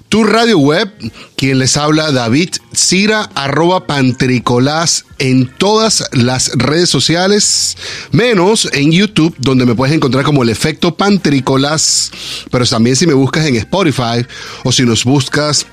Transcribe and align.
tu 0.10 0.24
radio 0.24 0.58
web, 0.58 0.92
quien 1.36 1.60
les 1.60 1.78
habla 1.78 2.12
David 2.12 2.50
Cira, 2.74 3.30
arroba 3.36 3.88
Pantricolás 3.88 5.06
en 5.18 5.48
todas 5.48 6.08
las 6.12 6.52
redes 6.56 6.90
sociales, 6.90 7.78
menos 8.12 8.70
en 8.74 8.92
YouTube, 8.92 9.36
donde 9.38 9.66
me 9.66 9.76
puedes 9.76 9.96
encontrar 9.96 10.24
como 10.24 10.44
el 10.44 10.50
efecto 10.50 10.96
Pantricolás, 10.96 12.12
pero 12.52 12.66
también 12.66 12.96
si 12.96 13.08
me 13.08 13.14
buscas 13.14 13.46
en 13.46 13.56
Spotify 13.56 14.26
o 14.64 14.72
si 14.72 14.84
nos 14.84 15.04
buscas 15.04 15.66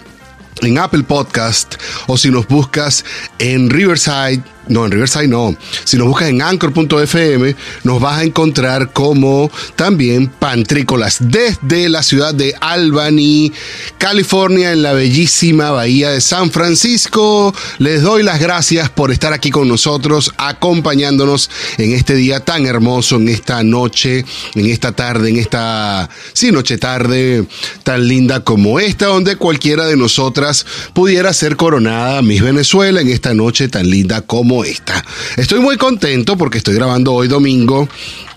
en 0.61 0.79
Apple 0.79 1.03
Podcast 1.05 1.75
o 2.07 2.17
si 2.17 2.31
nos 2.31 2.47
buscas 2.47 3.05
en 3.39 3.71
Riverside 3.71 4.43
no, 4.69 4.85
en 4.85 4.93
Riverside 4.93 5.29
no. 5.29 5.57
Si 5.85 5.97
nos 5.97 6.07
buscas 6.07 6.29
en 6.29 6.41
anchor.fm, 6.41 7.57
nos 7.85 8.01
vas 8.01 8.19
a 8.19 8.25
encontrar 8.25 8.93
como 8.93 9.51
también 9.77 10.29
Pantrícolas 10.29 11.19
desde 11.21 11.89
la 11.89 12.03
ciudad 12.03 12.35
de 12.35 12.55
Albany, 12.61 13.53
California, 13.99 14.73
en 14.73 14.83
la 14.83 14.93
bellísima 14.93 15.71
bahía 15.71 16.11
de 16.11 16.21
San 16.21 16.51
Francisco. 16.51 17.55
Les 17.79 18.03
doy 18.03 18.23
las 18.23 18.41
gracias 18.41 18.89
por 18.91 19.11
estar 19.11 19.33
aquí 19.33 19.51
con 19.51 19.69
nosotros, 19.69 20.33
acompañándonos 20.37 21.51
en 21.79 21.93
este 21.93 22.15
día 22.15 22.41
tan 22.41 22.67
hermoso, 22.67 23.17
en 23.17 23.29
esta 23.29 23.63
noche, 23.63 24.25
en 24.55 24.67
esta 24.67 24.93
tarde, 24.93 25.31
en 25.31 25.37
esta, 25.37 26.09
sí, 26.33 26.53
noche 26.53 26.79
tarde 26.79 27.45
tan 27.83 28.07
linda 28.07 28.41
como 28.41 28.79
esta, 28.79 29.07
donde 29.07 29.37
cualquiera 29.37 29.87
de 29.87 29.97
nosotras 29.97 30.67
pudiera 30.93 31.33
ser 31.33 31.57
coronada 31.57 32.23
Miss 32.23 32.43
Venezuela 32.43 33.01
en 33.01 33.09
esta 33.09 33.35
noche 33.35 33.69
tan 33.69 33.89
linda 33.91 34.21
como 34.21 34.52
esta. 34.65 35.03
Estoy 35.37 35.61
muy 35.61 35.77
contento 35.77 36.37
porque 36.37 36.59
estoy 36.59 36.75
grabando 36.75 37.13
hoy 37.13 37.29
domingo 37.29 37.89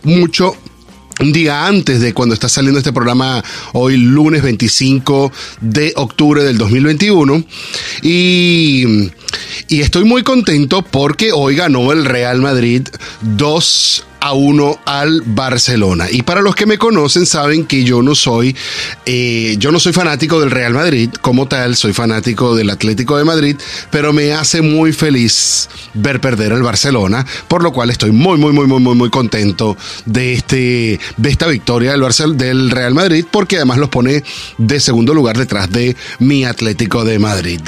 mucho 0.03 0.55
un 1.19 1.31
día 1.31 1.65
antes 1.67 2.01
de 2.01 2.13
cuando 2.13 2.33
está 2.33 2.49
saliendo 2.49 2.79
este 2.79 2.91
programa, 2.91 3.43
hoy 3.73 3.97
lunes 3.97 4.41
25 4.41 5.31
de 5.61 5.93
octubre 5.95 6.43
del 6.43 6.57
2021. 6.57 7.43
Y, 8.01 9.09
y 9.69 9.81
estoy 9.81 10.03
muy 10.03 10.23
contento 10.23 10.81
porque 10.81 11.31
hoy 11.31 11.55
ganó 11.55 11.91
el 11.91 12.05
Real 12.05 12.41
Madrid 12.41 12.87
2 13.21 14.05
a 14.25 14.33
1 14.33 14.79
al 14.85 15.21
Barcelona. 15.23 16.07
Y 16.09 16.23
para 16.23 16.41
los 16.41 16.55
que 16.55 16.65
me 16.65 16.79
conocen 16.79 17.27
saben 17.27 17.63
que 17.63 17.83
yo 17.83 18.01
no 18.01 18.15
soy, 18.15 18.55
eh, 19.05 19.55
yo 19.59 19.71
no 19.71 19.79
soy 19.79 19.93
fanático 19.93 20.39
del 20.39 20.49
Real 20.49 20.73
Madrid 20.73 21.11
como 21.21 21.47
tal, 21.47 21.75
soy 21.75 21.93
fanático 21.93 22.55
del 22.55 22.71
Atlético 22.71 23.17
de 23.17 23.23
Madrid, 23.23 23.55
pero 23.91 24.13
me 24.13 24.33
hace 24.33 24.63
muy 24.63 24.93
feliz 24.93 25.69
ver 25.93 26.19
perder 26.21 26.53
al 26.53 26.63
Barcelona, 26.63 27.23
por 27.47 27.61
lo 27.61 27.71
cual 27.71 27.91
estoy 27.91 28.11
muy, 28.13 28.39
muy, 28.39 28.51
muy, 28.51 28.65
muy, 28.65 28.79
muy, 28.79 28.95
muy 28.95 29.09
contento 29.11 29.77
de, 30.07 30.33
este, 30.33 30.99
de 31.17 31.29
esta 31.29 31.45
victoria 31.45 31.91
del, 31.91 32.71
Real 32.71 32.95
Madrid, 32.95 33.25
porque 33.29 33.57
además 33.57 33.77
los 33.77 33.89
pone 33.89 34.23
de 34.57 34.79
segundo 34.79 35.13
lugar 35.13 35.37
detrás 35.37 35.69
de 35.69 35.95
mi 36.17 36.45
Atlético 36.45 37.05
de 37.05 37.19
Madrid. 37.19 37.59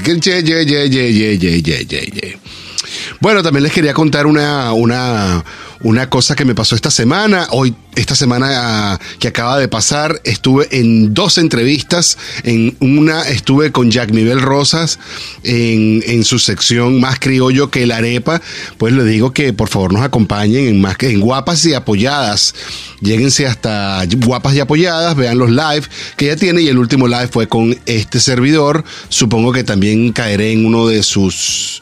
Bueno, 3.20 3.42
también 3.42 3.64
les 3.64 3.73
quería 3.73 3.96
contar 3.96 4.28
una, 4.28 4.73
una, 4.73 5.44
una 5.82 6.08
cosa 6.08 6.36
que 6.36 6.46
me 6.46 6.54
pasó 6.54 6.76
esta 6.76 6.92
semana. 6.92 7.48
Hoy, 7.50 7.73
esta 7.96 8.14
semana 8.14 8.48
ah, 8.94 9.00
que 9.18 9.28
acaba 9.28 9.58
de 9.58 9.68
pasar, 9.68 10.22
estuve 10.23 10.68
en 10.70 11.16
dos 11.16 11.39
entrevistas. 11.39 12.17
En 12.44 12.77
una 12.80 13.27
estuve 13.27 13.72
con 13.72 13.89
Jack 13.89 14.11
Miguel 14.11 14.39
Rosas 14.39 15.00
en, 15.44 16.04
en 16.06 16.23
su 16.23 16.38
sección 16.38 17.00
Más 17.00 17.20
Criollo 17.20 17.72
que 17.72 17.88
la 17.88 17.98
Arepa. 17.98 18.39
Pues 18.77 18.94
le 18.94 19.04
digo 19.04 19.33
que 19.33 19.52
por 19.52 19.70
favor 19.70 19.94
nos 19.94 20.04
acompañen 20.04 20.67
en, 20.67 20.80
más, 20.80 20.95
en 21.00 21.20
Guapas 21.20 21.66
y 21.66 21.73
Apoyadas. 21.73 22.54
Lléguense 23.02 23.48
hasta 23.48 24.06
Guapas 24.06 24.54
y 24.54 24.60
Apoyadas, 24.60 25.16
vean 25.16 25.39
los 25.39 25.50
live 25.50 25.83
que 26.17 26.27
ya 26.27 26.36
tiene. 26.36 26.61
Y 26.61 26.67
el 26.67 26.77
último 26.77 27.08
live 27.08 27.30
fue 27.30 27.48
con 27.48 27.76
este 27.88 28.20
servidor. 28.20 28.83
Supongo 29.10 29.54
que 29.54 29.64
también 29.64 30.11
caeré 30.14 30.52
en 30.52 30.67
uno 30.67 30.88
de 30.88 31.02
sus 31.02 31.82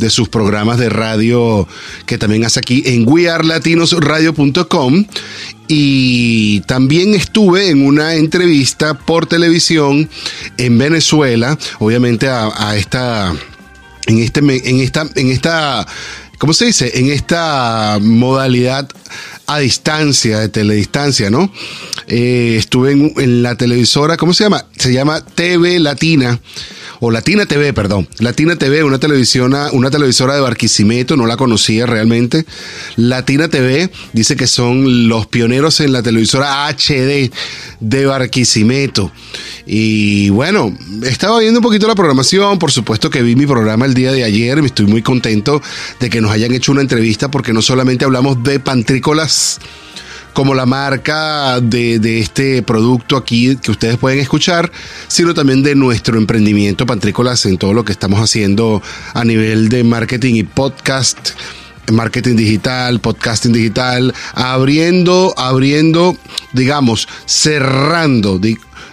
de 0.00 0.10
sus 0.10 0.28
programas 0.28 0.78
de 0.78 0.88
radio 0.88 1.68
que 2.06 2.18
también 2.18 2.44
hace 2.44 2.58
aquí 2.58 2.82
en 2.86 3.08
wearlatinosradio.com 3.08 5.04
y 5.68 6.60
también 6.62 7.14
estuve 7.14 7.70
en 7.70 7.86
una 7.86 8.14
entrevista 8.14 8.94
por 8.94 9.26
televisión 9.26 10.10
en 10.56 10.78
Venezuela, 10.78 11.56
obviamente 11.78 12.28
a, 12.28 12.74
esta 12.76 13.32
en 14.06 14.18
este 14.18 14.40
en 14.40 14.80
esta 14.80 15.08
en 15.14 15.30
esta 15.30 15.86
¿cómo 16.38 16.54
se 16.54 16.64
dice? 16.64 16.98
En 16.98 17.10
esta 17.10 17.98
modalidad 18.00 18.88
a 19.54 19.58
distancia, 19.58 20.38
de 20.38 20.48
teledistancia, 20.48 21.30
¿no? 21.30 21.52
Eh, 22.06 22.56
estuve 22.58 22.92
en, 22.92 23.12
en, 23.16 23.42
la 23.42 23.56
televisora, 23.56 24.16
¿cómo 24.16 24.32
se 24.32 24.44
llama? 24.44 24.64
Se 24.76 24.92
llama 24.92 25.24
TV 25.24 25.78
Latina 25.80 26.40
o 27.00 27.10
Latina 27.10 27.46
TV, 27.46 27.72
perdón. 27.72 28.06
Latina 28.18 28.56
TV, 28.56 28.84
una 28.84 28.98
televisión, 28.98 29.54
una 29.72 29.90
televisora 29.90 30.34
de 30.34 30.40
Barquisimeto, 30.40 31.16
no 31.16 31.26
la 31.26 31.38
conocía 31.38 31.86
realmente. 31.86 32.44
Latina 32.96 33.48
TV 33.48 33.90
dice 34.12 34.36
que 34.36 34.46
son 34.46 35.08
los 35.08 35.26
pioneros 35.26 35.80
en 35.80 35.92
la 35.92 36.02
televisora 36.02 36.68
HD 36.68 37.32
de 37.80 38.06
Barquisimeto. 38.06 39.10
Y 39.66 40.28
bueno, 40.30 40.76
estaba 41.04 41.38
viendo 41.38 41.60
un 41.60 41.64
poquito 41.64 41.88
la 41.88 41.94
programación, 41.94 42.58
por 42.58 42.70
supuesto 42.70 43.08
que 43.08 43.22
vi 43.22 43.34
mi 43.34 43.46
programa 43.46 43.86
el 43.86 43.94
día 43.94 44.12
de 44.12 44.24
ayer, 44.24 44.58
estoy 44.58 44.86
muy 44.86 45.00
contento 45.00 45.62
de 46.00 46.10
que 46.10 46.20
nos 46.20 46.32
hayan 46.32 46.52
hecho 46.52 46.72
una 46.72 46.82
entrevista 46.82 47.30
porque 47.30 47.52
no 47.52 47.62
solamente 47.62 48.04
hablamos 48.04 48.42
de 48.42 48.60
pantrícolas, 48.60 49.32
como 50.32 50.54
la 50.54 50.66
marca 50.66 51.60
de, 51.60 52.20
este 52.20 52.62
producto 52.62 53.16
aquí 53.16 53.56
que 53.56 53.70
ustedes 53.70 53.96
pueden 53.96 54.20
escuchar, 54.20 54.70
sino 55.08 55.34
también 55.34 55.62
de 55.62 55.74
nuestro 55.74 56.18
emprendimiento 56.18 56.86
Pantrícolas 56.86 57.44
en 57.46 57.58
todo 57.58 57.74
lo 57.74 57.84
que 57.84 57.92
estamos 57.92 58.20
haciendo 58.20 58.82
a 59.14 59.24
nivel 59.24 59.68
de 59.68 59.84
marketing 59.84 60.34
y 60.34 60.42
podcast 60.44 61.30
marketing 61.92 62.36
digital, 62.36 63.00
podcasting 63.00 63.52
digital, 63.52 64.14
abriendo, 64.34 65.34
abriendo, 65.36 66.16
digamos, 66.52 67.08
cerrando, 67.26 68.40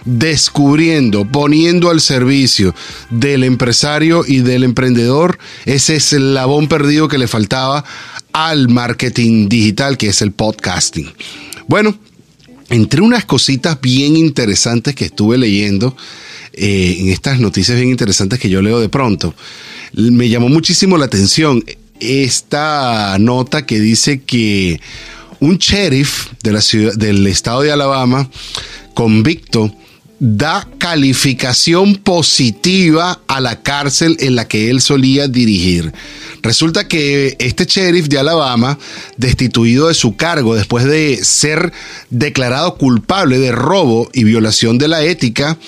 descubriendo, 0.04 1.24
poniendo 1.24 1.90
al 1.90 2.00
servicio 2.00 2.74
del 3.10 3.44
empresario 3.44 4.24
y 4.26 4.40
del 4.40 4.64
emprendedor 4.64 5.38
ese 5.64 5.96
eslabón 5.96 6.68
perdido 6.68 7.08
que 7.08 7.18
le 7.18 7.28
faltaba 7.28 7.84
al 8.32 8.68
marketing 8.68 9.48
digital, 9.48 9.96
que 9.96 10.08
es 10.08 10.22
el 10.22 10.32
podcasting. 10.32 11.10
Bueno, 11.66 11.98
entre 12.70 13.00
unas 13.00 13.24
cositas 13.24 13.80
bien 13.80 14.16
interesantes 14.16 14.94
que 14.94 15.06
estuve 15.06 15.38
leyendo, 15.38 15.96
eh, 16.52 16.96
en 17.00 17.08
estas 17.08 17.40
noticias 17.40 17.76
bien 17.76 17.90
interesantes 17.90 18.38
que 18.38 18.50
yo 18.50 18.62
leo 18.62 18.80
de 18.80 18.88
pronto, 18.88 19.34
me 19.92 20.28
llamó 20.28 20.48
muchísimo 20.48 20.98
la 20.98 21.06
atención 21.06 21.64
esta 22.00 23.16
nota 23.18 23.66
que 23.66 23.80
dice 23.80 24.22
que 24.22 24.80
un 25.40 25.58
sheriff 25.58 26.28
de 26.42 26.52
la 26.52 26.60
ciudad, 26.60 26.94
del 26.94 27.26
estado 27.26 27.62
de 27.62 27.72
Alabama, 27.72 28.30
convicto, 28.94 29.72
da 30.20 30.68
calificación 30.78 31.96
positiva 31.96 33.20
a 33.28 33.40
la 33.40 33.62
cárcel 33.62 34.16
en 34.20 34.34
la 34.34 34.48
que 34.48 34.70
él 34.70 34.80
solía 34.80 35.28
dirigir. 35.28 35.92
Resulta 36.42 36.88
que 36.88 37.36
este 37.38 37.66
sheriff 37.66 38.08
de 38.08 38.18
Alabama, 38.18 38.78
destituido 39.16 39.88
de 39.88 39.94
su 39.94 40.16
cargo 40.16 40.54
después 40.54 40.84
de 40.84 41.22
ser 41.22 41.72
declarado 42.10 42.76
culpable 42.76 43.38
de 43.38 43.52
robo 43.52 44.08
y 44.12 44.24
violación 44.24 44.78
de 44.78 44.88
la 44.88 45.02
ética, 45.02 45.58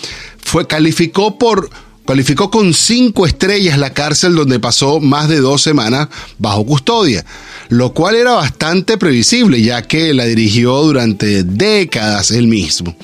fue 0.43 0.67
calificó 0.67 1.39
por 1.39 1.71
calificó 2.07 2.51
con 2.51 2.75
cinco 2.75 3.25
estrellas 3.25 3.79
la 3.79 3.93
cárcel 3.93 4.35
donde 4.35 4.59
pasó 4.59 4.99
más 4.99 5.29
de 5.29 5.39
dos 5.39 5.63
semanas 5.63 6.09
bajo 6.39 6.67
custodia, 6.67 7.25
lo 7.69 7.95
cual 7.95 8.17
era 8.17 8.33
bastante 8.33 8.99
previsible 8.99 9.63
ya 9.63 9.83
que 9.83 10.13
la 10.13 10.25
dirigió 10.25 10.83
durante 10.83 11.45
décadas 11.45 12.33
él 12.33 12.49
mismo 12.49 12.97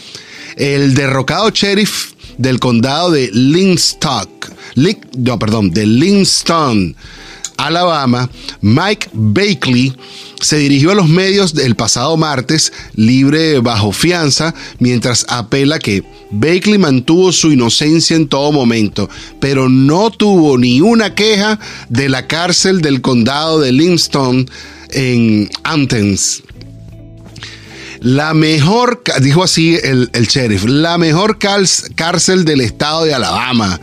el 0.56 0.94
derrocado 0.94 1.50
sheriff 1.50 2.12
del 2.38 2.58
condado 2.58 3.11
de 3.11 3.31
Linkstock, 3.32 4.50
no, 5.17 5.38
perdón, 5.38 5.73
Linston, 5.75 6.94
Alabama, 7.56 8.29
Mike 8.61 9.08
Bakley, 9.12 9.94
se 10.41 10.58
dirigió 10.58 10.91
a 10.91 10.94
los 10.94 11.08
medios 11.08 11.55
el 11.56 11.75
pasado 11.75 12.17
martes, 12.19 12.73
libre 12.94 13.61
bajo 13.61 13.93
fianza, 13.93 14.55
mientras 14.79 15.25
apela 15.29 15.79
que 15.79 16.05
Bakley 16.31 16.76
mantuvo 16.76 17.32
su 17.32 17.52
inocencia 17.52 18.17
en 18.17 18.29
todo 18.29 18.52
momento, 18.52 19.09
pero 19.41 19.69
no 19.69 20.11
tuvo 20.11 20.59
ni 20.59 20.82
una 20.82 21.14
queja 21.14 21.59
de 21.88 22.11
la 22.11 22.26
cárcel 22.26 22.82
del 22.82 23.00
condado 23.00 23.61
de 23.61 23.73
Livingston 23.73 24.50
en 24.91 25.49
Antens. 25.64 26.43
La 28.00 28.34
mejor, 28.34 29.02
dijo 29.20 29.43
así 29.43 29.78
el, 29.82 30.10
sheriff, 30.12 30.64
la 30.64 30.98
mejor 30.98 31.38
cárcel 31.38 32.44
del 32.44 32.60
estado 32.60 33.04
de 33.04 33.14
Alabama 33.14 33.81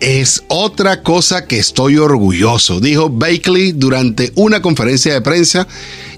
es 0.00 0.44
otra 0.48 1.02
cosa 1.02 1.46
que 1.46 1.58
estoy 1.58 1.98
orgulloso, 1.98 2.80
dijo 2.80 3.10
Bakley 3.10 3.72
durante 3.72 4.32
una 4.34 4.62
conferencia 4.62 5.12
de 5.12 5.20
prensa 5.20 5.68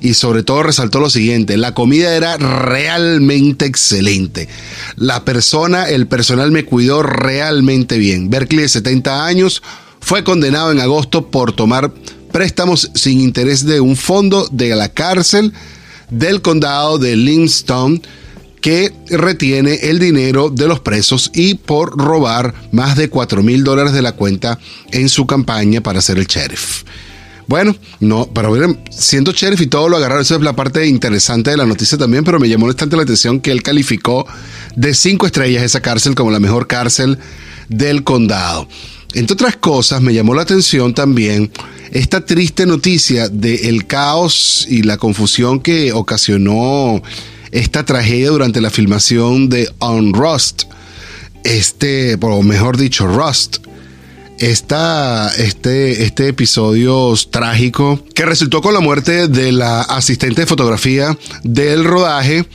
y 0.01 0.15
sobre 0.15 0.45
todo 0.45 0.63
resaltó 0.63 1.01
lo 1.01 1.11
siguiente, 1.11 1.57
la 1.57 1.75
comida 1.75 2.15
era 2.15 2.37
realmente 2.37 3.67
excelente. 3.67 4.49
La 4.97 5.25
persona, 5.25 5.89
el 5.89 6.07
personal 6.07 6.53
me 6.53 6.65
cuidó 6.65 7.03
realmente 7.03 7.99
bien. 7.99 8.31
Berkeley 8.31 8.63
de 8.63 8.69
70 8.69 9.27
años 9.27 9.63
fue 10.01 10.23
condenado 10.23 10.71
en 10.71 10.81
agosto 10.81 11.31
por 11.31 11.53
tomar 11.53 11.93
préstamos 12.33 12.91
sin 12.95 13.21
interés 13.21 13.65
de 13.67 13.81
un 13.81 13.97
fondo 13.97 14.49
de 14.51 14.75
la 14.75 14.89
cárcel 14.89 15.53
del 16.13 16.43
condado 16.43 16.99
de 16.99 17.17
Livingston 17.17 18.01
que 18.61 18.93
retiene 19.11 19.75
el 19.83 19.99
dinero 19.99 20.49
de 20.49 20.69
los 20.69 20.79
presos 20.79 21.33
y 21.35 21.55
por 21.55 21.99
robar 21.99 22.55
más 22.71 22.97
de 22.97 23.11
4 23.11 23.43
mil 23.43 23.65
dólares 23.65 23.93
de 23.93 24.03
la 24.03 24.13
cuenta 24.13 24.59
en 24.93 25.09
su 25.09 25.27
campaña 25.27 25.81
para 25.81 26.01
ser 26.01 26.19
el 26.19 26.27
sheriff. 26.27 26.85
Bueno, 27.49 27.75
no, 27.99 28.31
pero 28.33 28.53
miren, 28.53 28.81
siendo 28.91 29.33
sheriff 29.33 29.61
y 29.61 29.67
todo 29.67 29.89
lo 29.89 29.97
agarraron, 29.97 30.23
esa 30.23 30.37
es 30.37 30.43
la 30.43 30.55
parte 30.55 30.87
interesante 30.87 31.51
de 31.51 31.57
la 31.57 31.67
noticia 31.67 31.99
también, 31.99 32.23
pero 32.23 32.39
me 32.39 32.49
llamó 32.49 32.67
bastante 32.67 32.97
la 32.97 33.03
atención 33.03 33.41
que 33.41 33.51
él 33.51 33.65
calificó 33.65 34.27
de 34.77 34.95
cinco 34.95 35.27
estrellas 35.27 35.65
esa 35.65 35.83
cárcel 35.83 36.15
como 36.15 36.31
la 36.31 36.39
mejor 36.39 36.69
cárcel 36.69 37.19
del 37.69 38.05
condado. 38.05 38.69
Entre 39.15 39.35
otras 39.35 39.57
cosas, 39.57 40.01
me 40.01 40.15
llamó 40.15 40.35
la 40.35 40.43
atención 40.43 40.95
también 40.95 41.51
esta 41.91 42.25
triste 42.25 42.65
noticia 42.65 43.29
del 43.29 43.87
caos 43.87 44.67
y 44.69 44.83
la 44.83 44.97
confusión 44.97 45.61
que 45.61 45.93
ocasionó 45.93 47.03
esta 47.51 47.85
tragedia 47.85 48.31
durante 48.31 48.63
la 48.63 48.71
filmación 48.71 49.51
de 49.51 49.71
On 49.79 50.15
Rust. 50.15 50.63
Este, 51.45 52.17
o 52.21 52.43
mejor 52.43 52.79
dicho, 52.79 53.07
Rust. 53.07 53.59
Esta, 54.39 55.33
este, 55.37 56.05
este 56.05 56.29
episodio 56.29 57.15
trágico 57.31 58.03
que 58.15 58.25
resultó 58.25 58.63
con 58.63 58.75
la 58.75 58.81
muerte 58.81 59.29
de 59.29 59.53
la 59.53 59.83
asistente 59.83 60.41
de 60.41 60.47
fotografía 60.47 61.17
del 61.45 61.85
rodaje 61.85 62.47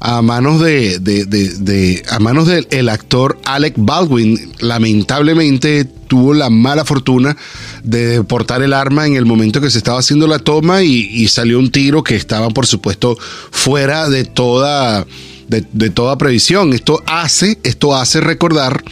a 0.00 0.22
manos 0.22 0.60
de, 0.60 0.98
de, 0.98 2.02
a 2.08 2.18
manos 2.18 2.46
del 2.46 2.88
actor 2.88 3.38
Alec 3.44 3.74
Baldwin. 3.76 4.52
Lamentablemente 4.60 5.84
tuvo 5.84 6.34
la 6.34 6.50
mala 6.50 6.84
fortuna 6.84 7.36
de 7.84 8.24
portar 8.24 8.62
el 8.62 8.72
arma 8.72 9.06
en 9.06 9.14
el 9.14 9.26
momento 9.26 9.60
que 9.60 9.70
se 9.70 9.78
estaba 9.78 10.00
haciendo 10.00 10.26
la 10.26 10.38
toma 10.38 10.82
y, 10.82 11.28
salió 11.28 11.58
un 11.58 11.70
tiro 11.70 12.02
que 12.02 12.16
estaba, 12.16 12.48
por 12.48 12.66
supuesto, 12.66 13.16
fuera 13.50 14.08
de 14.08 14.24
toda, 14.24 15.06
de, 15.48 15.90
toda 15.90 16.18
previsión. 16.18 16.72
Esto 16.72 17.02
hace, 17.06 17.58
esto 17.62 17.96
hace 17.96 18.20
recordar 18.20 18.84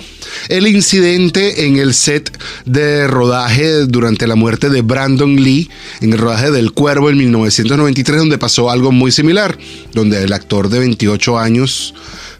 el 0.49 0.67
incidente 0.67 1.67
en 1.67 1.77
el 1.77 1.95
set 1.95 2.37
de 2.65 3.07
rodaje 3.07 3.87
durante 3.87 4.27
la 4.27 4.35
muerte 4.35 4.71
de 4.71 4.83
Brandon 4.83 5.37
Lee, 5.37 5.69
en 6.01 6.13
el 6.13 6.19
rodaje 6.19 6.51
del 6.51 6.73
Cuervo 6.73 7.11
en 7.11 7.19
1993, 7.19 8.19
donde 8.19 8.39
pasó 8.39 8.71
algo 8.71 8.93
muy 8.93 9.13
similar, 9.13 9.57
donde 9.93 10.23
el 10.23 10.33
actor 10.33 10.69
de 10.69 10.81
28 10.81 11.39
años 11.39 11.95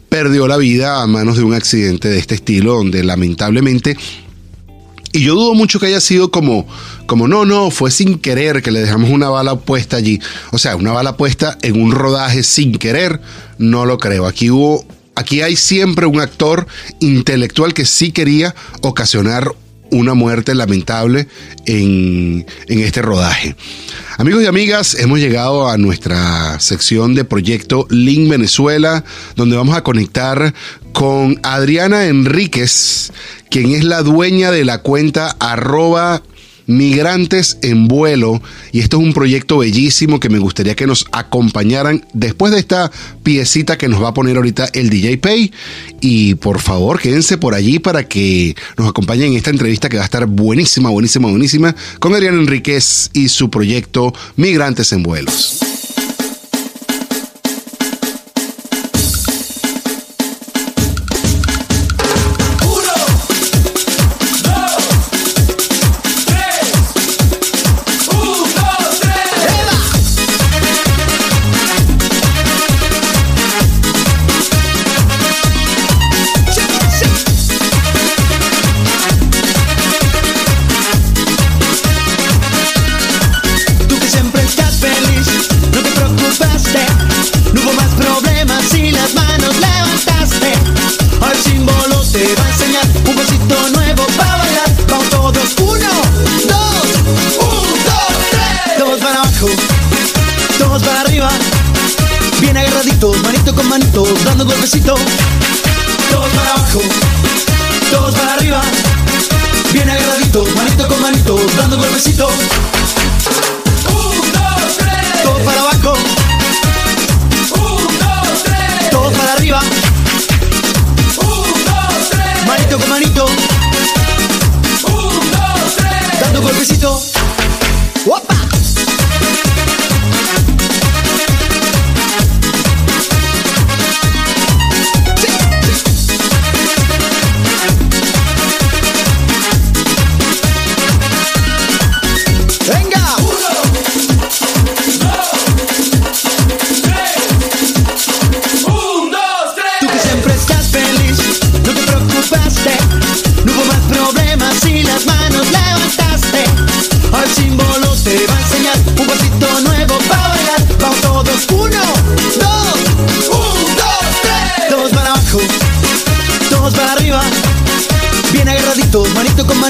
perdió 0.09 0.47
la 0.47 0.57
vida 0.57 1.03
a 1.03 1.07
manos 1.07 1.37
de 1.37 1.43
un 1.43 1.55
accidente 1.55 2.09
de 2.09 2.19
este 2.19 2.37
estilo, 2.37 2.75
donde 2.75 3.05
lamentablemente 3.05 3.97
y 5.17 5.23
yo 5.23 5.35
dudo 5.35 5.55
mucho 5.55 5.81
que 5.81 5.87
haya 5.87 6.01
sido 6.03 6.31
como, 6.31 6.67
como 7.07 7.27
no, 7.27 7.47
no, 7.47 7.71
fue 7.71 7.91
sin 7.91 8.19
querer 8.19 8.63
que 8.63 8.71
le 8.71 8.81
dejamos 8.81 9.09
una 9.09 9.31
bala 9.31 9.57
puesta 9.57 9.97
allí. 9.97 10.21
O 10.53 10.59
sea, 10.59 10.77
una 10.77 10.93
bala 10.93 11.17
puesta 11.17 11.57
en 11.63 11.81
un 11.81 11.93
rodaje 11.93 12.43
sin 12.43 12.77
querer, 12.77 13.23
no 13.57 13.87
lo 13.87 13.97
creo. 13.97 14.27
Aquí 14.27 14.51
hubo, 14.51 14.85
aquí 15.15 15.41
hay 15.41 15.57
siempre 15.57 16.05
un 16.05 16.21
actor 16.21 16.67
intelectual 17.01 17.73
que 17.73 17.87
sí 17.87 18.13
quería 18.13 18.55
ocasionar 18.83 19.53
una 19.91 20.13
muerte 20.13 20.55
lamentable 20.55 21.29
en, 21.65 22.45
en, 22.67 22.81
este 22.81 23.01
rodaje. 23.01 23.57
Amigos 24.19 24.43
y 24.43 24.47
amigas, 24.47 24.97
hemos 24.97 25.19
llegado 25.19 25.67
a 25.67 25.79
nuestra 25.79 26.61
sección 26.61 27.15
de 27.15 27.25
proyecto 27.25 27.87
Link 27.89 28.29
Venezuela, 28.29 29.03
donde 29.35 29.57
vamos 29.57 29.77
a 29.77 29.83
conectar 29.83 30.53
con 30.97 31.39
Adriana 31.43 32.07
Enríquez, 32.07 33.13
quien 33.51 33.73
es 33.73 33.85
la 33.85 34.01
dueña 34.01 34.51
de 34.51 34.65
la 34.65 34.79
cuenta 34.79 35.37
arroba 35.41 36.23
Migrantes 36.65 37.59
en 37.61 37.87
Vuelo. 37.87 38.41
Y 38.73 38.81
esto 38.81 38.97
es 38.97 39.03
un 39.03 39.13
proyecto 39.13 39.59
bellísimo 39.59 40.19
que 40.19 40.31
me 40.31 40.39
gustaría 40.39 40.75
que 40.75 40.87
nos 40.87 41.05
acompañaran 41.13 42.07
después 42.15 42.51
de 42.51 42.61
esta 42.61 42.91
piecita 43.23 43.77
que 43.77 43.89
nos 43.89 44.03
va 44.03 44.09
a 44.09 44.15
poner 44.15 44.39
ahorita 44.39 44.71
el 44.73 44.89
DJ 44.89 45.19
Pay. 45.19 45.53
Y 46.01 46.37
por 46.37 46.61
favor, 46.61 46.99
quédense 46.99 47.37
por 47.37 47.55
allí 47.55 47.79
para 47.79 48.09
que 48.09 48.57
nos 48.79 48.89
acompañen 48.89 49.33
en 49.33 49.37
esta 49.37 49.51
entrevista 49.51 49.91
que 49.91 49.99
va 49.99 50.03
a 50.03 50.07
estar 50.07 50.25
buenísima, 50.25 50.89
buenísima, 50.89 51.29
buenísima 51.29 51.77
con 52.01 52.15
Adriana 52.15 52.39
Enríquez 52.39 53.11
y 53.13 53.29
su 53.29 53.51
proyecto 53.51 54.15
Migrantes 54.37 54.93
en 54.93 55.03
Vuelos. 55.03 55.76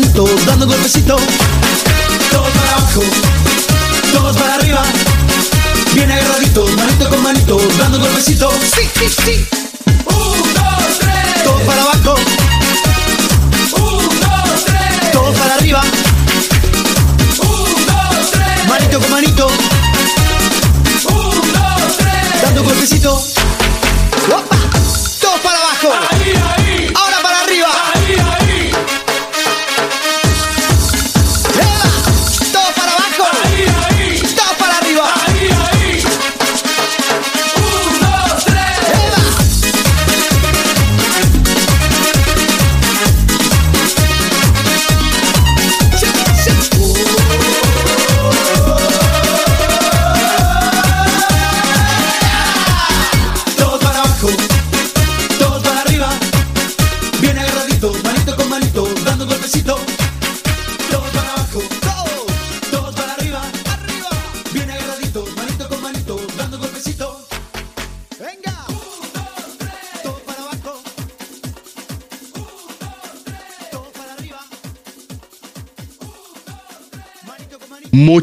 Manito 0.00 0.26
dando 0.44 0.66
golpecito. 0.66 1.16
Todos 2.30 2.48
abajo, 2.70 3.02
todos 4.12 4.36
para 4.36 4.56
arriba. 4.56 4.82
Bien 5.94 6.10
agarraditos, 6.12 6.70
manito 6.76 7.08
con 7.08 7.22
manito, 7.22 7.58
dando 7.78 7.98
golpecitos. 7.98 8.52
Sí, 8.74 8.82
sí, 8.94 9.08
sí. 9.08 9.55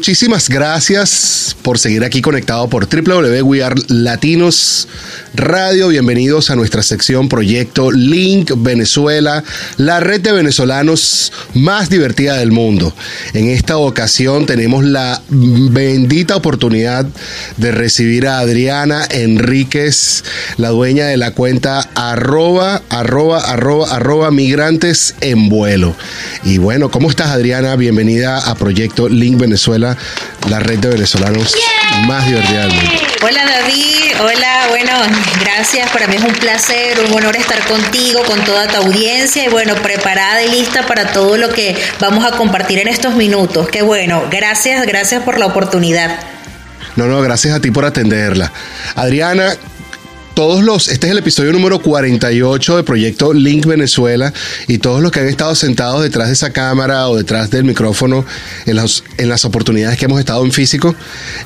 Muchísimas 0.04 0.50
gracias 0.50 1.56
por 1.62 1.78
seguir 1.78 2.04
aquí 2.04 2.20
conectado 2.20 2.68
por 2.68 2.86
www.wear 2.86 3.74
Latinos 3.88 4.86
Radio. 5.32 5.88
Bienvenidos 5.88 6.50
a 6.50 6.56
nuestra 6.56 6.82
sección 6.82 7.30
Proyecto 7.30 7.90
Link 7.90 8.52
Venezuela, 8.54 9.42
la 9.78 10.00
red 10.00 10.20
de 10.20 10.32
venezolanos 10.32 11.32
más 11.54 11.88
divertida 11.88 12.36
del 12.36 12.52
mundo. 12.52 12.94
En 13.32 13.48
esta 13.48 13.78
ocasión 13.78 14.44
tenemos 14.44 14.84
la 14.84 15.22
bendita 15.30 16.36
oportunidad 16.36 17.06
de 17.56 17.72
recibir 17.72 18.28
a 18.28 18.40
Adriana 18.40 19.06
Enríquez, 19.10 20.22
la 20.56 20.68
dueña 20.68 21.06
de 21.06 21.16
la 21.16 21.32
cuenta 21.32 21.88
arroba, 21.94 22.82
arroba, 22.88 23.40
arroba, 23.40 23.88
arroba 23.94 24.30
migrantes 24.30 25.14
en 25.20 25.48
vuelo. 25.48 25.94
Y 26.44 26.58
bueno, 26.58 26.90
¿cómo 26.90 27.10
estás 27.10 27.28
Adriana? 27.28 27.76
Bienvenida 27.76 28.38
a 28.38 28.54
Proyecto 28.54 29.08
Link 29.08 29.38
Venezuela, 29.38 29.96
la 30.48 30.60
red 30.60 30.78
de 30.78 30.88
venezolanos 30.88 31.54
más 32.06 32.26
divertida 32.26 32.66
del 32.66 32.74
mundo. 32.74 32.90
Hola 33.22 33.44
David, 33.46 34.20
hola, 34.20 34.66
bueno, 34.68 34.92
gracias, 35.40 35.90
para 35.90 36.06
mí 36.06 36.16
es 36.16 36.22
un 36.22 36.34
placer, 36.34 36.98
un 37.08 37.12
honor 37.14 37.36
estar 37.36 37.64
contigo, 37.66 38.22
con 38.24 38.44
toda 38.44 38.68
tu 38.68 38.76
audiencia 38.76 39.44
y 39.44 39.48
bueno, 39.48 39.74
preparada 39.76 40.42
y 40.42 40.50
lista 40.50 40.86
para 40.86 41.12
todo 41.12 41.36
lo 41.36 41.48
que 41.48 41.76
vamos 42.00 42.24
a 42.24 42.36
compartir 42.36 42.78
en 42.78 42.88
estos 42.88 43.14
minutos. 43.14 43.68
Qué 43.68 43.82
bueno, 43.82 44.24
gracias, 44.30 44.86
gracias 44.86 45.22
por 45.22 45.38
la 45.38 45.46
oportunidad. 45.46 46.20
No, 46.96 47.06
no, 47.06 47.20
gracias 47.22 47.54
a 47.54 47.60
ti 47.60 47.70
por 47.70 47.84
atenderla. 47.84 48.52
Adriana, 48.94 49.56
todos 50.34 50.64
los, 50.64 50.88
este 50.88 51.06
es 51.06 51.12
el 51.12 51.18
episodio 51.18 51.52
número 51.52 51.78
48 51.80 52.78
de 52.78 52.82
Proyecto 52.82 53.32
Link 53.32 53.66
Venezuela 53.66 54.32
y 54.66 54.78
todos 54.78 55.00
los 55.00 55.12
que 55.12 55.20
han 55.20 55.28
estado 55.28 55.54
sentados 55.54 56.02
detrás 56.02 56.26
de 56.26 56.32
esa 56.34 56.50
cámara 56.52 57.08
o 57.08 57.16
detrás 57.16 57.50
del 57.50 57.62
micrófono 57.62 58.24
en 58.66 58.74
las, 58.76 59.04
en 59.16 59.28
las 59.28 59.44
oportunidades 59.44 59.96
que 59.96 60.06
hemos 60.06 60.18
estado 60.18 60.44
en 60.44 60.50
físico, 60.50 60.94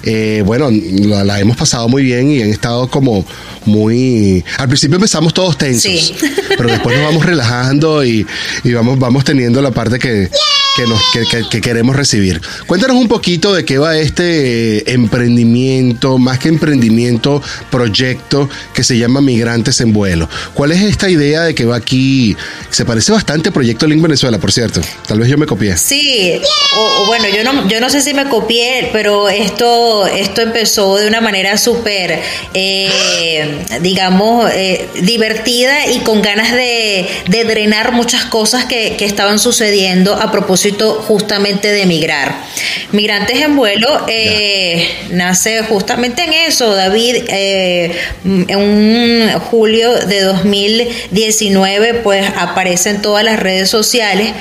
eh, 0.05 0.43
bueno, 0.47 0.71
la, 0.71 1.23
la 1.23 1.39
hemos 1.39 1.59
pasado 1.59 1.87
muy 1.89 2.03
bien 2.03 2.31
y 2.31 2.41
han 2.43 2.49
estado 2.49 2.89
como 2.89 3.27
muy... 3.67 4.43
Al 4.57 4.69
principio 4.69 4.97
empezamos 4.97 5.35
todos 5.35 5.59
tensos, 5.59 5.83
Sí. 5.93 6.15
pero 6.57 6.71
después 6.71 6.97
nos 6.97 7.07
vamos 7.09 7.27
relajando 7.27 8.03
y, 8.05 8.27
y 8.65 8.73
vamos, 8.73 8.99
vamos 8.99 9.23
teniendo 9.25 9.61
la 9.61 9.71
parte 9.71 9.99
que... 9.99 10.31
Que, 10.79 10.87
nos, 10.87 11.03
que, 11.13 11.25
que- 11.25 11.49
que 11.49 11.61
queremos 11.61 11.97
recibir. 11.97 12.41
Cuéntanos 12.69 12.97
un 12.97 13.09
poquito 13.09 13.53
de 13.53 13.65
qué 13.65 13.79
va 13.79 13.97
este 13.99 14.79
eh, 14.79 14.85
emprendimiento, 14.87 16.19
más 16.19 16.39
que 16.39 16.49
emprendimiento, 16.49 17.43
proyecto 17.69 18.49
que 18.73 18.85
se 18.85 18.97
llama 18.97 19.21
Migrantes 19.21 19.81
en 19.81 19.93
Vuelo. 19.93 20.29
¿Cuál 20.55 20.71
es 20.71 20.83
esta 20.83 21.11
idea 21.11 21.43
de 21.43 21.55
que 21.57 21.65
va 21.65 21.75
aquí? 21.75 22.37
Se 22.71 22.85
parece 22.85 23.11
bastante 23.11 23.49
a 23.49 23.53
Proyecto 23.53 23.89
Link 23.89 24.01
Venezuela, 24.01 24.39
por 24.39 24.53
cierto. 24.53 24.81
Tal 25.09 25.19
vez 25.19 25.29
yo 25.29 25.37
me 25.37 25.47
copié. 25.47 25.77
Sí, 25.77 26.41
o, 26.77 27.07
bueno, 27.07 27.25
yo 27.29 27.43
no, 27.43 27.69
yo 27.69 27.81
no 27.81 27.91
sé 27.91 28.01
si 28.01 28.15
me 28.15 28.29
copié, 28.29 28.91
pero 28.93 29.29
esto, 29.29 30.07
esto 30.07 30.43
empezó 30.43 30.97
de 30.97 31.09
una 31.09 31.21
manera 31.21 31.59
súper, 31.59 32.21
eh, 32.55 33.65
digamos, 33.81 34.49
eh, 34.55 34.87
divertida 35.03 35.91
y 35.91 36.01
con 36.01 36.23
ganas 36.23 36.53
de, 36.53 37.09
drenar 37.49 37.91
muchas 37.93 38.27
cosas 38.27 38.67
que 38.67 38.97
estaban 39.01 39.39
sucediendo 39.41 40.15
a 40.15 40.31
propósito 40.31 40.68
justamente 40.77 41.69
de 41.69 41.87
migrar. 41.87 42.35
Migrantes 42.93 43.41
en 43.41 43.57
vuelo 43.57 44.05
eh, 44.09 44.89
nace 45.11 45.63
justamente 45.63 46.25
en 46.25 46.33
eso, 46.33 46.75
David, 46.75 47.17
eh, 47.29 47.95
en 48.25 48.59
un 48.59 49.31
julio 49.41 49.95
de 49.95 50.21
2019, 50.23 51.95
pues 51.95 52.27
aparece 52.37 52.91
en 52.91 53.03
todas 53.03 53.25
las 53.25 53.39
redes 53.39 53.71
sociales 53.71 54.33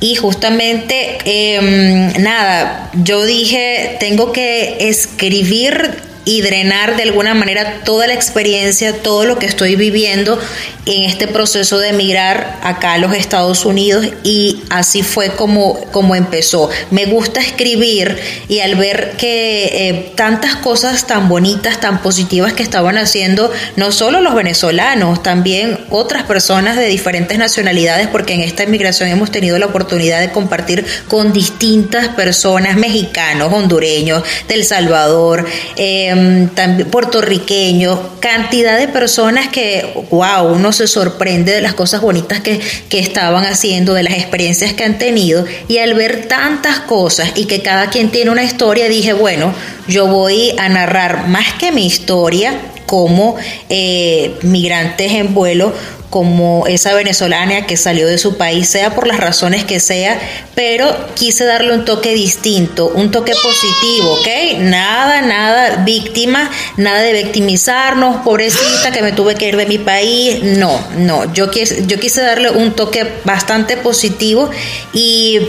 y 0.00 0.16
justamente, 0.16 1.18
eh, 1.24 2.12
nada, 2.18 2.90
yo 2.92 3.24
dije, 3.24 3.96
tengo 4.00 4.32
que 4.32 4.76
escribir 4.80 6.13
y 6.24 6.42
drenar 6.42 6.96
de 6.96 7.04
alguna 7.04 7.34
manera 7.34 7.82
toda 7.84 8.06
la 8.06 8.14
experiencia, 8.14 9.02
todo 9.02 9.24
lo 9.24 9.38
que 9.38 9.46
estoy 9.46 9.76
viviendo 9.76 10.38
en 10.86 11.04
este 11.04 11.26
proceso 11.28 11.78
de 11.78 11.88
emigrar 11.88 12.58
acá 12.62 12.94
a 12.94 12.98
los 12.98 13.14
Estados 13.14 13.64
Unidos 13.64 14.06
y 14.22 14.62
así 14.68 15.02
fue 15.02 15.30
como, 15.30 15.80
como 15.92 16.14
empezó. 16.14 16.68
Me 16.90 17.06
gusta 17.06 17.40
escribir 17.40 18.18
y 18.48 18.60
al 18.60 18.74
ver 18.74 19.12
que 19.16 19.64
eh, 19.64 20.12
tantas 20.14 20.56
cosas 20.56 21.06
tan 21.06 21.28
bonitas, 21.28 21.80
tan 21.80 22.02
positivas 22.02 22.52
que 22.52 22.62
estaban 22.62 22.98
haciendo 22.98 23.50
no 23.76 23.92
solo 23.92 24.20
los 24.20 24.34
venezolanos, 24.34 25.22
también 25.22 25.78
otras 25.90 26.24
personas 26.24 26.76
de 26.76 26.86
diferentes 26.86 27.38
nacionalidades, 27.38 28.08
porque 28.08 28.34
en 28.34 28.40
esta 28.40 28.64
inmigración 28.64 29.08
hemos 29.08 29.30
tenido 29.30 29.58
la 29.58 29.66
oportunidad 29.66 30.20
de 30.20 30.32
compartir 30.32 30.84
con 31.08 31.32
distintas 31.32 32.08
personas, 32.08 32.76
mexicanos, 32.76 33.52
hondureños, 33.52 34.22
del 34.48 34.64
Salvador, 34.64 35.46
eh, 35.76 36.13
también 36.54 36.88
puertorriqueños, 36.90 37.98
cantidad 38.20 38.78
de 38.78 38.88
personas 38.88 39.48
que, 39.48 40.06
wow, 40.10 40.52
uno 40.52 40.72
se 40.72 40.86
sorprende 40.86 41.52
de 41.52 41.60
las 41.60 41.74
cosas 41.74 42.00
bonitas 42.00 42.40
que, 42.40 42.60
que 42.88 42.98
estaban 42.98 43.44
haciendo, 43.44 43.94
de 43.94 44.02
las 44.02 44.14
experiencias 44.14 44.72
que 44.72 44.84
han 44.84 44.98
tenido, 44.98 45.44
y 45.68 45.78
al 45.78 45.94
ver 45.94 46.26
tantas 46.26 46.80
cosas 46.80 47.32
y 47.34 47.46
que 47.46 47.62
cada 47.62 47.90
quien 47.90 48.10
tiene 48.10 48.30
una 48.30 48.44
historia, 48.44 48.88
dije, 48.88 49.12
bueno, 49.12 49.54
yo 49.88 50.06
voy 50.06 50.54
a 50.58 50.68
narrar 50.68 51.28
más 51.28 51.52
que 51.54 51.72
mi 51.72 51.86
historia 51.86 52.54
como 52.86 53.36
eh, 53.68 54.34
migrantes 54.42 55.12
en 55.12 55.34
vuelo, 55.34 55.72
como 56.14 56.68
esa 56.68 56.94
venezolana 56.94 57.66
que 57.66 57.76
salió 57.76 58.06
de 58.06 58.18
su 58.18 58.36
país, 58.36 58.68
sea 58.68 58.94
por 58.94 59.08
las 59.08 59.18
razones 59.18 59.64
que 59.64 59.80
sea, 59.80 60.16
pero 60.54 60.94
quise 61.14 61.44
darle 61.44 61.74
un 61.74 61.84
toque 61.84 62.14
distinto, 62.14 62.86
un 62.94 63.10
toque 63.10 63.32
positivo, 63.42 64.12
¿ok? 64.12 64.60
Nada, 64.60 65.22
nada 65.22 65.82
víctima, 65.84 66.48
nada 66.76 67.00
de 67.02 67.14
victimizarnos, 67.14 68.18
pobrecita 68.18 68.92
que 68.92 69.02
me 69.02 69.10
tuve 69.10 69.34
que 69.34 69.48
ir 69.48 69.56
de 69.56 69.66
mi 69.66 69.78
país, 69.78 70.40
no, 70.56 70.80
no, 70.98 71.32
yo 71.32 71.50
quise, 71.50 71.84
yo 71.86 71.98
quise 71.98 72.22
darle 72.22 72.50
un 72.50 72.74
toque 72.74 73.04
bastante 73.24 73.76
positivo 73.76 74.50
y 74.92 75.40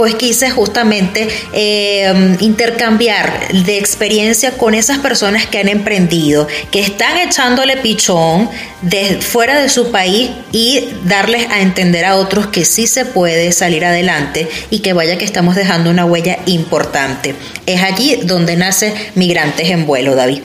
pues 0.00 0.14
quise 0.14 0.48
justamente 0.48 1.28
eh, 1.52 2.38
intercambiar 2.40 3.52
de 3.52 3.76
experiencia 3.76 4.52
con 4.52 4.72
esas 4.72 4.96
personas 4.96 5.46
que 5.46 5.58
han 5.58 5.68
emprendido, 5.68 6.48
que 6.70 6.80
están 6.80 7.18
echándole 7.18 7.76
pichón 7.76 8.48
de 8.80 9.20
fuera 9.20 9.60
de 9.60 9.68
su 9.68 9.90
país 9.90 10.30
y 10.52 10.88
darles 11.04 11.50
a 11.50 11.60
entender 11.60 12.06
a 12.06 12.16
otros 12.16 12.46
que 12.46 12.64
sí 12.64 12.86
se 12.86 13.04
puede 13.04 13.52
salir 13.52 13.84
adelante 13.84 14.48
y 14.70 14.78
que 14.78 14.94
vaya 14.94 15.18
que 15.18 15.26
estamos 15.26 15.54
dejando 15.54 15.90
una 15.90 16.06
huella 16.06 16.38
importante. 16.46 17.34
Es 17.66 17.82
allí 17.82 18.20
donde 18.24 18.56
nace 18.56 18.94
Migrantes 19.16 19.68
en 19.68 19.84
Vuelo, 19.84 20.14
David. 20.14 20.44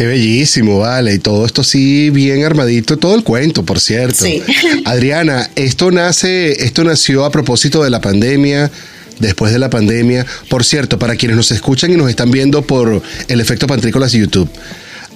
Qué 0.00 0.06
bellísimo, 0.06 0.78
vale. 0.78 1.12
Y 1.12 1.18
todo 1.18 1.44
esto 1.44 1.62
sí 1.62 2.08
bien 2.08 2.42
armadito, 2.42 2.96
todo 2.96 3.14
el 3.14 3.22
cuento, 3.22 3.66
por 3.66 3.80
cierto. 3.80 4.24
Sí. 4.24 4.42
Adriana, 4.86 5.50
esto 5.56 5.90
nace, 5.90 6.64
esto 6.64 6.84
nació 6.84 7.26
a 7.26 7.30
propósito 7.30 7.84
de 7.84 7.90
la 7.90 8.00
pandemia. 8.00 8.70
después 9.18 9.52
de 9.52 9.58
la 9.58 9.68
pandemia. 9.68 10.24
Por 10.48 10.64
cierto, 10.64 10.98
para 10.98 11.16
quienes 11.16 11.36
nos 11.36 11.50
escuchan 11.50 11.92
y 11.92 11.98
nos 11.98 12.08
están 12.08 12.30
viendo 12.30 12.62
por 12.62 13.02
el 13.28 13.40
efecto 13.42 13.66
Pantrícolas 13.66 14.12
de 14.12 14.20
YouTube. 14.20 14.48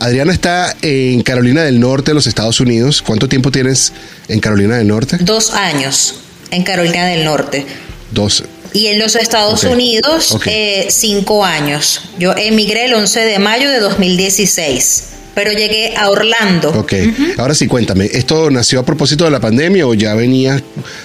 Adriana 0.01 0.35
está 0.35 0.77
en 0.83 1.23
Carolina 1.23 1.63
del 1.63 1.81
Norte, 1.81 2.11
en 2.11 2.17
los 2.17 2.27
Estados 2.27 2.61
Unidos. 2.61 3.01
¿Cuánto 3.01 3.27
tiempo 3.27 3.51
tienes 3.51 3.91
en 4.29 4.41
Carolina 4.41 4.77
del 4.77 4.89
Norte? 4.89 5.17
Dos 5.19 5.55
años 5.55 6.17
en 6.51 6.63
Carolina 6.63 7.07
del 7.07 7.25
Norte. 7.25 7.65
Dos. 8.11 8.45
Y 8.75 8.89
en 8.89 8.99
los 8.99 9.15
Estados 9.15 9.65
Unidos, 9.65 10.37
eh, 10.47 10.89
cinco 10.91 11.45
años. 11.45 12.03
Yo 12.19 12.35
emigré 12.37 12.87
el 12.87 12.95
11 12.95 13.21
de 13.21 13.39
mayo 13.39 13.71
de 13.71 13.79
2016, 13.79 15.05
pero 15.33 15.53
llegué 15.53 15.97
a 15.97 16.11
Orlando. 16.11 16.71
Ok. 16.71 16.93
Ahora 17.39 17.55
sí, 17.55 17.69
cuéntame, 17.69 18.07
¿esto 18.07 18.51
nació 18.51 18.81
a 18.81 18.85
propósito 18.85 19.25
de 19.25 19.31
la 19.31 19.41
pandemia 19.41 19.87
o 19.87 19.95
ya 19.95 20.15
venías 20.15 20.61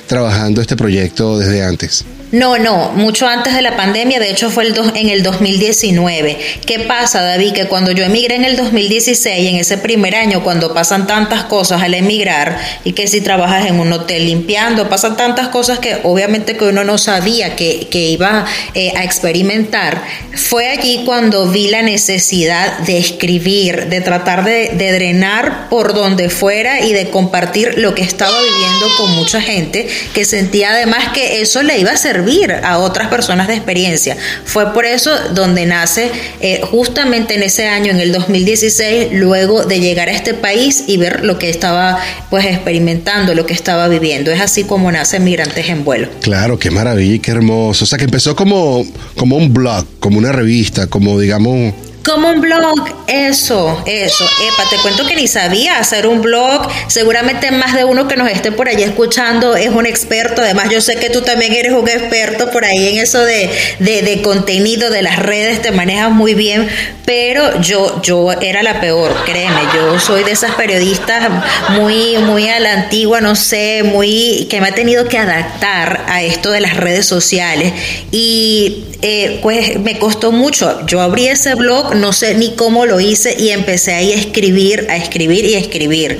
trabajando 0.08 0.62
este 0.62 0.76
proyecto 0.76 1.38
desde 1.38 1.64
antes? 1.64 2.04
No, 2.32 2.60
no, 2.60 2.92
mucho 2.92 3.28
antes 3.28 3.56
de 3.56 3.64
la 3.64 3.76
pandemia, 3.76 4.20
de 4.20 4.30
hecho 4.30 4.52
fue 4.52 4.64
el 4.66 4.76
dos- 4.76 4.92
en 4.94 5.10
el 5.10 5.24
2019. 5.24 6.38
¿Qué 6.64 6.80
pasa, 6.82 7.24
David? 7.24 7.54
Que 7.54 7.66
cuando 7.66 7.92
yo 7.92 8.04
emigré 8.04 8.36
en 8.36 8.46
el 8.46 8.56
2016, 8.56 9.50
en 9.50 9.56
ese 9.56 9.80
primer 9.80 10.16
año, 10.16 10.44
cuando 10.44 10.72
pasan 10.72 11.08
tantas 11.08 11.46
cosas 11.46 11.82
al 11.82 11.96
emigrar, 11.96 12.56
y 12.84 12.94
que 12.94 13.08
si 13.08 13.22
trabajas 13.22 13.66
en 13.66 13.80
un 13.80 13.92
hotel 13.94 14.26
limpiando, 14.28 14.90
pasan 14.90 15.18
tantas 15.18 15.48
cosas 15.48 15.80
que 15.80 15.98
obviamente 16.04 16.56
que 16.56 16.66
uno 16.66 16.84
no 16.84 17.00
sabía 17.00 17.56
que, 17.56 17.88
que 17.90 18.10
iba 18.12 18.46
eh, 18.76 18.94
a 18.96 19.04
experimentar, 19.04 20.04
fue 20.36 20.68
allí 20.70 21.02
cuando 21.08 21.48
vi 21.48 21.70
la 21.70 21.82
necesidad 21.82 22.78
de 22.80 23.00
escribir, 23.00 23.88
de 23.88 24.02
tratar 24.02 24.46
de, 24.46 24.70
de 24.76 24.92
drenar 24.92 25.68
por 25.70 25.96
donde 25.96 26.30
fuera 26.30 26.82
y 26.86 26.94
de 26.94 27.10
compartir 27.10 27.80
lo 27.80 27.96
que 27.96 28.04
estaba 28.04 28.38
viviendo 28.40 28.86
con 28.98 29.16
mucha 29.16 29.42
gente 29.42 29.88
que 30.14 30.26
sentía 30.26 30.70
además 30.74 31.10
que 31.16 31.42
eso 31.42 31.64
le 31.64 31.80
iba 31.80 31.90
a 31.92 31.98
servir 31.98 32.19
a 32.64 32.80
otras 32.80 33.08
personas 33.08 33.48
de 33.48 33.56
experiencia. 33.56 34.18
Fue 34.46 34.74
por 34.74 34.86
eso 34.86 35.12
donde 35.34 35.66
nace 35.66 36.12
eh, 36.42 36.62
justamente 36.64 37.36
en 37.36 37.44
ese 37.44 37.68
año, 37.68 37.92
en 37.92 38.00
el 38.00 38.12
2016, 38.12 39.10
luego 39.14 39.66
de 39.66 39.80
llegar 39.80 40.10
a 40.10 40.12
este 40.12 40.34
país 40.34 40.84
y 40.88 40.98
ver 40.98 41.24
lo 41.24 41.40
que 41.40 41.50
estaba 41.50 42.00
pues 42.30 42.46
experimentando, 42.46 43.34
lo 43.36 43.46
que 43.46 43.54
estaba 43.54 43.88
viviendo. 43.88 44.32
Es 44.32 44.42
así 44.42 44.64
como 44.64 44.92
nace 44.92 45.20
Migrantes 45.20 45.70
en 45.70 45.84
Vuelo. 45.84 46.08
Claro, 46.22 46.60
qué 46.60 46.72
maravilla, 46.72 47.22
qué 47.22 47.32
hermoso. 47.32 47.84
O 47.84 47.88
sea, 47.88 47.98
que 47.98 48.06
empezó 48.06 48.36
como, 48.36 48.86
como 49.16 49.38
un 49.38 49.54
blog, 49.54 49.86
como 50.00 50.18
una 50.18 50.32
revista, 50.32 50.88
como 50.88 51.20
digamos... 51.20 51.74
Como 52.10 52.30
un 52.30 52.42
blog, 52.42 52.90
eso, 53.06 53.84
eso. 53.86 54.24
Epa, 54.24 54.68
te 54.68 54.78
cuento 54.78 55.06
que 55.06 55.16
ni 55.16 55.28
sabía 55.28 55.78
hacer 55.78 56.08
un 56.08 56.24
blog. 56.24 56.68
Seguramente 56.88 57.52
más 57.52 57.76
de 57.76 57.84
uno 57.84 58.08
que 58.08 58.16
nos 58.16 58.28
esté 58.32 58.52
por 58.52 58.68
allí 58.68 58.82
escuchando 58.82 59.56
es 59.56 59.70
un 59.70 59.86
experto. 59.86 60.42
Además, 60.42 60.70
yo 60.72 60.82
sé 60.82 60.96
que 60.96 61.12
tú 61.12 61.22
también 61.22 61.54
eres 61.54 61.72
un 61.72 61.88
experto 61.88 62.50
por 62.50 62.66
ahí 62.66 62.90
en 62.90 62.98
eso 62.98 63.24
de, 63.24 63.52
de, 63.78 64.02
de 64.02 64.24
contenido, 64.24 64.90
de 64.90 65.04
las 65.04 65.20
redes, 65.20 65.62
te 65.62 65.72
manejas 65.72 66.10
muy 66.10 66.34
bien. 66.34 66.68
Pero 67.06 67.62
yo, 67.62 68.02
yo 68.02 68.32
era 68.34 68.64
la 68.64 68.82
peor, 68.82 69.16
créeme. 69.26 69.62
Yo 69.76 70.00
soy 70.00 70.24
de 70.24 70.32
esas 70.32 70.56
periodistas 70.56 71.30
muy, 71.70 72.18
muy 72.18 72.50
a 72.50 72.60
la 72.60 72.74
antigua, 72.74 73.22
no 73.22 73.36
sé, 73.36 73.84
muy 73.84 74.48
que 74.50 74.62
me 74.62 74.70
ha 74.70 74.74
tenido 74.74 75.08
que 75.08 75.20
adaptar 75.20 76.06
a 76.08 76.24
esto 76.24 76.50
de 76.50 76.62
las 76.62 76.76
redes 76.76 77.06
sociales. 77.06 77.72
Y 78.12 78.86
eh, 79.02 79.40
pues 79.42 79.80
me 79.80 79.98
costó 79.98 80.32
mucho. 80.32 80.86
Yo 80.86 81.02
abrí 81.02 81.28
ese 81.28 81.56
blog, 81.56 81.96
no 82.00 82.14
sé 82.14 82.34
ni 82.34 82.56
cómo 82.56 82.86
lo 82.86 83.00
hice 83.00 83.36
y 83.38 83.50
empecé 83.50 83.94
ahí 83.94 84.14
a 84.14 84.16
escribir, 84.16 84.88
a 84.90 84.98
escribir 84.98 85.46
y 85.46 85.56
a 85.56 85.60
escribir. 85.60 86.20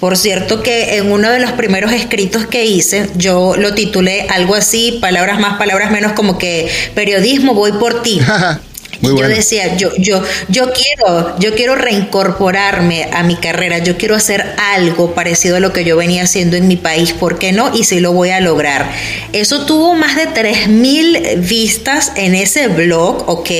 Por 0.00 0.16
cierto 0.16 0.62
que 0.62 0.96
en 0.96 1.12
uno 1.12 1.30
de 1.30 1.40
los 1.40 1.52
primeros 1.52 1.92
escritos 1.92 2.46
que 2.46 2.64
hice, 2.64 3.08
yo 3.16 3.54
lo 3.56 3.74
titulé 3.74 4.26
algo 4.30 4.54
así, 4.54 4.98
palabras 5.00 5.38
más, 5.38 5.58
palabras 5.58 5.90
menos, 5.90 6.12
como 6.12 6.38
que 6.38 6.68
periodismo 6.94 7.54
voy 7.54 7.72
por 7.72 8.02
ti. 8.02 8.20
Muy 9.00 9.12
bueno. 9.12 9.28
Yo 9.28 9.36
decía, 9.36 9.76
yo, 9.76 9.90
yo, 9.96 10.22
yo 10.48 10.72
quiero, 10.72 11.38
yo 11.38 11.54
quiero 11.54 11.76
reincorporarme 11.76 13.08
a 13.12 13.22
mi 13.22 13.36
carrera, 13.36 13.78
yo 13.78 13.96
quiero 13.96 14.16
hacer 14.16 14.44
algo 14.58 15.14
parecido 15.14 15.56
a 15.56 15.60
lo 15.60 15.72
que 15.72 15.84
yo 15.84 15.96
venía 15.96 16.24
haciendo 16.24 16.56
en 16.56 16.66
mi 16.66 16.76
país, 16.76 17.12
¿por 17.12 17.38
qué 17.38 17.52
no? 17.52 17.72
Y 17.72 17.84
sí 17.84 18.00
lo 18.00 18.12
voy 18.12 18.30
a 18.30 18.40
lograr. 18.40 18.90
Eso 19.32 19.66
tuvo 19.66 19.94
más 19.94 20.16
de 20.16 20.28
3.000 20.28 21.46
vistas 21.48 22.12
en 22.16 22.34
ese 22.34 22.66
blog, 22.66 23.28
¿ok? 23.28 23.50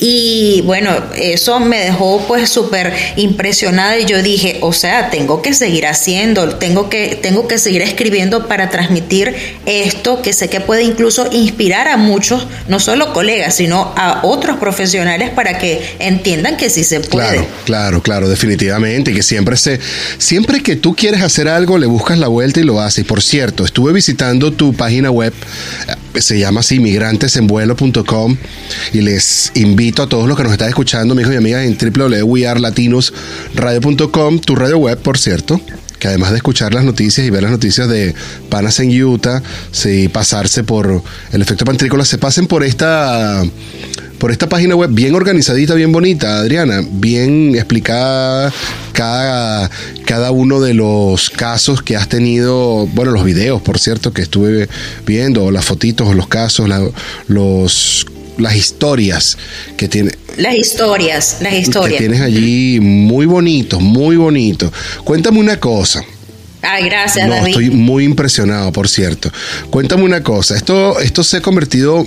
Y 0.00 0.62
bueno, 0.62 0.90
eso 1.14 1.60
me 1.60 1.78
dejó 1.78 2.24
pues 2.26 2.48
súper 2.48 2.92
impresionada 3.16 3.98
y 3.98 4.06
yo 4.06 4.22
dije, 4.22 4.56
o 4.62 4.72
sea, 4.72 5.10
tengo 5.10 5.42
que 5.42 5.52
seguir 5.52 5.86
haciendo, 5.86 6.56
tengo 6.56 6.88
que, 6.88 7.18
tengo 7.20 7.46
que 7.46 7.58
seguir 7.58 7.82
escribiendo 7.82 8.48
para 8.48 8.70
transmitir 8.70 9.34
esto 9.66 10.22
que 10.22 10.32
sé 10.32 10.48
que 10.48 10.60
puede 10.60 10.84
incluso 10.84 11.28
inspirar 11.30 11.86
a 11.86 11.98
muchos, 11.98 12.46
no 12.66 12.80
solo 12.80 13.12
colegas, 13.12 13.56
sino 13.56 13.92
a 13.94 14.20
otros 14.22 14.56
profesionales 14.56 15.30
para 15.30 15.58
que 15.58 15.96
entiendan 15.98 16.56
que 16.56 16.70
sí 16.70 16.82
se 16.82 17.00
puede. 17.00 17.28
Claro, 17.28 17.46
claro, 17.64 18.02
claro, 18.02 18.28
definitivamente. 18.28 19.10
Y 19.10 19.14
que 19.14 19.22
siempre 19.22 19.58
se, 19.58 19.80
siempre 20.16 20.62
que 20.62 20.76
tú 20.76 20.94
quieres 20.94 21.22
hacer 21.22 21.46
algo, 21.46 21.76
le 21.76 21.86
buscas 21.86 22.18
la 22.18 22.28
vuelta 22.28 22.60
y 22.60 22.64
lo 22.64 22.80
haces. 22.80 23.04
Por 23.04 23.22
cierto, 23.22 23.66
estuve 23.66 23.92
visitando 23.92 24.52
tu 24.52 24.72
página 24.72 25.10
web, 25.10 25.34
se 26.18 26.38
llama 26.38 26.60
así, 26.60 26.78
migrantesenvuelo.com, 26.80 28.36
y 28.92 29.00
les 29.00 29.52
invito 29.54 30.02
a 30.02 30.08
todos 30.08 30.28
los 30.28 30.36
que 30.36 30.42
nos 30.42 30.52
están 30.52 30.68
escuchando, 30.68 31.12
amigos 31.12 31.32
y 31.32 31.36
amigas, 31.36 31.64
en 31.64 31.78
www.wearlatinosradio.com, 31.78 34.40
tu 34.40 34.56
radio 34.56 34.78
web, 34.78 34.98
por 34.98 35.16
cierto. 35.18 35.60
Que 35.98 36.08
además 36.08 36.30
de 36.30 36.36
escuchar 36.38 36.72
las 36.72 36.84
noticias 36.84 37.26
y 37.26 37.30
ver 37.30 37.42
las 37.42 37.52
noticias 37.52 37.86
de 37.86 38.14
panas 38.48 38.80
en 38.80 38.90
Utah, 39.02 39.42
si 39.70 40.08
pasarse 40.08 40.64
por 40.64 41.02
el 41.30 41.42
efecto 41.42 41.66
pantrícola, 41.66 42.06
se 42.06 42.16
pasen 42.16 42.46
por 42.46 42.64
esta 42.64 43.44
por 44.20 44.30
esta 44.30 44.48
página 44.48 44.76
web 44.76 44.90
bien 44.92 45.14
organizadita, 45.16 45.74
bien 45.74 45.90
bonita, 45.90 46.38
Adriana, 46.38 46.82
bien 46.88 47.54
explicada 47.56 48.52
cada, 48.92 49.68
cada 50.04 50.30
uno 50.30 50.60
de 50.60 50.74
los 50.74 51.30
casos 51.30 51.82
que 51.82 51.96
has 51.96 52.08
tenido, 52.08 52.86
bueno, 52.88 53.10
los 53.12 53.24
videos, 53.24 53.62
por 53.62 53.78
cierto, 53.78 54.12
que 54.12 54.22
estuve 54.22 54.68
viendo, 55.06 55.44
o 55.44 55.50
las 55.50 55.64
fotitos, 55.64 56.06
o 56.06 56.14
los 56.14 56.28
casos, 56.28 56.68
la- 56.68 56.86
los, 57.28 58.06
las 58.36 58.54
historias 58.56 59.38
que 59.78 59.88
tiene. 59.88 60.12
Las 60.36 60.54
historias, 60.54 61.38
las 61.40 61.52
Que 61.54 61.58
historias. 61.60 61.98
tienes 61.98 62.20
allí 62.20 62.78
muy 62.80 63.24
bonitos, 63.26 63.80
muy 63.80 64.16
bonitos. 64.16 64.70
Cuéntame 65.02 65.38
una 65.38 65.58
cosa. 65.58 66.04
Ay, 66.62 66.84
gracias, 66.84 67.26
No, 67.26 67.34
David. 67.36 67.48
estoy 67.48 67.70
muy 67.70 68.04
impresionado, 68.04 68.70
por 68.70 68.86
cierto. 68.86 69.32
Cuéntame 69.70 70.02
una 70.04 70.22
cosa, 70.22 70.56
¿esto, 70.56 71.00
esto 71.00 71.24
se 71.24 71.38
ha 71.38 71.40
convertido 71.40 72.06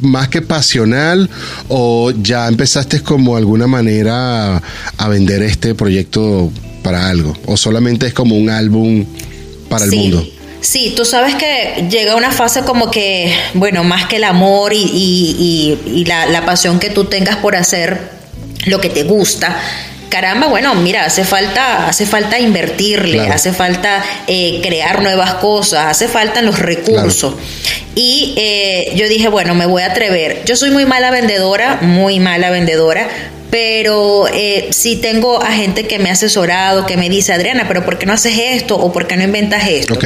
más 0.00 0.28
que 0.28 0.40
pasional 0.42 1.28
o 1.68 2.12
ya 2.22 2.46
empezaste 2.48 3.00
como 3.02 3.36
alguna 3.36 3.66
manera 3.66 4.62
a 4.98 5.08
vender 5.08 5.42
este 5.42 5.74
proyecto 5.74 6.50
para 6.82 7.08
algo? 7.08 7.36
¿O 7.46 7.56
solamente 7.56 8.06
es 8.06 8.14
como 8.14 8.36
un 8.36 8.50
álbum 8.50 9.04
para 9.68 9.84
el 9.84 9.90
Sí. 9.90 9.96
mundo? 9.96 10.26
Sí, 10.60 10.94
tú 10.96 11.04
sabes 11.04 11.34
que 11.34 11.88
llega 11.90 12.16
una 12.16 12.30
fase 12.30 12.62
como 12.62 12.90
que, 12.90 13.34
bueno, 13.52 13.84
más 13.84 14.06
que 14.06 14.16
el 14.16 14.24
amor 14.24 14.72
y, 14.72 14.78
y- 14.78 15.36
y- 15.84 16.00
y 16.00 16.04
la, 16.06 16.24
la 16.26 16.46
pasión 16.46 16.78
que 16.78 16.88
tú 16.88 17.04
tengas 17.04 17.36
por 17.36 17.54
hacer 17.54 18.10
lo 18.64 18.80
que 18.80 18.88
te 18.88 19.02
gusta. 19.02 19.58
Caramba, 20.08 20.46
bueno, 20.46 20.74
mira, 20.76 21.04
hace 21.04 21.24
falta, 21.24 21.86
hace 21.88 22.06
falta 22.06 22.38
invertirle, 22.38 23.18
Claro. 23.18 23.34
hace 23.34 23.52
falta 23.52 24.02
eh, 24.26 24.60
crear 24.62 25.02
nuevas 25.02 25.34
cosas, 25.34 25.86
hace 25.86 26.08
falta 26.08 26.40
los 26.40 26.58
recursos. 26.58 27.34
Y 27.94 28.34
eh, 28.36 28.92
yo 28.96 29.08
dije, 29.08 29.28
bueno, 29.28 29.54
me 29.54 29.66
voy 29.66 29.82
a 29.82 29.86
atrever. 29.86 30.42
Yo 30.44 30.56
soy 30.56 30.70
muy 30.70 30.84
mala 30.84 31.10
vendedora, 31.10 31.78
muy 31.80 32.18
mala 32.18 32.50
vendedora, 32.50 33.08
pero 33.50 34.26
eh, 34.32 34.68
sí 34.72 34.96
tengo 34.96 35.40
a 35.40 35.52
gente 35.52 35.86
que 35.86 36.00
me 36.00 36.10
ha 36.10 36.14
asesorado, 36.14 36.86
que 36.86 36.96
me 36.96 37.08
dice, 37.08 37.32
Adriana, 37.32 37.66
pero 37.68 37.84
¿por 37.84 37.98
qué 37.98 38.06
no 38.06 38.12
haces 38.12 38.36
esto 38.36 38.76
o 38.76 38.92
por 38.92 39.06
qué 39.06 39.16
no 39.16 39.22
inventas 39.22 39.68
esto? 39.68 39.96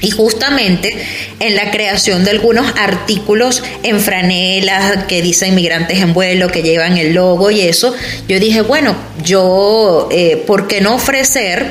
Y 0.00 0.10
justamente 0.10 0.96
en 1.40 1.56
la 1.56 1.70
creación 1.70 2.24
de 2.24 2.30
algunos 2.30 2.72
artículos 2.78 3.62
en 3.82 4.00
franelas 4.00 5.04
que 5.04 5.20
dicen 5.22 5.54
migrantes 5.54 6.00
en 6.00 6.14
vuelo, 6.14 6.50
que 6.50 6.62
llevan 6.62 6.96
el 6.96 7.14
logo 7.14 7.50
y 7.50 7.62
eso, 7.62 7.94
yo 8.28 8.38
dije, 8.38 8.60
bueno, 8.62 8.96
yo, 9.24 10.08
eh, 10.10 10.42
¿por 10.46 10.68
qué 10.68 10.80
no 10.80 10.94
ofrecer 10.94 11.66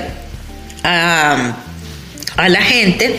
a, 0.84 1.58
a 2.36 2.50
la 2.50 2.62
gente 2.62 3.16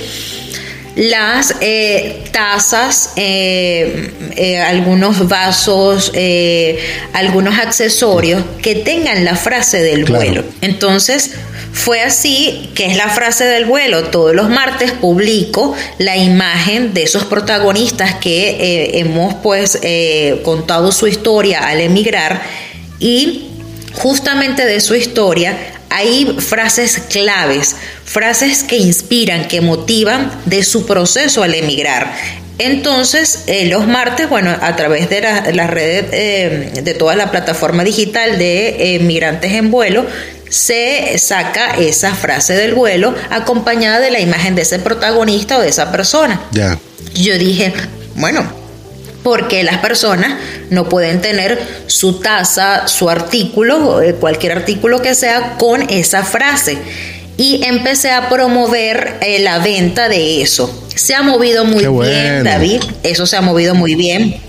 las 0.99 1.55
eh, 1.61 2.25
tazas, 2.33 3.13
eh, 3.15 4.11
eh, 4.37 4.59
algunos 4.59 5.29
vasos, 5.29 6.13
algunos 7.13 7.57
accesorios 7.57 8.43
que 8.61 8.75
tengan 8.75 9.25
la 9.25 9.37
frase 9.37 9.81
del 9.81 10.05
Claro. 10.05 10.25
vuelo. 10.25 10.45
Entonces, 10.61 11.31
fue 11.73 12.03
así 12.03 12.71
que 12.75 12.87
es 12.87 12.97
la 12.97 13.09
frase 13.11 13.45
del 13.45 13.65
vuelo. 13.67 14.05
Todos 14.05 14.35
los 14.35 14.51
martes 14.51 14.91
publico 14.91 15.77
la 15.99 16.17
imagen 16.17 16.93
de 16.95 17.05
esos 17.05 17.25
protagonistas 17.25 18.17
que 18.17 18.91
hemos 18.95 19.35
pues 19.35 19.79
contado 20.43 20.91
su 20.91 21.07
historia 21.07 21.69
al 21.69 21.81
emigrar 21.81 22.43
y 22.99 23.48
justamente 23.95 24.65
de 24.65 24.81
su 24.81 24.95
historia 24.95 25.57
hay 25.91 26.37
frases 26.39 26.99
claves, 27.09 27.77
frases 28.05 28.63
que 28.63 28.77
inspiran, 28.77 29.49
que 29.49 29.61
motivan 29.61 30.31
de 30.45 30.63
su 30.65 30.85
proceso 30.87 31.43
al 31.43 31.55
emigrar. 31.55 32.13
Entonces, 32.59 33.45
eh, 33.47 33.67
los 33.67 33.87
martes, 33.87 34.29
bueno, 34.29 34.51
a 34.61 34.75
través 34.77 35.09
de 35.09 35.21
la- 35.21 35.51
las 35.53 35.71
redes, 35.71 36.07
eh, 36.13 36.73
de 36.83 36.95
toda 36.95 37.15
la 37.15 37.31
plataforma 37.31 37.85
digital 37.85 38.37
de 38.37 38.97
eh, 38.97 38.99
Migrantes 38.99 39.53
en 39.53 39.71
Vuelo, 39.71 40.05
se 40.51 41.17
saca 41.19 41.77
esa 41.79 42.15
frase 42.15 42.55
del 42.55 42.75
vuelo 42.75 43.15
acompañada 43.31 44.01
de 44.01 44.11
la 44.11 44.19
imagen 44.21 44.55
de 44.55 44.63
ese 44.63 44.79
protagonista 44.79 45.59
o 45.59 45.61
de 45.61 45.69
esa 45.69 45.93
persona. 45.93 46.41
Ya. 46.51 46.79
Yo 47.15 47.39
dije, 47.39 47.73
bueno, 48.17 48.45
porque 49.29 49.63
las 49.63 49.79
personas 49.79 50.35
no 50.71 50.89
pueden 50.89 51.21
tener 51.21 51.59
su 51.87 52.21
taza, 52.21 52.89
su 52.89 53.09
artículo, 53.11 54.01
eh, 54.03 54.15
cualquier 54.15 54.53
artículo 54.53 55.01
que 55.03 55.15
sea 55.15 55.55
con 55.59 55.89
esa 55.91 56.25
frase. 56.25 56.79
Y 57.37 57.61
empecé 57.65 58.11
a 58.11 58.29
promover 58.29 59.19
eh, 59.21 59.39
la 59.41 59.59
venta 59.59 60.09
de 60.09 60.43
eso. 60.43 60.87
Se 60.95 61.15
ha 61.15 61.23
movido 61.23 61.65
muy 61.65 61.85
bien. 62.11 62.45
David. 62.45 62.83
Eso 63.05 63.27
se 63.27 63.37
ha 63.37 63.41
movido 63.41 63.75
muy 63.77 63.95
bien. 63.95 64.41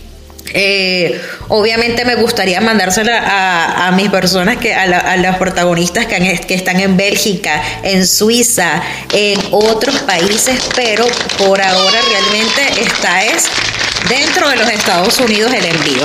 Eh, 0.52 1.22
obviamente 1.50 2.06
me 2.06 2.16
gustaría 2.16 2.60
mandársela 2.60 3.20
a, 3.20 3.88
a 3.88 3.92
mis 3.92 4.10
personas, 4.10 4.58
que 4.58 4.74
a, 4.74 4.88
la- 4.88 4.98
a 4.98 5.16
las 5.18 5.38
protagonistas 5.38 6.08
que, 6.08 6.16
han- 6.16 6.38
que 6.40 6.56
están 6.56 6.80
en 6.80 6.98
Bélgica, 6.98 7.62
en 7.84 8.08
Suiza, 8.08 8.82
en 9.14 9.40
otros 9.52 10.00
países, 10.00 10.60
pero 10.76 11.06
por 11.38 11.62
ahora 11.62 12.00
realmente 12.10 12.82
está 12.84 13.24
es 13.26 13.44
dentro 14.08 14.50
de 14.50 14.56
los 14.58 14.70
Estados 14.70 15.20
Unidos 15.20 15.52
el 15.54 15.66
envío. 15.66 16.04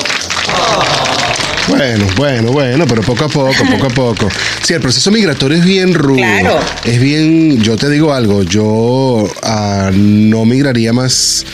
Bueno, 1.67 2.07
bueno, 2.17 2.53
bueno, 2.53 2.85
pero 2.87 3.01
poco 3.03 3.25
a 3.25 3.29
poco, 3.29 3.55
poco 3.71 3.87
a 3.87 3.91
poco. 3.91 4.29
Sí, 4.63 4.75
el 4.75 4.81
proceso 4.81 5.11
migratorio 5.11 5.57
es 5.59 5.65
bien 5.65 5.95
rudo. 5.95 6.17
Claro. 6.17 6.59
Es 6.85 7.01
bien, 7.01 7.63
yo 7.63 7.77
te 7.77 7.89
digo 7.89 8.13
algo, 8.13 8.43
yo 8.43 9.27
ah, 9.43 9.91
no 9.93 10.45
migraría 10.45 10.93
más, 10.93 11.45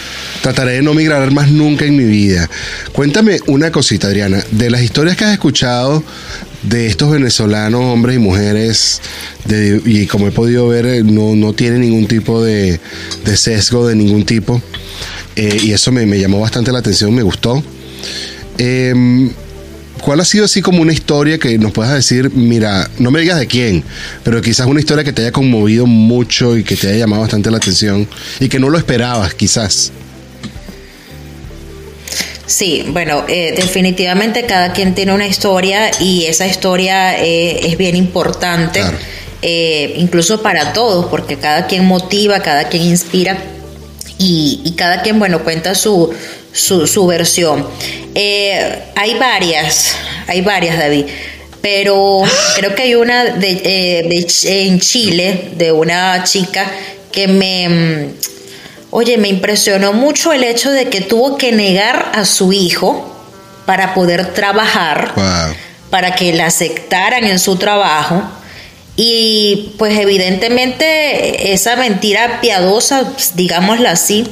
trataré 0.42 0.72
de 0.72 0.82
no 0.82 0.94
migrar 0.94 1.30
más 1.30 1.50
nunca 1.50 1.84
en 1.84 1.96
mi 1.96 2.04
vida. 2.04 2.50
Cuéntame 2.92 3.38
una 3.46 3.70
cosita, 3.70 4.08
Adriana, 4.08 4.42
de 4.50 4.70
las 4.70 4.82
historias 4.82 5.16
que 5.16 5.24
has 5.26 5.32
escuchado 5.32 6.02
de 6.62 6.88
estos 6.88 7.10
venezolanos, 7.12 7.80
hombres 7.84 8.16
y 8.16 8.18
mujeres, 8.18 9.00
de- 9.44 9.80
y 9.84 10.06
como 10.06 10.26
he 10.26 10.32
podido 10.32 10.66
ver, 10.68 10.86
eh, 10.86 11.02
no, 11.04 11.36
no 11.36 11.52
tiene 11.52 11.78
ningún 11.78 12.06
tipo 12.08 12.42
de, 12.42 12.80
de 13.24 13.36
sesgo 13.36 13.86
de 13.86 13.94
ningún 13.94 14.26
tipo. 14.26 14.60
Eh, 15.36 15.58
y 15.62 15.72
eso 15.72 15.92
me, 15.92 16.06
me 16.06 16.18
llamó 16.18 16.40
bastante 16.40 16.72
la 16.72 16.78
atención, 16.80 17.14
me 17.14 17.22
gustó. 17.22 17.62
Em, 18.58 19.30
¿Cuál 20.02 20.20
ha 20.20 20.24
sido 20.24 20.46
así 20.46 20.62
como 20.62 20.80
una 20.80 20.94
historia 20.94 21.38
que 21.38 21.58
nos 21.58 21.72
puedas 21.72 21.92
decir, 21.92 22.30
mira, 22.34 22.88
no 22.98 23.10
me 23.10 23.20
digas 23.20 23.38
de 23.38 23.46
quién, 23.46 23.84
pero 24.24 24.40
quizás 24.40 24.66
una 24.66 24.80
historia 24.80 25.04
que 25.04 25.12
te 25.12 25.20
haya 25.22 25.30
conmovido 25.32 25.84
mucho 25.84 26.56
y 26.56 26.64
que 26.64 26.74
te 26.74 26.88
haya 26.88 27.00
llamado 27.00 27.20
bastante 27.22 27.50
la 27.50 27.58
atención 27.58 28.08
y 28.40 28.48
que 28.48 28.58
no 28.58 28.70
lo 28.70 28.78
esperabas, 28.78 29.34
quizás? 29.34 29.92
Sí, 32.46 32.84
bueno, 32.88 33.24
eh, 33.28 33.52
definitivamente 33.54 34.44
cada 34.46 34.72
quien 34.72 34.94
tiene 34.94 35.12
una 35.12 35.26
historia 35.26 35.90
y 36.00 36.24
esa 36.24 36.46
historia 36.46 37.22
eh, 37.22 37.68
es 37.68 37.76
bien 37.78 37.94
importante, 37.94 38.80
Claro. 38.80 38.96
eh, 39.42 39.94
incluso 39.98 40.42
para 40.42 40.72
todos, 40.72 41.06
porque 41.06 41.36
cada 41.36 41.66
quien 41.66 41.84
motiva, 41.84 42.40
cada 42.40 42.68
quien 42.68 42.82
inspira 42.84 43.38
y, 44.20 44.60
y 44.64 44.72
cada 44.72 45.00
quien, 45.02 45.18
bueno, 45.18 45.42
cuenta 45.42 45.74
su, 45.74 46.12
su, 46.52 46.86
su 46.86 47.06
versión. 47.06 47.66
Eh, 48.14 48.82
hay 48.94 49.14
varias, 49.18 49.96
hay 50.26 50.42
varias, 50.42 50.78
David. 50.78 51.06
Pero 51.62 52.22
creo 52.56 52.74
que 52.74 52.82
hay 52.82 52.94
una 52.94 53.24
de, 53.24 53.50
eh, 53.64 54.02
de 54.08 54.64
en 54.66 54.80
Chile 54.80 55.50
de 55.56 55.72
una 55.72 56.22
chica 56.24 56.70
que 57.10 57.26
me, 57.28 57.68
mm, 57.68 58.14
Oye, 58.92 59.18
me 59.18 59.28
impresionó 59.28 59.92
mucho 59.92 60.32
el 60.32 60.42
hecho 60.42 60.70
de 60.72 60.88
que 60.88 61.00
tuvo 61.00 61.38
que 61.38 61.52
negar 61.52 62.10
a 62.12 62.24
su 62.24 62.52
hijo 62.52 63.06
para 63.64 63.94
poder 63.94 64.34
trabajar, 64.34 65.12
Wow. 65.14 65.54
para 65.90 66.14
que 66.16 66.32
la 66.32 66.46
aceptaran 66.46 67.22
en 67.24 67.38
su 67.38 67.54
trabajo. 67.56 68.20
Y 69.02 69.72
pues 69.78 69.98
evidentemente 69.98 71.54
esa 71.54 71.74
mentira 71.76 72.40
piadosa, 72.42 73.10
digámosla 73.34 73.92
así, 73.92 74.26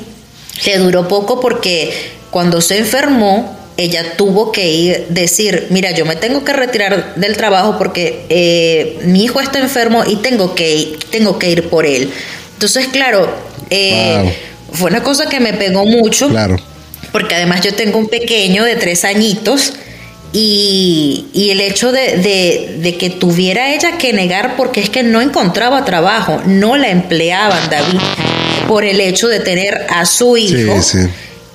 le 0.66 0.76
duró 0.76 1.08
poco 1.08 1.40
porque 1.40 1.90
cuando 2.30 2.60
se 2.60 2.76
enfermó, 2.76 3.56
ella 3.78 4.16
tuvo 4.18 4.52
que 4.52 4.70
ir, 4.70 5.06
decir, 5.08 5.68
mira, 5.70 5.92
yo 5.92 6.04
me 6.04 6.16
tengo 6.16 6.44
que 6.44 6.52
retirar 6.52 7.14
del 7.14 7.34
trabajo 7.38 7.76
porque 7.78 8.26
eh, 8.28 8.98
mi 9.04 9.24
hijo 9.24 9.40
está 9.40 9.58
enfermo 9.58 10.04
y 10.06 10.16
tengo 10.16 10.54
que, 10.54 10.76
ir- 10.76 10.98
tengo 11.10 11.38
que 11.38 11.48
ir 11.50 11.70
por 11.70 11.86
él. 11.86 12.10
Entonces, 12.52 12.88
claro, 12.88 13.32
eh, 13.70 14.18
Wow. 14.22 14.32
fue 14.72 14.90
una 14.90 15.02
cosa 15.02 15.30
que 15.30 15.40
me 15.40 15.54
pegó 15.54 15.86
mucho 15.86 16.28
Claro. 16.28 16.56
porque 17.12 17.36
además 17.36 17.62
yo 17.62 17.72
tengo 17.74 17.98
un 17.98 18.08
pequeño 18.08 18.64
de 18.64 18.76
tres 18.76 19.04
añitos 19.06 19.72
y, 20.32 21.26
y 21.32 21.50
el 21.50 21.60
hecho 21.60 21.90
de, 21.92 22.16
de- 22.18 22.78
de 22.80 22.96
que 22.96 23.10
tuviera 23.10 23.72
ella 23.74 23.98
que 23.98 24.12
negar 24.12 24.56
porque 24.56 24.80
es 24.80 24.90
que 24.90 25.02
no 25.02 25.20
encontraba 25.20 25.84
trabajo, 25.84 26.40
no 26.46 26.76
la 26.76 26.90
empleaban, 26.90 27.70
David, 27.70 27.98
por 28.68 28.84
el 28.84 29.00
hecho 29.00 29.28
de 29.28 29.40
tener 29.40 29.86
a 29.88 30.04
su 30.06 30.36
hijo. 30.36 30.82
sí. 30.82 30.98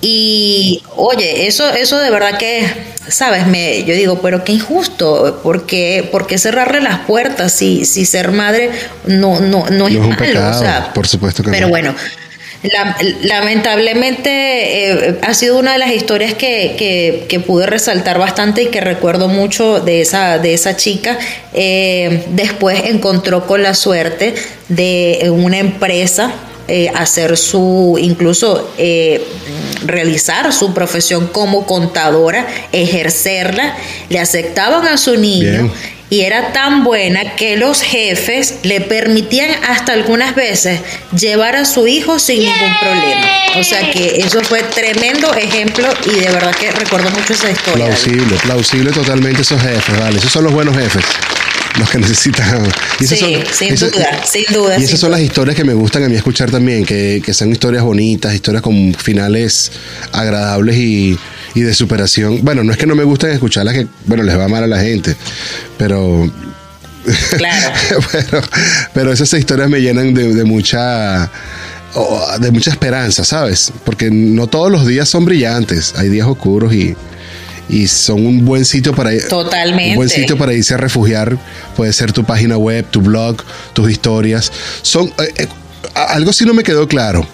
Y 0.06 0.84
oye, 0.98 1.48
eso, 1.48 1.70
eso 1.74 1.98
de 1.98 2.10
verdad 2.10 2.38
que, 2.38 2.66
sabes, 3.08 3.48
me, 3.48 3.86
yo 3.86 3.96
digo, 3.96 4.20
pero 4.22 4.44
qué 4.44 4.52
injusto, 4.52 5.40
¿por 5.42 5.66
qué, 5.66 6.10
por 6.12 6.28
qué 6.28 6.38
cerrarle 6.38 6.82
las 6.82 7.00
puertas 7.06 7.54
si, 7.54 7.86
si 7.86 8.06
ser 8.06 8.32
madre 8.34 8.70
no, 9.06 9.40
no, 9.40 9.70
no 9.70 9.70
es 9.70 9.72
No 9.72 9.88
es 9.88 9.96
un 9.96 10.10
malo? 10.10 10.18
pecado, 10.18 10.58
o 10.60 10.62
sea, 10.62 10.92
por 10.94 11.08
supuesto 11.08 11.42
que 11.42 11.52
pero 11.52 11.68
no. 11.68 11.70
bueno, 11.70 11.96
la- 12.64 12.98
lamentablemente 13.22 14.30
eh, 15.10 15.16
ha 15.22 15.34
sido 15.34 15.58
una 15.58 15.74
de 15.74 15.80
las 15.80 15.92
historias 15.92 16.34
que, 16.34 16.76
que- 17.28 17.40
pude 17.40 17.66
resaltar 17.66 18.18
bastante 18.20 18.64
y 18.64 18.66
que 18.68 18.80
recuerdo 18.80 19.28
mucho 19.28 19.80
de 19.82 20.02
esa, 20.02 20.40
de 20.40 20.54
esa 20.54 20.76
chica. 20.78 21.18
Eh, 21.54 22.24
después 22.30 22.82
encontró 22.86 23.46
con 23.48 23.62
la 23.64 23.74
suerte 23.74 24.34
de 24.70 25.30
una 25.34 25.58
empresa 25.60 26.32
eh, 26.70 26.90
hacer 26.96 27.36
su, 27.38 27.98
incluso 28.00 28.72
eh, 28.78 29.22
realizar 29.86 30.54
su 30.54 30.74
profesión 30.74 31.28
como 31.28 31.66
contadora, 31.66 32.48
ejercerla, 32.72 33.76
le 34.10 34.20
aceptaban 34.20 34.88
a 34.88 34.98
su 34.98 35.18
niño. 35.18 35.72
Y 36.14 36.22
era 36.22 36.54
tan 36.54 36.84
buena 36.84 37.36
que 37.36 37.58
los 37.58 37.82
jefes 37.82 38.56
le 38.62 38.82
permitían 38.82 39.50
hasta 39.68 39.94
algunas 39.94 40.36
veces 40.36 40.80
llevar 41.18 41.56
a 41.56 41.66
su 41.66 41.88
hijo 41.88 42.20
sin 42.20 42.42
ningún 42.42 42.72
problema. 42.80 43.26
O 43.60 43.64
sea 43.64 43.90
que 43.92 44.18
eso 44.24 44.40
fue 44.44 44.62
tremendo 44.62 45.34
ejemplo 45.34 45.88
y 46.06 46.20
de 46.20 46.30
verdad 46.30 46.54
que 46.54 46.72
recuerdo 46.72 47.10
mucho 47.10 47.34
esa 47.34 47.50
historia. 47.50 47.86
Plausible, 47.88 48.36
plausible 48.44 48.92
totalmente 48.92 49.42
esos 49.42 49.60
jefes, 49.60 50.00
vale. 50.00 50.20
Esos 50.20 50.32
son 50.32 50.44
los 50.44 50.54
buenos 50.54 50.78
jefes. 50.78 51.04
Los 51.80 51.90
que 51.90 51.98
necesitan. 52.06 52.72
Y 53.00 53.06
esas 53.06 53.18
Sí, 53.18 53.40
sin 53.52 53.74
esas- 53.74 53.92
duda, 53.92 54.22
sin 54.24 54.44
duda, 54.54 54.80
Y 54.80 54.84
esas 54.84 55.00
son 55.00 55.10
las 55.10 55.22
historias 55.22 55.56
que 55.56 55.64
me 55.64 55.74
gustan 55.74 56.04
a 56.04 56.10
mí 56.10 56.16
escuchar 56.16 56.52
también, 56.52 56.86
que, 56.86 57.24
que 57.26 57.34
son 57.34 57.52
historias 57.52 57.82
bonitas, 57.84 58.36
historias 58.36 58.62
con 58.62 58.94
finales 58.94 59.72
agradables 60.12 60.76
y, 60.78 61.18
y 61.56 61.62
de 61.62 61.74
superación. 61.74 62.44
Bueno, 62.44 62.64
no 62.64 62.72
es 62.72 62.78
que 62.78 62.86
no 62.86 62.96
me 62.96 63.04
gusten 63.04 63.32
escucharlas, 63.32 63.74
que, 63.74 63.88
bueno, 64.06 64.24
les 64.24 64.38
va 64.38 64.48
mal 64.48 64.64
a 64.64 64.68
la 64.68 64.80
gente, 64.80 65.16
pero 65.78 66.30
Claro. 67.38 67.74
pero, 68.12 68.42
pero 68.94 69.14
esas 69.14 69.34
historias 69.34 69.70
me 69.70 69.82
llenan 69.82 70.14
de, 70.14 70.34
de 70.34 70.44
mucha 70.44 71.30
de 72.40 72.52
mucha 72.52 72.72
esperanza, 72.72 73.24
¿sabes? 73.24 73.72
Porque 73.86 74.10
no 74.10 74.48
todos 74.48 74.72
los 74.72 74.88
días 74.88 75.08
son 75.08 75.26
brillantes, 75.26 75.94
hay 75.96 76.10
días 76.10 76.28
oscuros 76.28 76.74
y, 76.74 76.96
y 77.70 77.88
son 77.88 78.26
un 78.26 78.46
buen 78.46 78.66
sitio 78.66 78.96
para 78.96 79.12
Totalmente. 79.28 79.92
un 79.92 79.96
buen 79.98 80.10
sitio 80.10 80.38
para 80.38 80.54
irse 80.54 80.74
a 80.74 80.78
refugiar. 80.78 81.38
Puede 81.76 81.94
ser 81.94 82.12
tu 82.12 82.24
página 82.24 82.58
web, 82.58 82.86
tu 82.90 83.02
blog, 83.02 83.38
tus 83.74 83.92
historias. 83.92 84.52
Son 84.82 85.08
eh, 85.20 85.34
eh, 85.38 85.48
algo 85.94 86.34
sí 86.34 86.46
no 86.46 86.54
me 86.54 86.64
quedó 86.64 86.88
claro. 86.88 87.28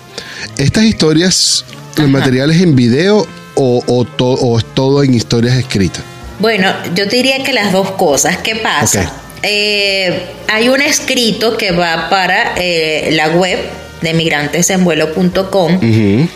Estas 0.58 0.84
historias, 0.84 1.63
los 1.97 2.08
Ajá. 2.08 2.08
materiales 2.08 2.62
en 2.62 2.75
video 2.75 3.28
o, 3.56 3.84
o, 3.86 4.06
to- 4.06 4.34
o 4.34 4.58
es 4.60 4.65
todo 4.73 5.04
en 5.04 5.13
historias 5.13 5.56
escritas. 5.58 6.04
Bueno, 6.39 6.71
yo 6.95 7.08
te 7.08 7.17
diría 7.17 7.43
que 7.43 7.52
las 7.54 7.71
dos 7.73 7.91
cosas. 7.91 8.38
¿Qué 8.38 8.56
pasa? 8.56 9.12
Eh, 9.43 10.25
hay 10.47 10.69
un 10.69 10.82
escrito 10.82 11.58
que 11.58 11.71
va 11.71 12.10
para 12.10 12.54
eh, 12.58 13.10
la 13.13 13.30
web 13.30 13.60
de 14.02 14.14
migrantesenvuelo.com. 14.14 15.80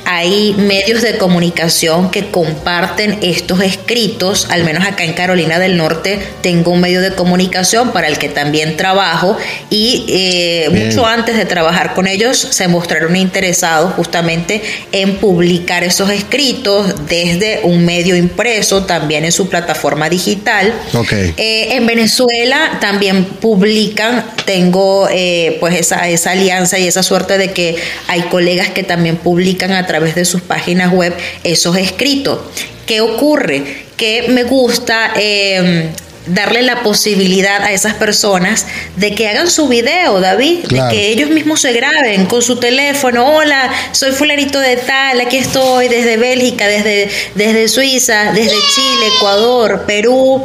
Hay 0.06 0.54
medios 0.58 1.02
de 1.02 1.18
comunicación 1.18 2.12
que 2.12 2.30
comparten 2.30 3.20
estos 3.22 3.62
escritos, 3.62 4.48
al 4.50 4.64
menos 4.64 4.86
acá 4.86 5.04
en 5.04 5.14
Carolina 5.14 5.60
del 5.60 5.78
Norte 5.78 6.20
tengo 6.42 6.72
un 6.72 6.82
medio 6.82 7.02
de 7.02 7.14
comunicación 7.14 7.92
para 7.92 8.08
el 8.08 8.18
que 8.18 8.30
también 8.30 8.78
trabajo 8.78 9.38
y 9.70 10.06
eh, 10.10 10.70
mucho 10.72 11.06
antes 11.06 11.38
de 11.38 11.46
trabajar 11.46 11.94
con 11.94 12.08
ellos 12.08 12.38
se 12.38 12.68
mostraron 12.68 13.16
interesados 13.16 13.94
justamente 13.94 14.62
en 14.92 15.18
publicar 15.18 15.84
esos 15.84 16.10
escritos 16.10 17.08
desde 17.08 17.62
un 17.64 17.86
medio 17.86 18.16
impreso, 18.16 18.84
también 18.84 19.26
en 19.26 19.32
su 19.32 19.50
plataforma 19.50 20.10
digital. 20.10 20.74
Ok. 20.94 21.12
Eh, 21.12 21.76
en 21.76 21.86
Venezuela 21.86 22.78
también 22.80 23.26
publican 23.26 24.26
tengo 24.46 25.08
eh, 25.12 25.58
pues 25.60 25.76
esa, 25.76 26.08
esa 26.10 26.32
alianza 26.32 26.80
y 26.80 26.88
esa 26.88 27.04
suerte 27.04 27.38
de 27.38 27.52
que 27.54 27.76
hay 28.08 28.22
colegas 28.24 28.70
que 28.70 28.84
también 28.84 29.18
publican 29.18 29.72
a 29.72 29.86
través 29.86 30.16
de 30.16 30.26
sus 30.26 30.42
páginas 30.42 30.92
web 30.92 31.14
esos 31.44 31.78
escritos. 31.78 32.40
¿Qué 32.86 33.02
ocurre? 33.02 33.86
Que 33.98 34.26
me 34.30 34.44
gusta 34.44 35.14
eh, 35.16 35.90
darle 36.28 36.62
la 36.62 36.84
posibilidad 36.84 37.62
a 37.64 37.72
esas 37.74 37.94
personas 37.96 38.66
de 38.98 39.14
que 39.16 39.28
hagan 39.28 39.50
su 39.50 39.68
video, 39.68 40.20
David, 40.20 40.66
Claro. 40.68 40.90
de 40.90 40.96
que 40.96 41.08
ellos 41.10 41.30
mismos 41.30 41.62
se 41.62 41.74
graben 41.74 42.26
con 42.26 42.42
su 42.42 42.58
teléfono. 42.58 43.36
Hola, 43.36 43.72
soy 43.92 44.12
fulanito 44.12 44.60
de 44.60 44.78
tal, 44.78 45.20
aquí 45.22 45.38
estoy 45.38 45.88
desde 45.88 46.18
Bélgica, 46.18 46.68
desde, 46.68 47.10
desde 47.36 47.68
Suiza, 47.68 48.32
desde 48.34 48.56
Chile, 48.76 49.08
Ecuador, 49.18 49.84
Perú. 49.86 50.42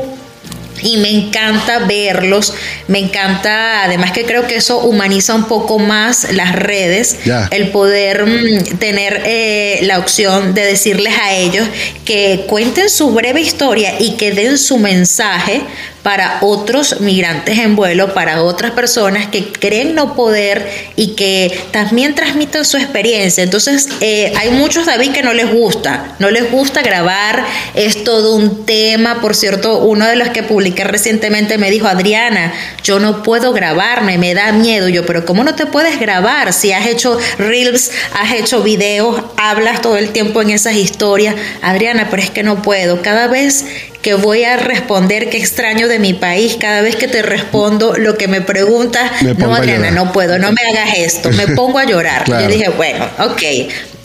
Y 0.82 0.96
me 0.98 1.10
encanta 1.10 1.80
verlos, 1.80 2.54
me 2.86 2.98
encanta, 2.98 3.84
además 3.84 4.12
que 4.12 4.24
creo 4.24 4.46
que 4.46 4.56
eso 4.56 4.78
humaniza 4.78 5.34
un 5.34 5.44
poco 5.46 5.78
más 5.78 6.32
las 6.32 6.54
redes, 6.54 7.18
el 7.50 7.70
poder 7.70 8.26
mm, 8.26 8.78
tener 8.78 9.22
eh, 9.24 9.80
la 9.82 9.98
opción 9.98 10.54
de 10.54 10.64
decirles 10.64 11.14
a 11.20 11.34
ellos 11.34 11.66
que 12.04 12.44
cuenten 12.48 12.90
su 12.90 13.10
breve 13.10 13.40
historia 13.40 13.94
y 13.98 14.16
que 14.16 14.32
den 14.32 14.58
su 14.58 14.78
mensaje 14.78 15.62
para 16.02 16.38
otros 16.40 17.00
migrantes 17.00 17.58
en 17.58 17.76
vuelo, 17.76 18.14
para 18.14 18.42
otras 18.42 18.72
personas 18.72 19.26
que 19.26 19.52
creen 19.52 19.94
no 19.94 20.14
poder 20.14 20.66
y 20.96 21.14
que 21.14 21.58
también 21.70 22.14
transmitan 22.14 22.64
su 22.64 22.76
experiencia. 22.76 23.44
Entonces, 23.44 23.88
eh, 24.00 24.32
hay 24.36 24.50
muchos, 24.50 24.86
David, 24.86 25.12
que 25.12 25.22
no 25.22 25.32
les 25.32 25.52
gusta, 25.52 26.16
no 26.18 26.30
les 26.30 26.50
gusta 26.50 26.82
grabar, 26.82 27.44
es 27.74 28.04
todo 28.04 28.36
un 28.36 28.64
tema. 28.64 29.20
Por 29.20 29.34
cierto, 29.34 29.78
uno 29.80 30.06
de 30.06 30.16
los 30.16 30.28
que 30.30 30.42
publiqué 30.42 30.84
recientemente 30.84 31.58
me 31.58 31.70
dijo, 31.70 31.86
Adriana, 31.86 32.52
yo 32.82 33.00
no 33.00 33.22
puedo 33.22 33.52
grabarme, 33.52 34.18
me 34.18 34.34
da 34.34 34.52
miedo. 34.52 34.88
Yo, 34.88 35.04
pero 35.04 35.24
¿cómo 35.24 35.44
no 35.44 35.54
te 35.54 35.66
puedes 35.66 35.98
grabar? 36.00 36.52
Si 36.52 36.72
has 36.72 36.86
hecho 36.86 37.18
reels, 37.38 37.90
has 38.14 38.32
hecho 38.32 38.62
videos, 38.62 39.22
hablas 39.36 39.82
todo 39.82 39.96
el 39.96 40.10
tiempo 40.10 40.42
en 40.42 40.50
esas 40.50 40.74
historias. 40.74 41.34
Adriana, 41.62 42.08
pero 42.10 42.22
es 42.22 42.30
que 42.30 42.42
no 42.42 42.62
puedo. 42.62 43.02
Cada 43.02 43.26
vez 43.28 43.64
que 44.02 44.14
voy 44.14 44.44
a 44.44 44.56
responder 44.56 45.28
qué 45.28 45.38
extraño 45.38 45.88
de 45.88 45.98
mi 45.98 46.14
país, 46.14 46.56
cada 46.58 46.82
vez 46.82 46.96
que 46.96 47.08
te 47.08 47.22
respondo 47.22 47.96
lo 47.96 48.16
que 48.16 48.28
me 48.28 48.40
preguntas, 48.40 49.22
Me 49.22 49.34
no 49.34 49.54
Adriana, 49.54 49.90
no 49.90 50.12
puedo, 50.12 50.38
no 50.38 50.52
me 50.52 50.60
hagas 50.70 50.96
esto, 50.96 51.30
me 51.32 51.48
pongo 51.56 51.78
a 51.78 51.84
llorar. 51.84 52.24
Claro. 52.24 52.44
Yo 52.44 52.50
dije, 52.50 52.68
bueno, 52.70 53.08
ok, 53.18 53.42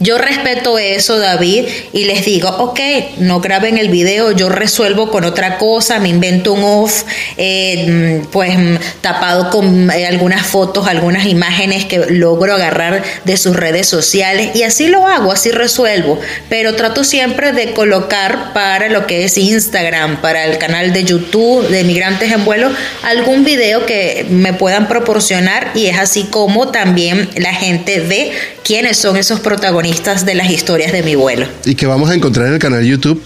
yo 0.03 0.17
respeto 0.17 0.77
eso, 0.77 1.17
David, 1.17 1.65
y 1.93 2.03
les 2.03 2.25
digo, 2.25 2.49
ok, 2.49 2.79
no 3.19 3.39
graben 3.39 3.77
el 3.77 3.87
video, 3.87 4.31
yo 4.33 4.49
resuelvo 4.49 5.09
con 5.09 5.23
otra 5.23 5.57
cosa, 5.57 5.99
me 5.99 6.09
invento 6.09 6.51
un 6.51 6.63
off, 6.63 7.03
eh, 7.37 8.21
mm, 8.21 8.25
pues 8.27 8.57
mm, 8.57 8.75
tapado 8.99 9.49
con 9.49 9.89
eh, 9.91 10.05
algunas 10.05 10.45
fotos, 10.45 10.87
algunas 10.87 11.25
imágenes 11.25 11.85
que 11.85 11.99
logro 12.09 12.53
agarrar 12.53 13.01
de 13.23 13.37
sus 13.37 13.55
redes 13.55 13.87
sociales, 13.87 14.53
y 14.55 14.63
así 14.63 14.87
lo 14.87 15.07
hago, 15.07 15.31
así 15.31 15.51
resuelvo, 15.51 16.19
pero 16.49 16.75
trato 16.75 17.05
siempre 17.05 17.53
de 17.53 17.71
colocar 17.71 18.51
para 18.53 18.89
lo 18.89 19.07
que 19.07 19.23
es 19.23 19.37
Instagram, 19.37 20.19
para 20.19 20.43
el 20.45 20.57
canal 20.57 20.91
de 20.91 21.05
YouTube 21.05 21.69
de 21.69 21.85
Migrantes 21.85 22.29
en 22.29 22.43
Vuelo, 22.43 22.69
algún 23.03 23.45
video 23.45 23.85
que 23.85 24.25
me 24.29 24.51
puedan 24.51 24.89
proporcionar 24.89 25.71
y 25.75 25.85
es 25.85 25.97
así 25.97 26.25
como 26.25 26.71
también 26.71 27.29
la 27.37 27.53
gente 27.53 28.01
ve 28.01 28.33
quiénes 28.63 28.97
son 28.97 29.17
esos 29.17 29.39
protagonistas 29.39 29.92
de 30.25 30.33
las 30.35 30.49
historias 30.49 30.91
de 30.91 31.03
mi 31.03 31.15
vuelo. 31.15 31.45
y 31.65 31.75
que 31.75 31.85
vamos 31.85 32.09
a 32.09 32.15
encontrar 32.15 32.47
en 32.47 32.53
el 32.53 32.59
canal 32.59 32.83
YouTube. 32.83 33.21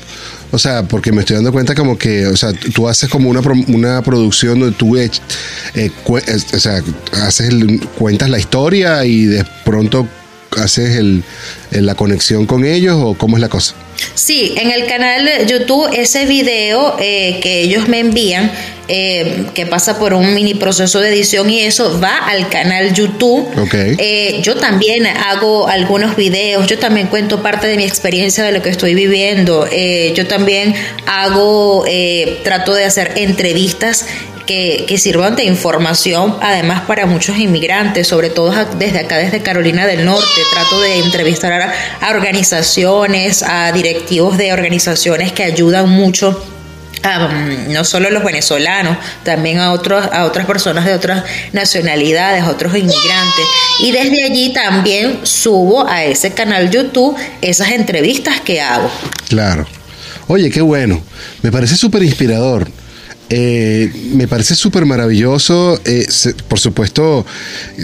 O 0.51 0.57
sea, 0.59 0.83
porque 0.83 1.11
me 1.11 1.21
estoy 1.21 1.35
dando 1.35 1.51
cuenta 1.51 1.75
como 1.75 1.97
que, 1.97 2.25
o 2.27 2.37
sea, 2.37 2.53
tú 2.53 2.87
haces 2.87 3.09
como 3.09 3.29
una, 3.29 3.41
una 3.67 4.01
producción 4.01 4.59
donde 4.59 4.75
tú 4.77 4.95
eh, 4.95 5.09
haces 7.21 7.49
el- 7.49 7.81
cuentas 7.97 8.29
la 8.29 8.39
historia 8.39 9.03
y 9.05 9.25
de 9.25 9.45
pronto 9.65 10.07
haces 10.57 10.95
el- 10.97 11.23
la 11.71 11.95
conexión 11.95 12.45
con 12.45 12.63
ellos 12.65 12.95
o 12.97 13.13
cómo 13.15 13.35
es 13.37 13.41
la 13.41 13.49
cosa. 13.49 13.73
Sí, 14.13 14.53
en 14.57 14.71
el 14.71 14.85
canal 14.87 15.25
de 15.25 15.45
YouTube 15.47 15.89
ese 15.93 16.25
video 16.25 16.95
eh, 16.99 17.39
que 17.41 17.61
ellos 17.61 17.87
me 17.87 17.99
envían, 17.99 18.51
eh, 18.87 19.45
que 19.53 19.65
pasa 19.65 19.99
por 19.99 20.13
un 20.13 20.33
mini 20.33 20.53
proceso 20.53 20.99
de 20.99 21.09
edición 21.09 21.49
y 21.49 21.61
eso 21.61 21.99
va 21.99 22.17
al 22.17 22.47
canal 22.49 22.93
YouTube. 22.93 23.47
Ok. 23.59 23.73
Eh, 23.73 24.39
yo 24.41 24.55
también 24.55 25.05
hago 25.07 25.67
algunos 25.67 26.15
videos, 26.15 26.67
yo 26.67 26.79
también 26.79 27.07
cuento 27.07 27.41
parte 27.41 27.67
de 27.67 27.75
mi 27.75 27.83
experiencia 27.83 28.43
de 28.43 28.51
lo 28.51 28.61
que 28.61 28.69
estoy 28.69 28.95
viviendo. 28.95 29.67
Eh, 29.71 30.13
yo 30.15 30.27
también 30.27 30.73
hago, 31.05 31.85
eh, 31.87 32.39
trato 32.43 32.73
de 32.73 32.85
hacer 32.85 33.11
entrevistas 33.15 34.05
que, 34.47 34.97
sirvan 34.97 35.35
de 35.35 35.43
información, 35.43 36.35
además 36.41 36.81
para 36.87 37.05
muchos 37.05 37.37
inmigrantes, 37.37 38.07
sobre 38.07 38.31
todo 38.31 38.51
a- 38.51 38.65
desde 38.65 38.99
acá, 38.99 39.17
desde 39.17 39.43
Carolina 39.43 39.85
del 39.85 40.03
Norte. 40.05 40.41
Trato 40.51 40.81
de 40.81 40.97
entrevistar 40.99 41.51
a, 41.53 41.71
a 42.01 42.09
organizaciones, 42.09 43.43
a 43.43 43.71
directivos 43.71 44.37
de 44.37 44.51
organizaciones 44.53 45.31
que 45.31 45.43
ayudan 45.43 45.87
mucho 45.89 46.43
a, 47.03 47.27
mm, 47.27 47.71
no 47.73 47.83
solo 47.85 48.09
los 48.09 48.23
venezolanos, 48.23 48.97
también 49.23 49.59
a 49.59 49.71
otros, 49.71 50.03
a 50.11 50.25
otras 50.25 50.45
personas 50.47 50.83
de 50.85 50.93
otras 50.93 51.23
nacionalidades, 51.53 52.43
a 52.43 52.49
otros 52.49 52.73
inmigrantes. 52.75 53.45
Y 53.79 53.91
desde 53.91 54.23
allí 54.23 54.51
también 54.53 55.19
subo 55.23 55.87
a 55.87 56.03
ese 56.03 56.31
canal 56.33 56.71
YouTube 56.71 57.15
esas 57.41 57.69
entrevistas 57.71 58.41
que 58.41 58.59
hago. 58.61 58.89
Claro. 59.29 59.67
Oye, 60.27 60.49
qué 60.49 60.61
bueno. 60.61 61.01
Me 61.43 61.51
parece 61.51 61.75
súper 61.77 62.01
inspirador. 62.03 62.67
Eh, 63.29 63.91
me 64.13 64.27
parece 64.27 64.55
súper 64.55 64.85
maravilloso. 64.85 65.79
Eh, 65.85 66.07
por 66.47 66.59
supuesto, 66.59 67.25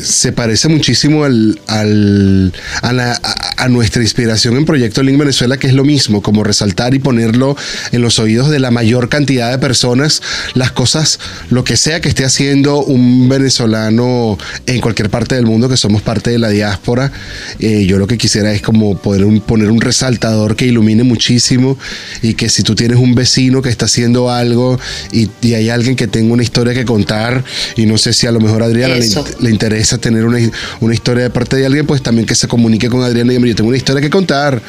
se 0.02 0.32
parece 0.32 0.70
muchísimo 0.70 1.24
al, 1.26 1.60
al- 1.68 2.54
a, 2.82 2.94
la- 2.94 3.12
a- 3.22 3.64
a 3.64 3.68
nuestra 3.70 4.02
inspiración 4.02 4.56
en 4.58 4.66
Proyecto 4.66 5.04
Link 5.04 5.18
Venezuela, 5.18 5.58
que 5.58 5.68
es 5.68 5.74
lo 5.74 5.84
mismo, 5.84 6.22
como 6.22 6.44
resaltar 6.44 6.94
y 6.94 7.00
ponerlo 7.00 7.56
en 7.92 8.02
los 8.02 8.20
oídos 8.20 8.50
de 8.50 8.60
la 8.60 8.72
mayor 8.72 9.10
cantidad 9.10 9.52
de 9.52 9.58
personas, 9.60 10.22
las 10.54 10.72
cosas, 10.72 11.20
lo 11.50 11.64
que 11.64 11.76
sea 11.78 12.00
que 12.02 12.10
esté 12.10 12.26
haciendo 12.26 12.78
un 12.84 13.28
venezolano 13.30 14.38
en 14.66 14.80
cualquier 14.82 15.10
parte 15.10 15.36
del 15.36 15.46
mundo, 15.46 15.68
que 15.70 15.78
somos 15.78 16.02
parte 16.02 16.32
de 16.32 16.40
la 16.40 16.50
diáspora. 16.50 17.12
Eh, 17.60 17.86
yo 17.86 17.98
lo 18.00 18.08
que 18.08 18.18
quisiera 18.18 18.54
es 18.54 18.62
como 18.62 18.98
poder 18.98 19.26
un- 19.26 19.42
poner 19.42 19.70
un 19.72 19.82
resaltador 19.82 20.56
que 20.56 20.66
ilumine 20.66 21.04
muchísimo 21.04 21.78
y 22.22 22.34
que 22.36 22.50
si 22.50 22.64
tú 22.64 22.76
tienes 22.76 22.98
un 22.98 23.14
vecino 23.16 23.62
que 23.62 23.70
está 23.70 23.86
haciendo 23.86 24.32
algo 24.32 24.80
y, 25.12 25.30
y 25.42 25.54
hay 25.56 25.70
alguien 25.70 25.96
que 25.96 26.08
tenga 26.08 26.34
una 26.34 26.44
historia 26.44 26.74
que 26.74 26.86
contar 26.86 27.44
y 27.76 27.86
no 27.86 27.98
sé 27.98 28.14
si 28.14 28.28
a 28.28 28.32
lo 28.32 28.40
mejor 28.40 28.64
a 28.64 28.66
Adriana 28.66 28.96
le, 29.40 29.50
interesa 29.50 29.98
tener 29.98 30.26
una, 30.26 30.40
una 30.80 30.94
historia 30.94 31.24
de 31.24 31.30
parte 31.30 31.58
de 31.58 31.66
alguien, 31.66 31.86
pues 31.86 32.02
también 32.02 32.26
que 32.26 32.36
se 32.36 32.48
comunique 32.48 32.90
con 32.90 33.04
Adriana 33.04 33.34
y 33.34 33.48
yo 33.50 33.56
tengo 33.56 33.70
una 33.70 33.78
historia 33.78 34.02
que 34.02 34.10
contar 34.10 34.62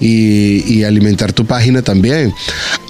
y, 0.00 0.72
y 0.72 0.84
alimentar 0.84 1.32
tu 1.32 1.46
página 1.46 1.82
también. 1.82 2.32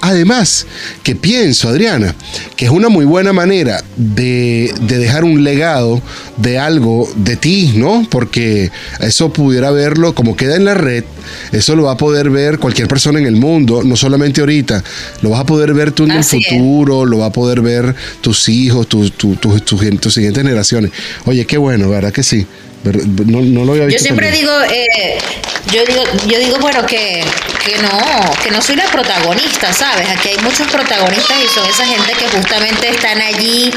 Además, 0.01 0.65
que 1.03 1.15
pienso, 1.15 1.69
Adriana, 1.69 2.15
que 2.55 2.65
es 2.65 2.71
una 2.71 2.89
muy 2.89 3.05
buena 3.05 3.33
manera 3.33 3.83
de, 3.95 4.73
de 4.81 4.97
dejar 4.97 5.23
un 5.23 5.43
legado 5.43 6.01
de 6.37 6.57
algo 6.59 7.09
de 7.15 7.35
ti, 7.35 7.73
¿no? 7.75 8.05
Porque 8.09 8.71
eso 8.99 9.31
pudiera 9.31 9.71
verlo 9.71 10.15
como 10.15 10.35
queda 10.35 10.55
en 10.55 10.65
la 10.65 10.73
red, 10.73 11.03
eso 11.51 11.75
lo 11.75 11.83
va 11.83 11.93
a 11.93 11.97
poder 11.97 12.29
ver 12.29 12.59
cualquier 12.59 12.87
persona 12.87 13.19
en 13.19 13.25
el 13.25 13.35
mundo, 13.35 13.83
no 13.83 13.95
solamente 13.95 14.41
ahorita, 14.41 14.83
lo 15.21 15.29
vas 15.29 15.41
a 15.41 15.45
poder 15.45 15.73
ver 15.73 15.91
tú 15.91 16.03
en 16.03 16.11
el 16.11 16.19
es. 16.19 16.27
futuro, 16.27 17.05
lo 17.05 17.22
va 17.23 17.29
a 17.29 17.33
poder 17.33 17.61
ver 17.61 17.95
tus 18.21 18.47
hijos, 18.49 18.87
tus 18.87 19.11
tu, 19.13 19.35
tu- 19.35 19.59
siguientes 20.11 20.13
generaciones. 20.43 20.91
Oye, 21.25 21.45
qué 21.45 21.57
bueno, 21.57 21.89
¿verdad 21.89 22.11
que 22.13 22.23
sí? 22.23 22.45
No, 23.25 23.39
no 23.41 23.63
lo 23.63 23.71
había 23.73 23.87
Yo 23.87 23.97
siempre 23.99 24.27
también. 24.27 24.45
digo, 24.45 24.61
eh, 24.69 25.17
yo 25.73 25.85
digo, 25.85 26.03
yo 26.27 26.37
digo, 26.37 26.57
bueno, 26.59 26.85
que, 26.85 27.23
que 27.65 27.77
no, 27.81 27.89
que 28.43 28.51
no 28.51 28.61
soy 28.61 28.75
la 28.75 28.85
protagonista, 28.91 29.71
¿sabes? 29.71 30.09
Aquí 30.09 30.29
hay 30.29 30.37
muchos 30.43 30.67
protagonistas 30.67 31.37
y 31.43 31.47
son 31.47 31.65
esa 31.69 31.85
gente 31.85 32.11
que 32.19 32.27
justamente 32.27 32.89
están 32.89 33.21
allí, 33.21 33.71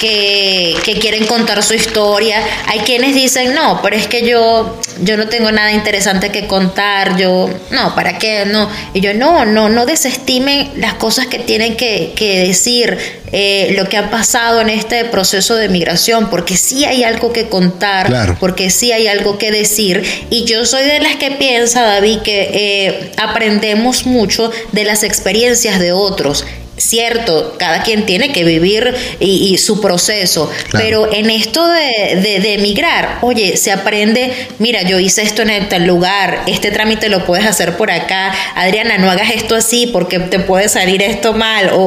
que, 0.00 0.74
que 0.84 0.98
quieren 0.98 1.26
contar 1.26 1.62
su 1.62 1.74
historia. 1.74 2.42
Hay 2.66 2.80
quienes 2.80 3.14
dicen, 3.14 3.54
no, 3.54 3.80
pero 3.82 3.96
es 3.96 4.06
que 4.06 4.26
yo, 4.26 4.78
yo 5.02 5.16
no 5.16 5.28
tengo 5.28 5.50
nada 5.52 5.72
interesante 5.72 6.30
que 6.30 6.46
contar, 6.46 7.16
yo, 7.16 7.48
no, 7.70 7.94
¿para 7.94 8.18
qué? 8.18 8.44
No. 8.46 8.68
Y 8.94 9.00
yo, 9.00 9.14
no, 9.14 9.44
no, 9.44 9.68
no 9.68 9.86
desestimen 9.86 10.70
las 10.76 10.94
cosas 10.94 11.26
que 11.26 11.38
tienen 11.38 11.76
que, 11.76 12.12
que 12.16 12.40
decir, 12.46 12.98
eh, 13.32 13.74
lo 13.76 13.88
que 13.88 13.96
ha 13.96 14.10
pasado 14.10 14.60
en 14.60 14.70
este 14.70 15.04
proceso 15.04 15.56
de 15.56 15.68
migración, 15.68 16.30
porque 16.30 16.56
sí 16.56 16.84
hay 16.84 17.02
algo 17.02 17.32
que 17.32 17.48
contar, 17.48 18.06
Claro. 18.06 18.36
porque 18.38 18.70
sí 18.70 18.92
hay 18.92 19.08
algo 19.08 19.36
que 19.38 19.50
decir. 19.50 20.04
Y 20.30 20.44
yo 20.44 20.64
soy 20.64 20.84
de 20.84 21.00
las 21.00 21.16
que 21.16 21.32
piensa, 21.32 21.82
David, 21.82 22.20
que 22.20 22.50
eh, 22.52 23.12
aprendemos 23.16 24.06
mucho 24.06 24.50
de 24.72 24.84
las 24.84 25.02
experiencias 25.02 25.80
de 25.80 25.92
otros. 25.92 26.44
Cierto, 26.78 27.54
cada 27.58 27.82
quien 27.82 28.04
tiene 28.04 28.32
que 28.32 28.44
vivir 28.44 28.94
y, 29.18 29.52
y 29.54 29.58
su 29.58 29.80
proceso, 29.80 30.50
Claro. 30.70 30.84
pero 30.84 31.12
en 31.12 31.30
esto 31.30 31.66
de, 31.66 32.16
de- 32.20 32.40
de 32.40 32.54
emigrar, 32.54 33.18
oye, 33.22 33.56
se 33.56 33.72
aprende, 33.72 34.30
mira, 34.58 34.82
yo 34.82 34.98
hice 35.00 35.22
esto 35.22 35.40
en 35.42 35.48
el 35.50 35.68
tal 35.68 35.86
lugar, 35.86 36.42
este 36.46 36.70
trámite 36.70 37.08
lo 37.08 37.24
puedes 37.24 37.46
hacer 37.46 37.76
por 37.78 37.90
acá, 37.90 38.34
Adriana, 38.54 38.98
no 38.98 39.10
hagas 39.10 39.30
esto 39.30 39.54
así 39.56 39.86
porque 39.86 40.18
te 40.18 40.38
puede 40.38 40.68
salir 40.68 41.02
esto 41.02 41.32
mal, 41.32 41.70
o, 41.72 41.78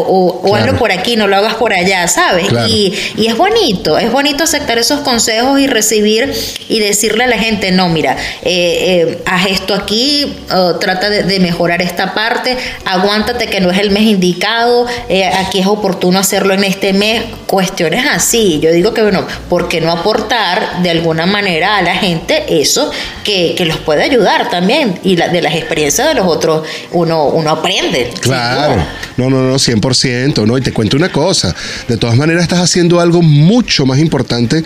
o, 0.43 0.55
hazlo 0.55 0.75
por 0.77 0.91
aquí, 0.91 1.15
no 1.15 1.27
lo 1.27 1.35
hagas 1.37 1.53
por 1.55 1.71
allá, 1.73 2.07
¿sabes? 2.07 2.47
Claro. 2.47 2.67
Y, 2.67 2.93
y 3.15 3.27
es 3.27 3.37
bonito, 3.37 3.97
es 3.99 4.11
bonito 4.11 4.43
aceptar 4.43 4.79
esos 4.79 5.01
consejos 5.01 5.59
y 5.59 5.67
recibir 5.67 6.33
y 6.67 6.79
decirle 6.79 7.25
a 7.25 7.27
la 7.27 7.37
gente, 7.37 7.71
no, 7.71 7.89
mira, 7.89 8.17
eh, 8.43 9.05
eh, 9.07 9.17
haz 9.27 9.45
esto 9.47 9.75
aquí, 9.75 10.33
o 10.51 10.75
trata 10.77 11.09
de, 11.11 11.23
de 11.23 11.39
mejorar 11.39 11.81
esta 11.83 12.13
parte, 12.15 12.57
aguántate 12.85 13.47
que 13.47 13.61
no 13.61 13.69
es 13.71 13.77
el 13.79 13.91
mes 13.91 14.03
indicado, 14.03 14.78
eh, 15.09 15.25
aquí 15.25 15.59
es 15.59 15.67
oportuno 15.67 16.19
hacerlo 16.19 16.53
en 16.53 16.63
este 16.63 16.93
mes, 16.93 17.23
cuestiones 17.47 18.05
así. 18.09 18.59
Yo 18.61 18.71
digo 18.71 18.93
que, 18.93 19.01
bueno, 19.01 19.25
¿por 19.49 19.67
qué 19.67 19.81
no 19.81 19.91
aportar 19.91 20.81
de 20.83 20.89
alguna 20.89 21.25
manera 21.25 21.77
a 21.77 21.81
la 21.81 21.95
gente 21.95 22.61
eso 22.61 22.91
que, 23.23 23.55
que 23.57 23.65
los 23.65 23.77
puede 23.77 24.03
ayudar 24.03 24.49
también? 24.49 24.99
Y 25.03 25.15
la- 25.17 25.29
de 25.29 25.41
las 25.41 25.55
experiencias 25.55 26.07
de 26.07 26.13
los 26.15 26.27
otros 26.27 26.67
uno, 26.91 27.25
uno 27.25 27.49
aprende. 27.49 28.11
Claro, 28.21 28.73
duda. 28.73 28.93
no, 29.17 29.29
no, 29.29 29.41
no, 29.43 29.55
100%, 29.55 30.45
¿no? 30.45 30.57
Y 30.57 30.61
te 30.61 30.71
cuento 30.73 30.97
una 30.97 31.11
cosa, 31.11 31.55
de 31.87 31.97
todas 31.97 32.15
maneras 32.15 32.43
estás 32.43 32.59
haciendo 32.59 32.99
algo 32.99 33.21
mucho 33.21 33.85
más 33.85 33.99
importante 33.99 34.63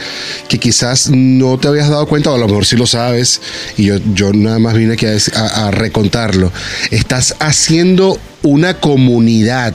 que 0.47 0.60
quizás 0.60 1.10
no 1.10 1.58
te 1.58 1.67
habías 1.67 1.89
dado 1.89 2.06
cuenta, 2.08 2.32
o 2.32 2.36
a 2.36 2.38
lo 2.38 2.47
mejor 2.47 2.65
sí 2.65 2.76
lo 2.76 2.86
sabes, 2.88 3.41
y 3.78 3.86
yo, 3.86 3.95
yo 4.13 4.32
nada 4.34 4.60
más 4.60 4.73
vine 4.73 4.93
aquí 4.93 5.06
a- 5.06 5.67
a 5.67 5.71
recontarlo. 5.71 6.52
Estás 6.91 7.36
haciendo 7.39 8.17
una 8.43 8.79
comunidad 8.79 9.73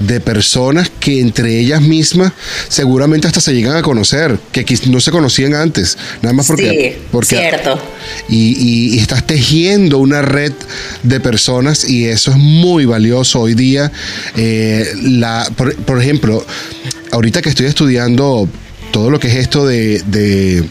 de 0.00 0.20
personas 0.20 0.90
que 1.00 1.20
entre 1.20 1.58
ellas 1.60 1.80
mismas 1.80 2.32
seguramente 2.68 3.26
hasta 3.28 3.40
se 3.40 3.52
llegan 3.54 3.76
a 3.76 3.82
conocer, 3.82 4.36
que 4.52 4.64
no 4.88 5.00
se 5.00 5.10
conocían 5.12 5.54
antes, 5.54 5.96
nada 6.22 6.32
más 6.34 6.46
porque... 6.48 6.96
Sí, 6.96 7.02
porque 7.12 7.36
cierto. 7.36 7.78
y, 8.28 8.54
y- 8.58 8.94
y 8.94 8.98
estás 8.98 9.26
tejiendo 9.26 9.98
una 9.98 10.22
red 10.22 10.52
de 11.02 11.20
personas 11.20 11.88
y 11.88 12.06
eso 12.06 12.30
es 12.32 12.36
muy 12.38 12.84
valioso 12.84 13.40
hoy 13.40 13.54
día. 13.54 13.92
Eh, 14.36 14.92
la, 15.02 15.48
por, 15.56 15.74
por 15.76 16.00
ejemplo, 16.00 16.44
ahorita 17.12 17.40
que 17.42 17.50
estoy 17.50 17.66
estudiando 17.66 18.48
todo 18.90 19.10
lo 19.10 19.20
que 19.20 19.28
es 19.28 19.36
esto 19.36 19.66
de, 19.66 20.02
de- 20.06 20.64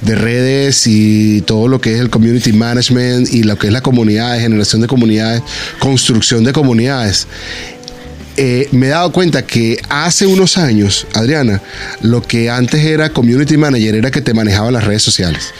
de 0.00 0.14
redes 0.14 0.86
y 0.86 1.40
todo 1.42 1.68
lo 1.68 1.80
que 1.80 1.94
es 1.94 2.00
el 2.00 2.10
community 2.10 2.52
management 2.52 3.32
y 3.32 3.42
lo 3.42 3.56
que 3.58 3.68
es 3.68 3.72
la 3.72 3.82
comunidad, 3.82 4.38
generación 4.38 4.82
de 4.82 4.86
comunidades, 4.88 5.42
construcción 5.78 6.44
de 6.44 6.52
comunidades. 6.52 7.26
Eh, 8.36 8.68
me 8.72 8.86
he 8.86 8.90
dado 8.90 9.12
cuenta 9.12 9.46
que 9.46 9.78
hace 9.88 10.26
unos 10.26 10.58
años, 10.58 11.06
Adriana, 11.14 11.62
lo 12.02 12.20
que 12.20 12.50
antes 12.50 12.84
era 12.84 13.10
community 13.10 13.56
manager 13.56 13.94
era 13.94 14.10
que 14.10 14.20
te 14.20 14.34
manejaba 14.34 14.70
las 14.72 14.84
redes 14.84 15.02
sociales. 15.02 15.52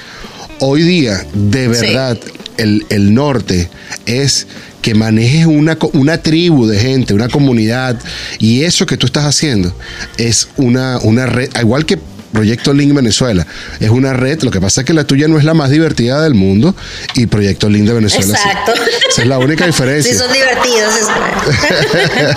Hoy 0.58 0.82
día, 0.82 1.24
de 1.34 1.64
Sí. 1.74 1.86
verdad, 1.86 2.18
el, 2.56 2.84
el 2.88 3.14
norte 3.14 3.68
es 4.06 4.46
que 4.82 4.94
manejes 4.94 5.46
una, 5.46 5.78
una 5.92 6.18
tribu 6.18 6.66
de 6.66 6.78
gente, 6.78 7.14
una 7.14 7.28
comunidad, 7.28 7.98
y 8.38 8.62
eso 8.64 8.86
que 8.86 8.96
tú 8.96 9.06
estás 9.06 9.24
haciendo 9.24 9.74
es 10.18 10.48
una, 10.56 10.98
una 10.98 11.26
red, 11.26 11.48
igual 11.60 11.86
que 11.86 11.98
Proyecto 12.34 12.74
Link 12.74 12.92
Venezuela, 12.92 13.46
es 13.80 13.88
una 13.88 14.12
red, 14.12 14.42
lo 14.42 14.50
que 14.50 14.60
pasa 14.60 14.82
es 14.82 14.86
que 14.86 14.92
la 14.92 15.04
tuya 15.04 15.26
no 15.28 15.38
es 15.38 15.44
la 15.44 15.54
más 15.54 15.70
divertida 15.70 16.20
del 16.22 16.34
mundo 16.34 16.74
y 17.14 17.26
Proyecto 17.26 17.70
Link 17.70 17.86
de 17.86 17.94
Venezuela 17.94 18.26
sí. 18.26 18.32
Exacto. 18.48 18.72
Esa 19.08 19.22
es 19.22 19.28
la 19.28 19.38
única 19.38 19.64
diferencia. 19.66 20.12
Sí, 20.12 20.18
son 20.18 20.30
divertidos. 20.32 20.94
es- 20.96 21.06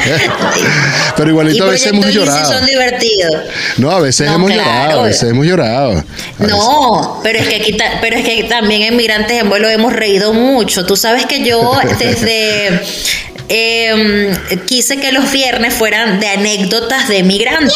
Pero 1.17 1.29
igualito 1.29 1.65
y 1.65 1.67
a 1.67 1.71
veces 1.71 1.87
hemos 1.87 2.05
Lin 2.05 2.13
sí 2.13 2.19
llorado. 2.19 2.53
son 2.53 2.65
divertidos. 2.65 3.35
No, 3.77 3.91
a 3.91 3.99
veces 3.99 4.27
No, 4.27 4.35
hemos 4.35 4.51
claro. 4.51 4.69
llorado, 4.71 4.99
a 5.01 5.05
veces 5.05 5.29
hemos 5.29 5.45
llorado. 5.45 6.03
No, 6.39 7.19
pero 7.23 7.39
es 7.39 7.47
que 7.47 7.55
aquí 7.55 7.73
ta- 7.75 7.99
pero 8.01 8.17
es 8.17 8.25
que 8.25 8.43
también 8.43 8.83
en 8.83 8.95
Migrantes 8.95 9.41
en 9.41 9.49
Vuelo 9.49 9.69
hemos 9.69 9.93
reído 9.93 10.33
mucho. 10.33 10.85
Tú 10.85 10.95
sabes 10.95 11.25
que 11.25 11.43
yo 11.43 11.71
desde 11.99 12.81
em, 13.49 14.35
quise 14.65 14.97
que 14.97 15.11
los 15.11 15.31
viernes 15.31 15.73
fueran 15.73 16.19
de 16.19 16.27
anécdotas 16.27 17.07
de 17.09 17.23
migrantes. 17.23 17.73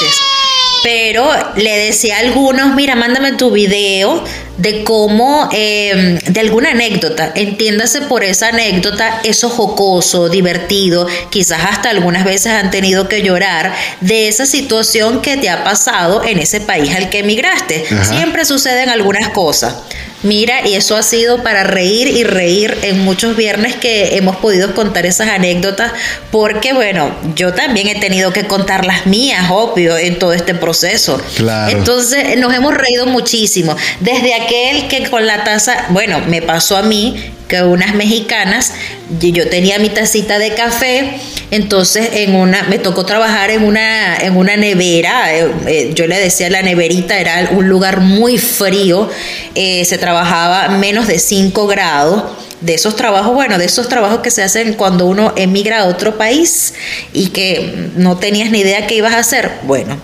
Pero 0.84 1.30
le 1.56 1.78
decía 1.78 2.17
a 2.17 2.20
algunos, 2.20 2.76
mira, 2.76 2.96
mándame 2.96 3.34
tu 3.34 3.52
video 3.52 4.24
de 4.58 4.84
cómo, 4.84 5.50
em, 5.52 6.20
de 6.20 6.39
alguna 6.39 6.72
anécdota, 6.72 7.32
entiéndase 7.36 8.02
por 8.02 8.24
esa 8.24 8.50
anécdota, 8.50 9.22
eso 9.24 9.50
jocoso, 9.50 10.30
divertido, 10.30 11.08
quizás 11.30 11.62
hasta 11.70 11.89
algunas 11.89 12.26
veces 12.26 12.54
han 12.54 12.70
tenido 12.70 13.08
que 13.08 13.22
llorar 13.24 13.74
de 14.02 14.28
esa 14.28 14.46
situación 14.46 15.22
que 15.22 15.38
te 15.38 15.50
ha 15.50 15.63
pasado 15.63 16.24
en 16.24 16.39
ese 16.39 16.62
país 16.62 16.96
al 16.96 17.10
que 17.10 17.20
emigraste. 17.20 17.86
Ajá. 17.91 18.06
Siempre 18.06 18.46
suceden 18.46 18.89
algunas 18.89 19.30
cosas. 19.30 19.76
Mira, 20.24 20.68
y 20.68 20.76
eso 20.76 20.96
ha 20.96 21.04
sido 21.04 21.42
para 21.44 21.64
reír 21.64 22.08
y 22.08 22.24
reír 22.24 22.78
en 22.84 23.00
muchos 23.00 23.36
viernes 23.36 23.76
que 23.76 24.18
hemos 24.18 24.36
podido 24.38 24.76
contar 24.76 25.06
esas 25.06 25.30
anécdotas, 25.30 25.92
porque 26.30 26.74
bueno, 26.74 27.16
yo 27.36 27.54
también 27.54 27.88
he 27.88 28.00
tenido 28.00 28.32
que 28.32 28.46
contar 28.46 28.86
las 28.86 29.08
mías, 29.08 29.50
obvio, 29.50 29.98
en 29.98 30.20
todo 30.20 30.34
este 30.34 30.54
proceso. 30.54 31.22
Claro. 31.36 31.76
Entonces 31.76 32.38
nos 32.38 32.54
hemos 32.54 32.74
reído 32.74 33.06
muchísimo. 33.08 33.76
Desde 34.00 34.36
aquel 34.36 34.88
que 34.88 35.10
con 35.10 35.26
la 35.26 35.44
taza, 35.44 35.86
bueno, 35.90 36.20
me 36.28 36.42
pasó 36.42 36.78
a 36.78 36.84
mí 36.84 37.34
que 37.52 37.62
unas 37.64 37.94
mexicanas, 37.96 38.72
y 39.20 39.34
yo 39.34 39.50
tenía 39.50 39.78
mi 39.78 39.90
tacita 39.90 40.40
de 40.40 40.54
café, 40.54 41.20
entonces 41.52 42.10
en 42.14 42.34
una, 42.36 42.64
me 42.64 42.80
tocó 42.80 43.06
trabajar 43.06 43.52
en 43.52 43.66
una, 43.66 44.16
en 44.16 44.38
una 44.38 44.56
nevera, 44.56 45.36
eh, 45.36 45.52
eh, 45.68 45.92
yo 45.94 46.08
le 46.08 46.18
decía 46.18 46.50
la 46.50 46.62
neverita, 46.62 47.20
era 47.20 47.50
un 47.52 47.68
lugar 47.68 48.00
muy 48.00 48.38
frío, 48.38 49.10
eh, 49.54 49.84
se 49.84 49.98
trabajaba 49.98 50.70
menos 50.70 51.08
de 51.08 51.20
5 51.20 51.68
grados. 51.68 52.24
De 52.62 52.76
esos 52.76 52.96
trabajos, 52.96 53.34
bueno, 53.34 53.58
de 53.58 53.66
esos 53.66 53.90
trabajos 53.90 54.20
que 54.20 54.30
se 54.30 54.44
hacen 54.44 54.76
cuando 54.76 55.08
uno 55.08 55.34
emigra 55.36 55.80
a 55.80 55.86
otro 55.86 56.20
país 56.20 56.76
y 57.12 57.30
que 57.30 57.90
no 57.96 58.20
tenías 58.20 58.52
ni 58.52 58.60
idea 58.60 58.86
qué 58.86 58.98
ibas 58.98 59.14
a 59.14 59.18
hacer. 59.18 59.52
Bueno, 59.64 60.00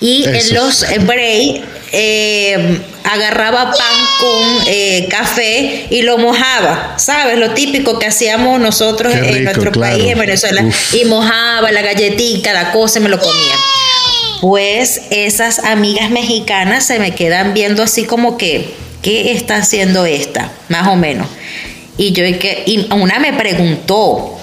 y 0.00 0.24
en 0.24 0.54
los 0.54 0.86
break 1.00 1.64
eh, 1.92 2.80
agarraba 3.04 3.72
pan 3.72 3.96
con 4.20 4.66
eh, 4.66 5.06
café 5.10 5.86
y 5.90 6.02
lo 6.02 6.18
mojaba, 6.18 6.94
¿sabes? 6.98 7.38
Lo 7.38 7.50
típico 7.54 7.98
que 7.98 8.06
hacíamos 8.06 8.60
nosotros 8.60 9.14
en 9.14 9.44
nuestro 9.44 9.72
claro. 9.72 9.96
país, 9.96 10.10
en 10.10 10.18
Venezuela. 10.18 10.62
Uf. 10.62 10.94
Y 10.94 11.04
mojaba 11.06 11.72
la 11.72 11.82
galletita, 11.82 12.52
la 12.52 12.72
cosa, 12.72 12.98
y 12.98 13.02
me 13.02 13.08
lo 13.08 13.18
comía. 13.18 13.54
Pues 14.40 15.02
esas 15.10 15.60
amigas 15.60 16.10
mexicanas 16.10 16.86
se 16.86 16.98
me 16.98 17.14
quedan 17.14 17.54
viendo 17.54 17.82
así 17.82 18.04
como 18.04 18.36
que, 18.36 18.74
¿qué 19.02 19.32
está 19.32 19.56
haciendo 19.56 20.04
esta? 20.06 20.52
Más 20.68 20.88
o 20.88 20.96
menos. 20.96 21.26
Y 21.96 22.12
yo, 22.12 22.24
y 22.24 22.86
una 22.92 23.18
me 23.18 23.32
preguntó, 23.32 24.37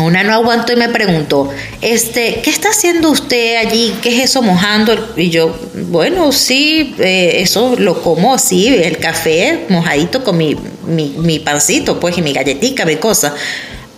una 0.00 0.22
no 0.22 0.32
aguantó 0.32 0.72
y 0.72 0.76
me 0.76 0.88
preguntó, 0.88 1.50
este, 1.80 2.40
¿qué 2.42 2.50
está 2.50 2.70
haciendo 2.70 3.10
usted 3.10 3.56
allí? 3.56 3.94
¿Qué 4.02 4.16
es 4.16 4.30
eso 4.30 4.42
mojando? 4.42 5.14
Y 5.16 5.30
yo, 5.30 5.58
bueno, 5.88 6.32
sí, 6.32 6.94
eh, 6.98 7.40
eso 7.40 7.76
lo 7.78 8.02
como 8.02 8.34
así, 8.34 8.68
el 8.68 8.98
café 8.98 9.66
mojadito 9.68 10.24
con 10.24 10.36
mi, 10.36 10.56
mi, 10.86 11.14
mi 11.18 11.38
pancito, 11.38 12.00
pues, 12.00 12.18
y 12.18 12.22
mi 12.22 12.32
galletica, 12.32 12.84
mi 12.84 12.96
cosa. 12.96 13.34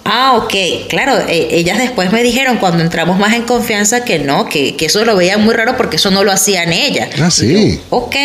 Ah, 0.04 0.36
ok, 0.36 0.88
claro, 0.88 1.18
eh, 1.28 1.48
ellas 1.52 1.78
después 1.78 2.10
me 2.10 2.22
dijeron 2.22 2.56
cuando 2.58 2.82
entramos 2.82 3.18
más 3.18 3.34
en 3.34 3.42
confianza 3.42 4.04
que 4.04 4.18
no, 4.18 4.48
que, 4.48 4.74
que 4.76 4.86
eso 4.86 5.04
lo 5.04 5.14
veían 5.14 5.44
muy 5.44 5.54
raro 5.54 5.76
porque 5.76 5.96
eso 5.96 6.10
no 6.10 6.24
lo 6.24 6.32
hacían 6.32 6.72
ellas. 6.72 7.08
Ah, 7.20 7.30
sí. 7.30 7.80
Ok. 7.90 8.16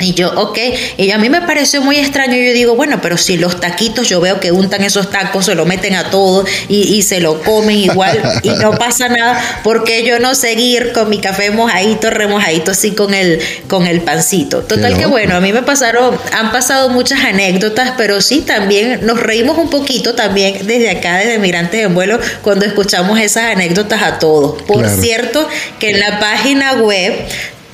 Y 0.00 0.14
yo, 0.14 0.30
ok, 0.40 0.58
y 0.96 1.10
a 1.10 1.18
mí 1.18 1.28
me 1.28 1.42
pareció 1.42 1.82
muy 1.82 1.96
extraño. 1.96 2.36
Yo 2.36 2.52
digo, 2.52 2.74
bueno, 2.76 3.00
pero 3.02 3.16
si 3.16 3.36
los 3.36 3.60
taquitos 3.60 4.08
yo 4.08 4.20
veo 4.20 4.40
que 4.40 4.52
untan 4.52 4.82
esos 4.82 5.10
tacos, 5.10 5.46
se 5.46 5.54
lo 5.54 5.64
meten 5.64 5.94
a 5.94 6.10
todo 6.10 6.44
y, 6.68 6.94
y 6.96 7.02
se 7.02 7.20
lo 7.20 7.40
comen 7.42 7.76
igual 7.76 8.20
y 8.42 8.50
no 8.50 8.72
pasa 8.72 9.08
nada, 9.08 9.60
porque 9.64 10.04
yo 10.04 10.18
no 10.18 10.34
seguir 10.34 10.92
con 10.92 11.08
mi 11.10 11.18
café 11.18 11.50
mojadito, 11.50 12.10
remojadito 12.10 12.70
así 12.70 12.92
con 12.92 13.14
el, 13.14 13.40
con 13.68 13.86
el 13.86 14.00
pancito? 14.02 14.62
Total 14.62 14.96
que 14.96 15.06
bueno, 15.06 15.34
a 15.36 15.40
mí 15.40 15.52
me 15.52 15.62
pasaron, 15.62 16.18
han 16.32 16.52
pasado 16.52 16.90
muchas 16.90 17.20
anécdotas, 17.24 17.92
pero 17.96 18.20
sí 18.20 18.40
también 18.40 19.00
nos 19.04 19.20
reímos 19.20 19.58
un 19.58 19.70
poquito 19.70 20.14
también 20.14 20.66
desde 20.66 20.90
acá, 20.90 21.18
desde 21.18 21.38
Migrantes 21.38 21.84
en 21.84 21.94
Vuelo, 21.94 22.18
cuando 22.42 22.64
escuchamos 22.64 23.18
esas 23.20 23.44
anécdotas 23.44 24.02
a 24.02 24.18
todos. 24.18 24.62
Por 24.62 24.82
Claro. 24.84 25.02
cierto, 25.02 25.48
que 25.78 25.90
en 25.90 26.00
la 26.00 26.20
página 26.20 26.74
web 26.74 27.14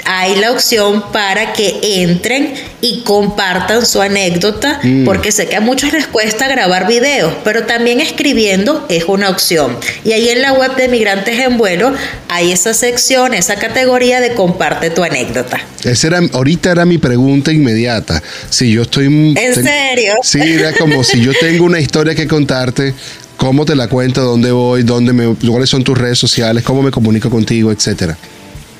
hay 0.04 0.36
la 0.36 0.52
opción 0.52 1.04
para 1.12 1.52
que 1.52 2.02
entren 2.02 2.54
y 2.80 3.00
compartan 3.02 3.86
su 3.86 4.00
anécdota, 4.02 4.80
Mm. 4.82 5.04
porque 5.04 5.32
sé 5.32 5.46
que 5.46 5.56
a 5.56 5.60
muchos 5.60 5.92
les 5.92 6.06
cuesta 6.06 6.46
grabar 6.48 6.86
videos, 6.86 7.32
pero 7.44 7.64
también 7.64 8.00
escribiendo 8.00 8.84
es 8.88 9.04
una 9.04 9.30
opción. 9.30 9.76
Y 10.04 10.12
ahí 10.12 10.28
en 10.28 10.42
la 10.42 10.52
web 10.52 10.76
de 10.76 10.88
Migrantes 10.88 11.38
en 11.40 11.56
Vuelo 11.56 11.92
hay 12.28 12.52
esa 12.52 12.74
sección, 12.74 13.34
esa 13.34 13.56
categoría 13.56 14.20
de 14.20 14.34
comparte 14.34 14.90
tu 14.90 15.02
anécdota. 15.02 15.60
Esa 15.84 16.06
era, 16.08 16.20
ahorita 16.32 16.72
era 16.72 16.84
mi 16.84 16.98
pregunta 16.98 17.52
inmediata. 17.52 18.22
Si 18.50 18.70
yo 18.72 18.82
estoy. 18.82 19.06
¿En 19.06 19.54
serio? 19.54 20.14
Sí, 20.22 20.40
era 20.40 20.72
como 20.72 21.04
si 21.04 21.20
yo 21.20 21.32
tengo 21.38 21.64
una 21.64 21.80
historia 21.80 22.14
que 22.14 22.26
contarte, 22.26 22.94
¿Cómo 23.36 23.64
te 23.64 23.74
la 23.74 23.88
cuento? 23.88 24.22
¿Dónde 24.22 24.52
voy? 24.52 24.84
¿Dónde 24.84 25.12
me, 25.12 25.34
¿Cuáles 25.34 25.68
son 25.68 25.82
tus 25.82 25.98
redes 25.98 26.18
sociales? 26.18 26.62
¿Cómo 26.62 26.82
me 26.82 26.90
comunico 26.92 27.28
contigo? 27.28 27.72
Etcétera. 27.72 28.16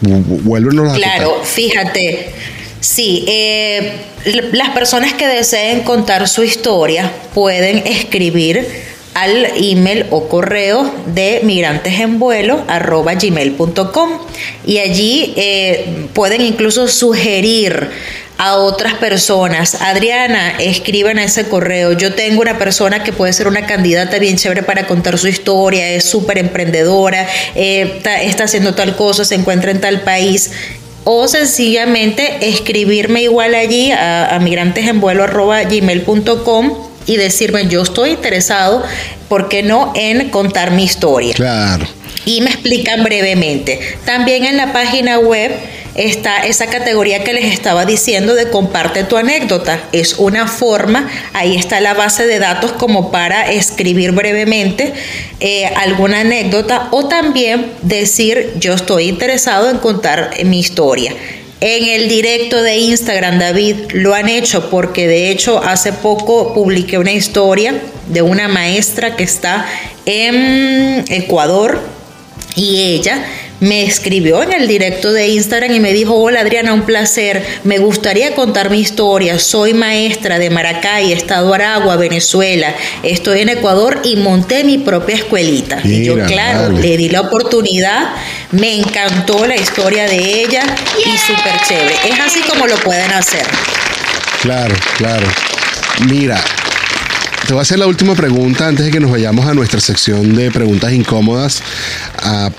Vuélvenos 0.00 0.96
Claro, 0.96 1.42
fíjate. 1.44 2.32
Sí, 2.80 3.24
eh, 3.26 3.92
las 4.52 4.70
personas 4.70 5.14
que 5.14 5.26
deseen 5.26 5.82
contar 5.82 6.28
su 6.28 6.44
historia 6.44 7.10
pueden 7.32 7.78
escribir 7.86 8.66
al 9.14 9.46
email 9.56 10.06
o 10.10 10.28
correo 10.28 10.92
de 11.06 11.40
migrantesenvuelo@gmail.com 11.44 14.10
y 14.66 14.78
allí 14.78 15.32
eh, 15.36 16.08
pueden 16.12 16.40
incluso 16.40 16.88
sugerir 16.88 17.90
a 18.36 18.56
otras 18.56 18.94
personas. 18.94 19.80
Adriana, 19.80 20.54
escriban 20.58 21.18
a 21.18 21.24
ese 21.24 21.48
correo. 21.48 21.92
Yo 21.92 22.14
tengo 22.14 22.42
una 22.42 22.58
persona 22.58 23.04
que 23.04 23.12
puede 23.12 23.32
ser 23.32 23.46
una 23.46 23.64
candidata 23.66 24.18
bien 24.18 24.36
chévere 24.36 24.64
para 24.64 24.88
contar 24.88 25.16
su 25.18 25.28
historia, 25.28 25.90
es 25.90 26.04
súper 26.04 26.38
emprendedora, 26.38 27.28
eh, 27.54 28.02
está, 28.22 28.42
haciendo 28.44 28.74
tal 28.74 28.96
cosa, 28.96 29.24
se 29.24 29.36
encuentra 29.36 29.70
en 29.70 29.80
tal 29.80 30.00
país. 30.00 30.50
O 31.04 31.28
sencillamente 31.28 32.48
escribirme 32.48 33.22
igual 33.22 33.54
allí 33.54 33.92
a, 33.92 34.34
a 34.34 34.40
migrantesenvuelo.gmail.com 34.40 36.93
y 37.06 37.16
decirme 37.16 37.66
yo 37.68 37.82
estoy 37.82 38.10
interesado, 38.10 38.82
¿por 39.28 39.48
qué 39.48 39.62
no?, 39.62 39.92
en 39.94 40.30
contar 40.30 40.70
mi 40.70 40.84
historia 40.84 41.34
Claro. 41.34 41.86
y 42.24 42.40
me 42.40 42.50
explican 42.50 43.02
brevemente. 43.04 43.80
También 44.04 44.44
en 44.44 44.56
la 44.56 44.72
página 44.72 45.18
web 45.18 45.52
está 45.94 46.44
esa 46.44 46.66
categoría 46.66 47.22
que 47.22 47.32
les 47.32 47.52
estaba 47.52 47.84
diciendo 47.84 48.34
de 48.34 48.50
comparte 48.50 49.04
tu 49.04 49.16
anécdota. 49.16 49.78
Es 49.92 50.14
una 50.18 50.48
forma, 50.48 51.08
ahí 51.34 51.54
está 51.56 51.80
la 51.80 51.94
base 51.94 52.26
de 52.26 52.38
datos 52.40 52.72
como 52.72 53.12
para 53.12 53.50
escribir 53.52 54.10
brevemente 54.12 54.92
eh, 55.40 55.66
alguna 55.66 56.20
anécdota 56.20 56.88
o 56.90 57.06
también 57.06 57.66
decir 57.82 58.54
yo 58.58 58.72
estoy 58.74 59.04
interesado 59.08 59.70
en 59.70 59.76
contar 59.78 60.32
mi 60.44 60.58
historia. 60.58 61.12
En 61.60 61.88
el 61.88 62.08
directo 62.08 62.62
de 62.62 62.76
Instagram, 62.76 63.38
David, 63.38 63.76
lo 63.92 64.14
han 64.14 64.28
hecho 64.28 64.68
porque 64.70 65.06
de 65.06 65.30
hecho 65.30 65.62
hace 65.62 65.92
poco 65.92 66.52
publiqué 66.52 66.98
una 66.98 67.12
historia 67.12 67.80
de 68.08 68.22
una 68.22 68.48
maestra 68.48 69.16
que 69.16 69.24
está 69.24 69.66
en 70.04 71.04
Ecuador 71.08 71.80
y 72.54 72.82
ella 72.82 73.24
me 73.60 73.84
escribió 73.84 74.42
en 74.42 74.52
el 74.52 74.68
directo 74.68 75.12
de 75.12 75.28
Instagram 75.28 75.72
y 75.72 75.80
me 75.80 75.92
dijo, 75.92 76.14
hola 76.14 76.40
Adriana, 76.40 76.72
un 76.72 76.82
placer, 76.82 77.44
me 77.64 77.78
gustaría 77.78 78.34
contar 78.34 78.70
mi 78.70 78.80
historia, 78.80 79.38
soy 79.38 79.74
maestra 79.74 80.38
de 80.38 80.50
Maracay, 80.50 81.12
Estado 81.12 81.52
Aragua, 81.54 81.96
Venezuela, 81.96 82.74
estoy 83.02 83.40
en 83.40 83.50
Ecuador 83.50 84.00
y 84.04 84.16
monté 84.16 84.64
mi 84.64 84.78
propia 84.78 85.16
escuelita. 85.16 85.80
y 85.84 86.04
yo, 86.04 86.16
claro, 86.26 86.72
le 86.72 86.96
di 86.96 87.08
la 87.08 87.22
oportunidad, 87.22 88.14
me 88.50 88.78
encantó 88.78 89.46
la 89.46 89.56
historia 89.56 90.06
de 90.06 90.42
ella 90.42 90.62
y 90.98 91.16
súper 91.18 91.60
chévere. 91.66 91.94
Es 92.08 92.20
así 92.20 92.40
como 92.40 92.66
lo 92.66 92.76
pueden 92.78 93.10
hacer. 93.12 93.46
Claro, 94.42 94.74
claro. 94.98 95.26
Mira, 96.08 96.42
te 97.46 97.52
voy 97.52 97.58
a 97.58 97.62
hacer 97.62 97.78
la 97.78 97.86
última 97.86 98.14
pregunta 98.14 98.66
antes 98.66 98.86
de 98.86 98.90
que 98.90 99.00
nos 99.00 99.10
vayamos 99.10 99.44
a 99.46 99.52
nuestra 99.52 99.78
sección 99.78 100.34
de 100.34 100.50
preguntas 100.50 100.92
incómodas. 100.92 101.62
Ah. 102.22 102.50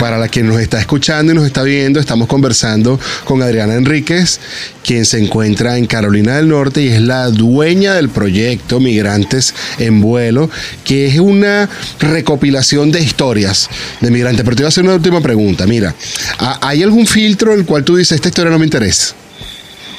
Para 0.00 0.18
la 0.18 0.26
quien 0.28 0.48
nos 0.48 0.60
está 0.60 0.80
escuchando 0.80 1.32
y 1.32 1.34
nos 1.36 1.46
está 1.46 1.62
viendo, 1.62 2.00
estamos 2.00 2.26
conversando 2.26 2.98
con 3.24 3.40
Adriana 3.40 3.74
Enríquez, 3.74 4.40
quien 4.84 5.06
se 5.06 5.18
encuentra 5.18 5.78
en 5.78 5.86
Carolina 5.86 6.36
del 6.36 6.48
Norte 6.48 6.82
y 6.82 6.88
es 6.88 7.00
la 7.00 7.28
dueña 7.28 7.94
del 7.94 8.08
proyecto 8.08 8.80
Migrantes 8.80 9.54
en 9.78 10.00
Vuelo, 10.00 10.50
que 10.84 11.06
es 11.06 11.18
una 11.20 11.68
recopilación 12.00 12.90
de 12.90 13.00
historias 13.00 13.68
de 14.00 14.10
migrantes. 14.10 14.42
Pero 14.44 14.56
te 14.56 14.62
voy 14.62 14.66
a 14.66 14.68
hacer 14.70 14.84
una 14.84 14.94
última 14.94 15.20
pregunta. 15.20 15.66
Mira, 15.66 15.94
¿ha- 16.38 16.58
¿hay 16.68 16.82
algún 16.82 17.06
filtro 17.06 17.52
en 17.54 17.60
el 17.60 17.64
cual 17.66 17.84
tú 17.84 17.96
dices, 17.96 18.16
esta 18.16 18.28
historia 18.28 18.50
no 18.50 18.58
me 18.58 18.64
interesa? 18.64 19.14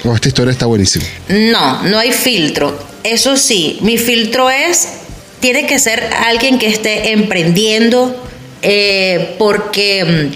O 0.04 0.14
esta 0.14 0.28
historia 0.28 0.52
está 0.52 0.66
buenísima. 0.68 1.06
No, 1.30 1.82
no 1.84 1.98
hay 1.98 2.12
filtro. 2.12 2.85
Eso 3.06 3.38
sí, 3.38 3.78
mi 3.82 4.00
filtro 4.00 4.50
es, 4.50 4.88
tiene 5.40 5.68
que 5.68 5.78
ser 5.78 6.04
alguien 6.26 6.58
que 6.58 6.68
esté 6.68 7.12
emprendiendo, 7.12 8.16
eh, 8.64 9.36
porque 9.38 10.32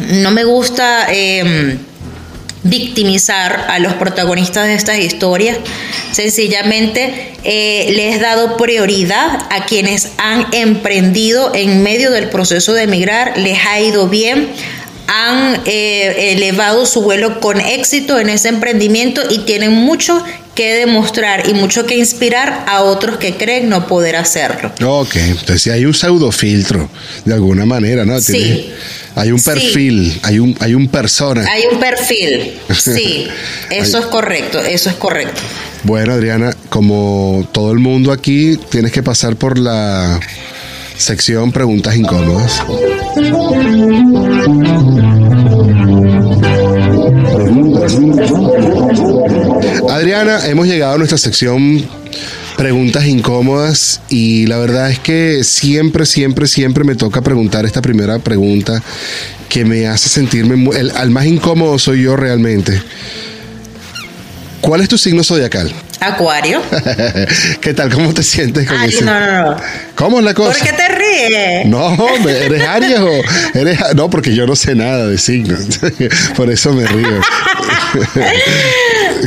mm, 0.00 0.22
no 0.22 0.30
me 0.30 0.44
gusta 0.44 1.06
eh, 1.10 1.76
victimizar 2.62 3.66
a 3.68 3.78
los 3.78 3.92
protagonistas 3.94 4.66
de 4.66 4.74
estas 4.74 4.98
historias. 4.98 5.58
Sencillamente 6.12 7.34
eh, 7.44 7.92
les 7.94 8.16
he 8.16 8.18
dado 8.18 8.56
prioridad 8.56 9.46
a 9.50 9.66
quienes 9.66 10.12
han 10.16 10.46
emprendido 10.52 11.54
en 11.54 11.82
medio 11.82 12.10
del 12.10 12.30
proceso 12.30 12.72
de 12.72 12.84
emigrar, 12.84 13.36
les 13.36 13.58
ha 13.66 13.80
ido 13.80 14.08
bien, 14.08 14.48
han 15.08 15.62
eh, 15.64 16.32
elevado 16.36 16.84
su 16.86 17.00
vuelo 17.02 17.40
con 17.40 17.60
éxito 17.60 18.18
en 18.20 18.28
ese 18.28 18.48
emprendimiento 18.48 19.22
y 19.28 19.38
tienen 19.40 19.72
mucho 19.72 20.22
que 20.54 20.74
demostrar 20.74 21.48
y 21.48 21.54
mucho 21.54 21.86
que 21.86 21.96
inspirar 21.96 22.64
a 22.68 22.82
otros 22.82 23.16
que 23.16 23.36
creen 23.36 23.68
no 23.68 23.86
poder 23.86 24.16
hacerlo. 24.16 24.70
Ok, 24.84 25.16
entonces 25.16 25.72
hay 25.72 25.84
un 25.86 25.94
pseudofiltro, 25.94 26.88
de 27.24 27.32
alguna 27.34 27.64
manera, 27.64 28.04
¿no? 28.04 28.20
Sí. 28.20 28.70
Hay 29.14 29.32
un 29.32 29.38
Sí. 29.38 29.50
perfil, 29.50 30.20
hay 30.22 30.38
un, 30.38 30.56
hay 30.60 30.74
un 30.74 30.88
persona. 30.88 31.44
Hay 31.50 31.62
un 31.72 31.80
perfil, 31.80 32.52
sí, 32.78 33.28
eso 33.70 33.98
es 33.98 34.06
correcto, 34.06 34.60
eso 34.60 34.90
es 34.90 34.96
correcto. 34.96 35.40
Bueno, 35.84 36.12
Adriana, 36.12 36.54
como 36.68 37.48
todo 37.52 37.72
el 37.72 37.78
mundo 37.78 38.12
aquí, 38.12 38.58
tienes 38.68 38.92
que 38.92 39.02
pasar 39.02 39.36
por 39.36 39.58
la 39.58 40.20
sección 40.96 41.52
preguntas 41.52 41.96
incómodas. 41.96 42.62
Adriana, 49.90 50.46
hemos 50.46 50.66
llegado 50.66 50.94
a 50.94 50.98
nuestra 50.98 51.18
sección 51.18 51.84
preguntas 52.56 53.06
incómodas 53.06 54.00
y 54.08 54.46
la 54.46 54.58
verdad 54.58 54.90
es 54.90 54.98
que 54.98 55.44
siempre, 55.44 56.06
siempre, 56.06 56.48
siempre 56.48 56.84
me 56.84 56.96
toca 56.96 57.22
preguntar 57.22 57.64
esta 57.64 57.80
primera 57.80 58.18
pregunta 58.18 58.82
que 59.48 59.64
me 59.64 59.86
hace 59.86 60.08
sentirme 60.08 60.68
el, 60.76 60.90
al 60.90 61.10
más 61.10 61.26
incómodo 61.26 61.78
soy 61.78 62.02
yo 62.02 62.16
realmente. 62.16 62.82
¿Cuál 64.60 64.80
es 64.80 64.88
tu 64.88 64.98
signo 64.98 65.22
zodiacal? 65.22 65.72
Acuario. 66.00 66.60
¿Qué 67.60 67.74
tal? 67.74 67.92
¿Cómo 67.92 68.12
te 68.12 68.22
sientes 68.22 68.66
con 68.66 68.76
Ay, 68.76 68.88
ese? 68.88 69.04
no, 69.04 69.18
no, 69.18 69.42
no. 69.50 69.56
¿Cómo 69.94 70.18
es 70.18 70.24
la 70.24 70.34
cosa? 70.34 70.58
¿Por 70.58 70.66
qué 70.68 70.72
te 70.72 70.88
No, 71.66 71.96
¿eres 72.28 72.62
Aries 72.62 72.98
o 73.00 73.10
eres 73.54 73.78
No, 73.94 74.08
porque 74.10 74.34
yo 74.34 74.46
no 74.46 74.56
sé 74.56 74.74
nada 74.74 75.06
de 75.06 75.18
signos. 75.18 75.60
Por 76.36 76.50
eso 76.50 76.72
me 76.72 76.86
río. 76.86 77.20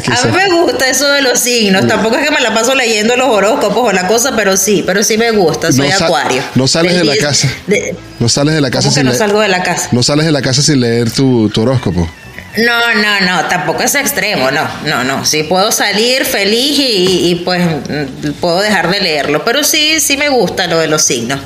A 0.08 0.26
mí 0.28 0.32
me 0.36 0.62
gusta 0.62 0.88
eso 0.90 1.10
de 1.12 1.22
los 1.22 1.40
signos. 1.40 1.88
Tampoco 1.88 2.16
es 2.18 2.24
que 2.28 2.32
me 2.34 2.40
la 2.42 2.54
paso 2.54 2.76
leyendo 2.76 3.16
los 3.18 3.28
horóscopos 3.28 3.90
o 3.90 3.92
la 3.92 4.08
cosa, 4.08 4.34
pero 4.36 4.56
sí, 4.58 4.84
pero 4.86 5.04
sí 5.04 5.18
me 5.18 5.32
gusta. 5.32 5.72
Soy 5.72 5.90
No 5.90 6.06
acuario. 6.06 6.42
no 6.56 6.68
sales 6.68 6.96
de 6.96 7.04
la 7.04 7.16
casa. 7.18 7.50
de- 7.68 7.96
No 8.20 8.30
sales 8.30 8.54
de 8.56 8.62
la 8.62 8.70
casa 8.72 8.84
¿Cómo 8.88 8.94
que 8.94 9.00
sin 9.00 9.06
no 9.06 9.12
leer- 9.12 9.18
salgo 9.18 9.40
de 9.42 9.48
la 9.50 9.64
casa? 9.64 9.90
No 9.92 10.04
sales 10.04 10.26
de 10.26 10.32
la 10.32 10.42
casa 10.42 10.62
sin 10.62 10.80
leer 10.80 11.12
tu, 11.12 11.50
tu 11.50 11.62
horóscopo. 11.64 12.10
No, 12.58 12.94
no, 12.96 13.22
no, 13.22 13.48
tampoco 13.48 13.84
es 13.84 13.96
extremo, 13.96 14.52
no, 14.52 14.68
no, 14.86 15.04
no. 15.04 15.26
Sí 15.26 15.44
puedo 15.44 15.72
salir 15.72 16.26
feliz 16.26 16.78
y, 16.80 17.30
y, 17.32 17.36
pues 17.46 17.62
mm, 17.66 18.32
puedo 18.42 18.60
dejar 18.62 18.90
de 18.92 19.00
leerlo, 19.00 19.46
pero 19.46 19.64
sí, 19.64 20.00
sí 20.00 20.18
me 20.18 20.30
gusta 20.30 20.68
lo 20.68 20.78
de 20.80 20.88
los 20.88 21.02
signos. 21.04 21.40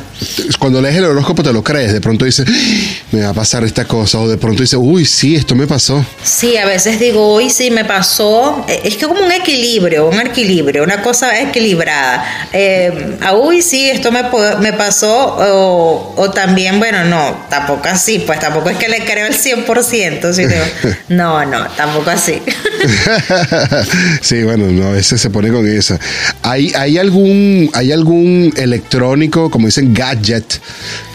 Cuando 0.60 0.82
lees 0.82 0.95
el 0.95 1.06
horóscopo 1.06 1.43
te 1.43 1.51
lo 1.53 1.64
crees. 1.64 1.91
De 1.93 1.99
pronto 2.01 2.26
dices, 2.26 2.45
"Ah, 2.47 3.06
me 3.12 3.22
va 3.22 3.30
a 3.30 3.34
pasar 3.34 3.64
esta 3.66 3.86
cosa. 3.86 4.18
O 4.20 4.28
de 4.28 4.38
pronto 4.38 4.62
dices, 4.64 4.80
uy, 4.82 5.06
sí, 5.06 5.36
esto 5.36 5.53
me 5.56 5.68
pasó. 5.68 6.03
Sí, 6.24 6.58
a 6.58 6.66
veces 6.66 6.99
digo, 6.99 7.34
hoy 7.34 7.49
sí 7.49 7.70
me 7.70 7.84
pasó. 7.86 8.66
Eh, 8.68 8.82
Es 8.86 8.95
que 8.95 9.06
como 9.08 9.22
un 9.24 9.32
equilibrio, 9.32 10.08
un 10.08 10.20
equilibrio, 10.20 10.84
una 10.84 11.01
cosa 11.01 11.39
equilibrada. 11.41 12.47
Eh, 12.53 13.18
uy, 13.39 13.62
sí, 13.62 13.89
esto 13.89 14.12
me, 14.12 14.24
me 14.62 14.74
pasó. 14.74 15.36
O, 15.38 16.14
o 16.18 16.32
también, 16.32 16.80
bueno, 16.80 17.03
no, 17.06 17.45
tampoco 17.49 17.89
así, 17.89 18.20
pues 18.20 18.39
tampoco 18.39 18.70
es 18.70 18.78
que 18.78 18.88
le 18.88 19.03
creo 19.06 19.28
el 19.28 19.36
100%. 19.36 20.34
Sino, 20.34 20.56
no, 21.10 21.46
no, 21.46 21.68
tampoco 21.76 22.10
así. 22.10 22.41
sí, 24.22 24.43
bueno, 24.43 24.68
no, 24.72 24.91
veces 24.91 25.22
se 25.22 25.30
pone 25.30 25.52
con 25.52 25.68
esa. 25.68 26.00
¿Hay, 26.43 26.72
hay, 26.76 26.98
algún, 26.98 27.70
¿Hay 27.74 27.91
algún 27.91 28.54
electrónico, 28.56 29.50
como 29.50 29.68
dicen, 29.68 29.93
gadget, 29.93 30.46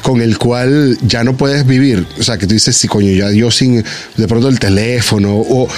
con 0.02 0.20
el 0.20 0.38
cual 0.38 0.98
ya 1.02 1.24
no 1.24 1.36
puedes 1.36 1.66
vivir? 1.66 2.06
O 2.18 2.22
sea, 2.22 2.38
que 2.38 2.46
tú 2.46 2.54
dices, 2.54 2.76
sí, 2.76 2.88
coño, 2.88 3.12
ya 3.12 3.30
yo 3.30 3.50
sin, 3.50 3.84
de 4.16 4.28
pronto 4.28 4.48
el 4.48 4.58
teléfono, 4.58 5.34
o... 5.36 5.68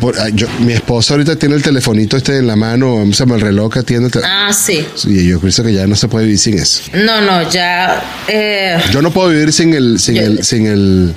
por- 0.00 0.18
ah, 0.18 0.28
yo- 0.32 0.48
mi 0.60 0.72
esposa 0.72 1.14
ahorita 1.14 1.36
tiene 1.36 1.54
el 1.54 1.62
telefonito 1.62 2.16
este 2.16 2.38
en 2.38 2.46
la 2.46 2.56
mano, 2.56 3.04
se 3.12 3.20
llama 3.20 3.36
el 3.36 3.40
reloj 3.40 3.72
que 3.72 3.82
tiene. 3.82 4.06
el 4.06 4.12
ah, 4.24 4.52
sí. 4.52 4.86
Sí, 4.96 5.26
yo 5.26 5.40
creo 5.40 5.52
que 5.64 5.72
ya 5.72 5.86
no 5.86 5.96
se 5.96 6.08
puede 6.08 6.26
vivir 6.26 6.38
sin 6.38 6.58
eso. 6.58 6.82
No, 6.94 7.20
no, 7.20 7.48
ya. 7.50 8.02
eh, 8.28 8.78
Yo 8.92 9.00
no 9.02 9.10
puedo 9.12 9.30
vivir 9.30 9.52
sin 9.52 9.72
el, 9.74 9.98
sin 9.98 10.16
Yo- 10.16 10.22
el, 10.22 10.44
sin 10.44 10.66
el, 10.66 11.14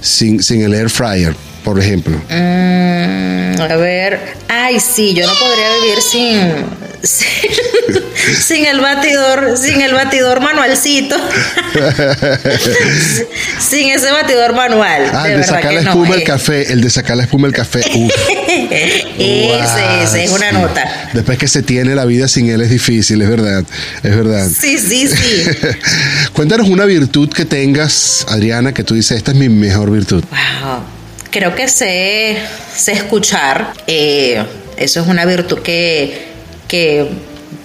sin, 0.00 0.42
sin 0.42 0.62
el 0.62 0.72
air 0.74 0.88
fryer, 0.88 1.34
por 1.64 1.78
ejemplo. 1.78 2.20
Mm, 2.28 3.60
a 3.60 3.76
ver, 3.76 4.20
ay, 4.48 4.80
sí, 4.80 5.14
yo 5.14 5.26
no 5.26 5.32
podría 5.34 5.68
vivir 5.80 6.02
sin, 6.02 6.66
sin, 7.02 7.30
sin 8.40 8.66
el 8.66 8.80
batidor, 8.80 9.56
sin 9.56 9.80
el 9.80 9.94
batidor 9.94 10.40
manualcito. 10.40 11.16
sin 13.58 13.90
ese 13.90 14.10
batidor 14.10 14.54
manual. 14.54 15.10
Ah, 15.12 15.26
de 15.26 15.34
el 15.34 15.40
de 15.40 15.46
sacar 15.46 15.72
la 15.72 15.82
no, 15.82 15.90
espuma 15.90 16.10
del 16.10 16.20
eh. 16.20 16.24
café, 16.24 16.72
el 16.72 16.80
de 16.80 16.90
sacar 16.90 17.16
la 17.16 17.24
espuma 17.24 17.48
del 17.48 17.54
café. 17.54 17.80
Uf. 17.94 18.12
ese, 19.18 20.02
ese 20.02 20.24
es 20.24 20.30
una 20.30 20.50
sí. 20.50 20.56
nota. 20.56 21.10
Después 21.12 21.38
que 21.38 21.48
se 21.48 21.62
tiene 21.62 21.94
la 21.94 22.04
vida 22.04 22.28
sin 22.28 22.48
él 22.48 22.60
es 22.62 22.70
difícil, 22.70 23.20
es 23.22 23.28
verdad, 23.28 23.64
es 24.02 24.16
verdad. 24.16 24.48
Sí, 24.48 24.78
sí, 24.78 25.08
sí. 25.08 25.44
Cuéntanos 26.32 26.68
una 26.68 26.84
virtud 26.84 27.30
que 27.30 27.44
tengas, 27.44 28.26
Adriana, 28.28 28.72
que 28.72 28.84
tú 28.84 28.94
dices, 28.94 29.18
esta 29.18 29.32
es 29.32 29.36
mi 29.36 29.48
mejor 29.48 29.90
virtud. 29.90 30.24
Wow. 30.30 30.99
Creo 31.30 31.54
que 31.54 31.68
sé, 31.68 32.38
sé 32.74 32.92
escuchar. 32.92 33.72
eh, 33.86 34.42
eso 34.76 35.00
es 35.00 35.06
una 35.06 35.26
virtud 35.26 35.58
que, 35.60 36.26
que 36.66 37.06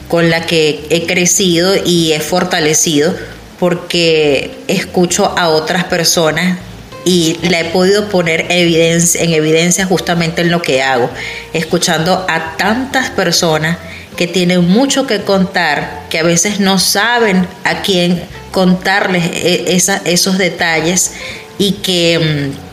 con 0.09 0.29
la 0.29 0.45
que 0.45 0.85
he 0.89 1.05
crecido 1.07 1.73
y 1.85 2.11
he 2.11 2.19
fortalecido 2.19 3.15
porque 3.57 4.51
escucho 4.67 5.33
a 5.37 5.47
otras 5.49 5.85
personas 5.85 6.59
y 7.05 7.37
la 7.49 7.61
he 7.61 7.65
podido 7.65 8.09
poner 8.09 8.47
evidencia, 8.49 9.21
en 9.23 9.33
evidencia 9.33 9.85
justamente 9.85 10.41
en 10.41 10.51
lo 10.51 10.61
que 10.61 10.81
hago, 10.83 11.09
escuchando 11.53 12.25
a 12.27 12.57
tantas 12.57 13.09
personas 13.11 13.77
que 14.17 14.27
tienen 14.27 14.67
mucho 14.67 15.07
que 15.07 15.21
contar, 15.21 16.03
que 16.09 16.19
a 16.19 16.23
veces 16.23 16.59
no 16.59 16.77
saben 16.79 17.47
a 17.63 17.81
quién 17.81 18.21
contarles 18.51 19.23
e- 19.33 19.65
esa- 19.75 20.01
esos 20.03 20.37
detalles 20.37 21.13
y 21.57 21.73
que, 21.73 22.51
mm, 22.53 22.64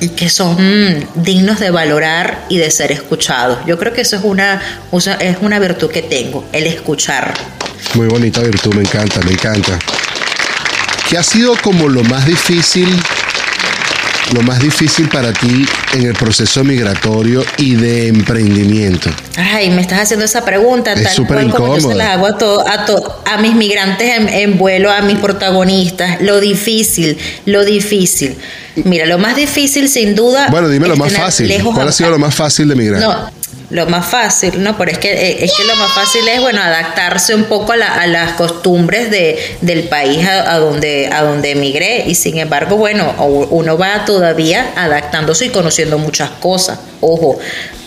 y 0.00 0.10
que 0.10 0.28
son 0.28 0.54
mm, 0.54 1.22
dignos 1.22 1.60
de 1.60 1.70
valorar 1.70 2.44
y 2.48 2.58
de 2.58 2.70
ser 2.70 2.92
escuchados. 2.92 3.58
Yo 3.66 3.78
creo 3.78 3.92
que 3.92 4.02
eso 4.02 4.16
es 4.16 4.24
una, 4.24 4.60
es 5.20 5.36
una 5.40 5.58
virtud 5.58 5.90
que 5.90 6.02
tengo, 6.02 6.44
el 6.52 6.66
escuchar. 6.66 7.34
Muy 7.94 8.06
bonita 8.06 8.40
virtud, 8.40 8.74
me 8.74 8.82
encanta, 8.82 9.20
me 9.22 9.32
encanta. 9.32 9.78
¿Qué 11.08 11.16
ha 11.16 11.22
sido 11.22 11.54
como 11.62 11.88
lo 11.88 12.02
más 12.04 12.26
difícil, 12.26 12.88
lo 14.34 14.42
más 14.42 14.58
difícil 14.60 15.08
para 15.08 15.32
ti 15.32 15.64
en 15.94 16.02
el 16.06 16.14
proceso 16.14 16.64
migratorio 16.64 17.44
y 17.58 17.74
de 17.74 18.08
emprendimiento? 18.08 19.10
Ay, 19.36 19.70
me 19.70 19.80
estás 19.80 20.00
haciendo 20.00 20.24
esa 20.24 20.44
pregunta 20.44 20.92
Es 20.94 21.12
súper 21.14 21.48
como 21.50 21.76
yo 21.76 21.88
se 21.88 21.94
las 21.94 22.08
hago 22.08 22.26
a, 22.26 22.38
to- 22.38 22.66
a, 22.66 22.84
to- 22.86 23.22
a 23.24 23.38
mis 23.38 23.54
migrantes 23.54 24.18
en, 24.18 24.28
en 24.28 24.58
vuelo, 24.58 24.90
a 24.90 25.00
mis 25.02 25.18
protagonistas. 25.18 26.20
Lo 26.22 26.40
difícil, 26.40 27.16
lo 27.44 27.64
difícil. 27.64 28.36
Mira, 28.84 29.06
lo 29.06 29.18
más 29.18 29.36
difícil 29.36 29.88
sin 29.88 30.14
duda. 30.14 30.48
Bueno, 30.50 30.68
dime 30.68 30.88
lo 30.88 30.96
más 30.96 31.12
fácil. 31.12 31.52
¿Cuál 31.74 31.88
ha 31.88 31.92
sido 31.92 32.10
lo 32.10 32.18
más 32.18 32.34
fácil 32.34 32.68
de 32.68 32.74
migrar? 32.74 33.00
No, 33.00 33.30
lo 33.70 33.86
más 33.86 34.06
fácil, 34.06 34.62
no, 34.62 34.76
pero 34.78 34.90
es 34.92 34.98
que, 34.98 35.12
eh, 35.12 35.44
es 35.44 35.52
que 35.56 35.64
lo 35.64 35.74
más 35.76 35.92
fácil 35.92 36.26
es, 36.28 36.40
bueno, 36.40 36.60
adaptarse 36.60 37.34
un 37.34 37.44
poco 37.44 37.72
a, 37.72 37.76
la- 37.76 37.94
a 37.94 38.06
las 38.06 38.32
costumbres 38.32 39.10
de, 39.10 39.38
del 39.60 39.84
país 39.84 40.24
a, 40.26 40.52
a 40.54 40.58
donde, 40.58 41.08
a 41.12 41.22
donde 41.22 41.50
emigré. 41.52 42.04
Y 42.06 42.14
sin 42.14 42.38
embargo, 42.38 42.76
bueno, 42.76 43.12
uno 43.50 43.76
va 43.78 44.04
todavía 44.04 44.72
adaptándose 44.76 45.46
y 45.46 45.48
conociendo 45.50 45.98
muchas 45.98 46.30
cosas, 46.30 46.78
ojo. 47.00 47.38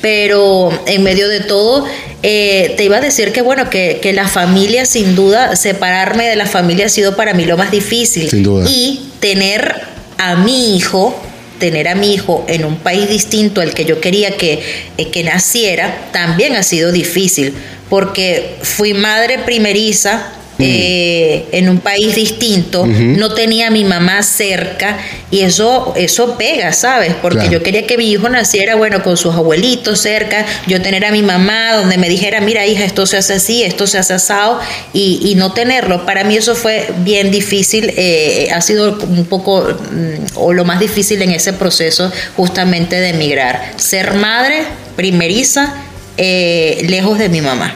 Pero 0.02 0.72
en 0.86 1.04
medio 1.04 1.28
de 1.28 1.42
todo, 1.42 1.86
eh, 2.24 2.74
te 2.78 2.86
iba 2.86 2.98
a 2.98 3.02
decir 3.02 3.34
que, 3.34 3.42
bueno, 3.42 3.70
que, 3.70 4.00
que 4.02 4.14
la 4.14 4.28
familia, 4.28 4.86
sin 4.86 5.14
duda, 5.16 5.56
separarme 5.58 6.26
de 6.28 6.36
la 6.38 6.46
familia 6.46 6.86
ha 6.86 6.90
sido 6.90 7.16
para 7.18 7.34
mí 7.34 7.46
lo 7.46 7.58
más 7.58 7.70
difícil. 7.72 8.30
Sin 8.30 8.44
duda. 8.44 8.66
Y 8.70 9.12
tener 9.20 9.76
a 10.18 10.36
mi 10.36 10.76
hijo 10.78 11.16
tener 11.60 11.88
a 11.88 11.96
mi 11.96 12.14
hijo 12.14 12.46
en 12.48 12.66
un 12.66 12.78
país 12.78 13.10
distinto 13.10 13.62
al 13.62 13.74
que 13.74 13.86
yo 13.86 14.02
quería 14.02 14.38
que, 14.38 14.60
eh, 14.98 15.10
que 15.10 15.24
naciera, 15.24 16.10
también 16.12 16.56
ha 16.56 16.64
sido 16.64 16.92
difícil, 16.92 17.54
porque 17.90 18.56
fui 18.62 18.94
madre 18.94 19.40
primeriza 19.40 20.34
eh, 20.60 21.46
en 21.52 21.70
un 21.70 21.80
país 21.80 22.16
distinto, 22.16 22.86
no 22.86 23.34
tenía 23.34 23.68
a 23.68 23.72
mi 23.72 23.86
mamá 23.86 24.22
cerca 24.24 24.98
y 25.32 25.42
eso, 25.42 25.94
eso 25.96 26.38
pega, 26.38 26.74
¿sabes? 26.74 27.14
Porque 27.22 27.40
Claro. 27.40 27.52
yo 27.54 27.64
quería 27.64 27.88
que 27.88 27.98
mi 27.98 28.12
hijo 28.12 28.28
naciera, 28.30 28.76
bueno, 28.76 29.02
con 29.04 29.16
sus 29.16 29.34
abuelitos 29.36 30.00
cerca, 30.02 30.46
yo 30.68 30.82
tener 30.82 31.06
a 31.06 31.12
mi 31.12 31.22
mamá 31.24 31.74
donde 31.76 31.98
me 31.98 32.10
dijera, 32.10 32.42
mira 32.42 32.66
hija, 32.66 32.84
esto 32.84 33.06
se 33.06 33.18
hace 33.18 33.34
así, 33.34 33.64
esto 33.64 33.88
se 33.88 33.98
hace 33.98 34.14
asado, 34.14 34.60
y, 34.94 35.20
y 35.24 35.36
no 35.36 35.54
tenerlo. 35.54 36.06
Para 36.06 36.24
mí 36.24 36.36
eso 36.36 36.56
fue 36.56 36.90
bien 37.00 37.32
difícil, 37.32 37.94
eh, 37.96 38.50
ha 38.54 38.62
sido 38.62 38.98
un 39.02 39.26
poco, 39.26 39.62
mm, 39.64 40.26
o 40.36 40.52
lo 40.54 40.66
más 40.66 40.80
difícil 40.80 41.22
en 41.22 41.32
ese 41.32 41.54
proceso 41.54 42.12
justamente 42.36 43.00
de 43.00 43.10
emigrar. 43.10 43.74
Ser 43.78 44.14
madre 44.16 44.64
primeriza, 44.96 45.74
eh, 46.18 46.86
lejos 46.90 47.18
de 47.18 47.30
mi 47.30 47.40
mamá. 47.42 47.76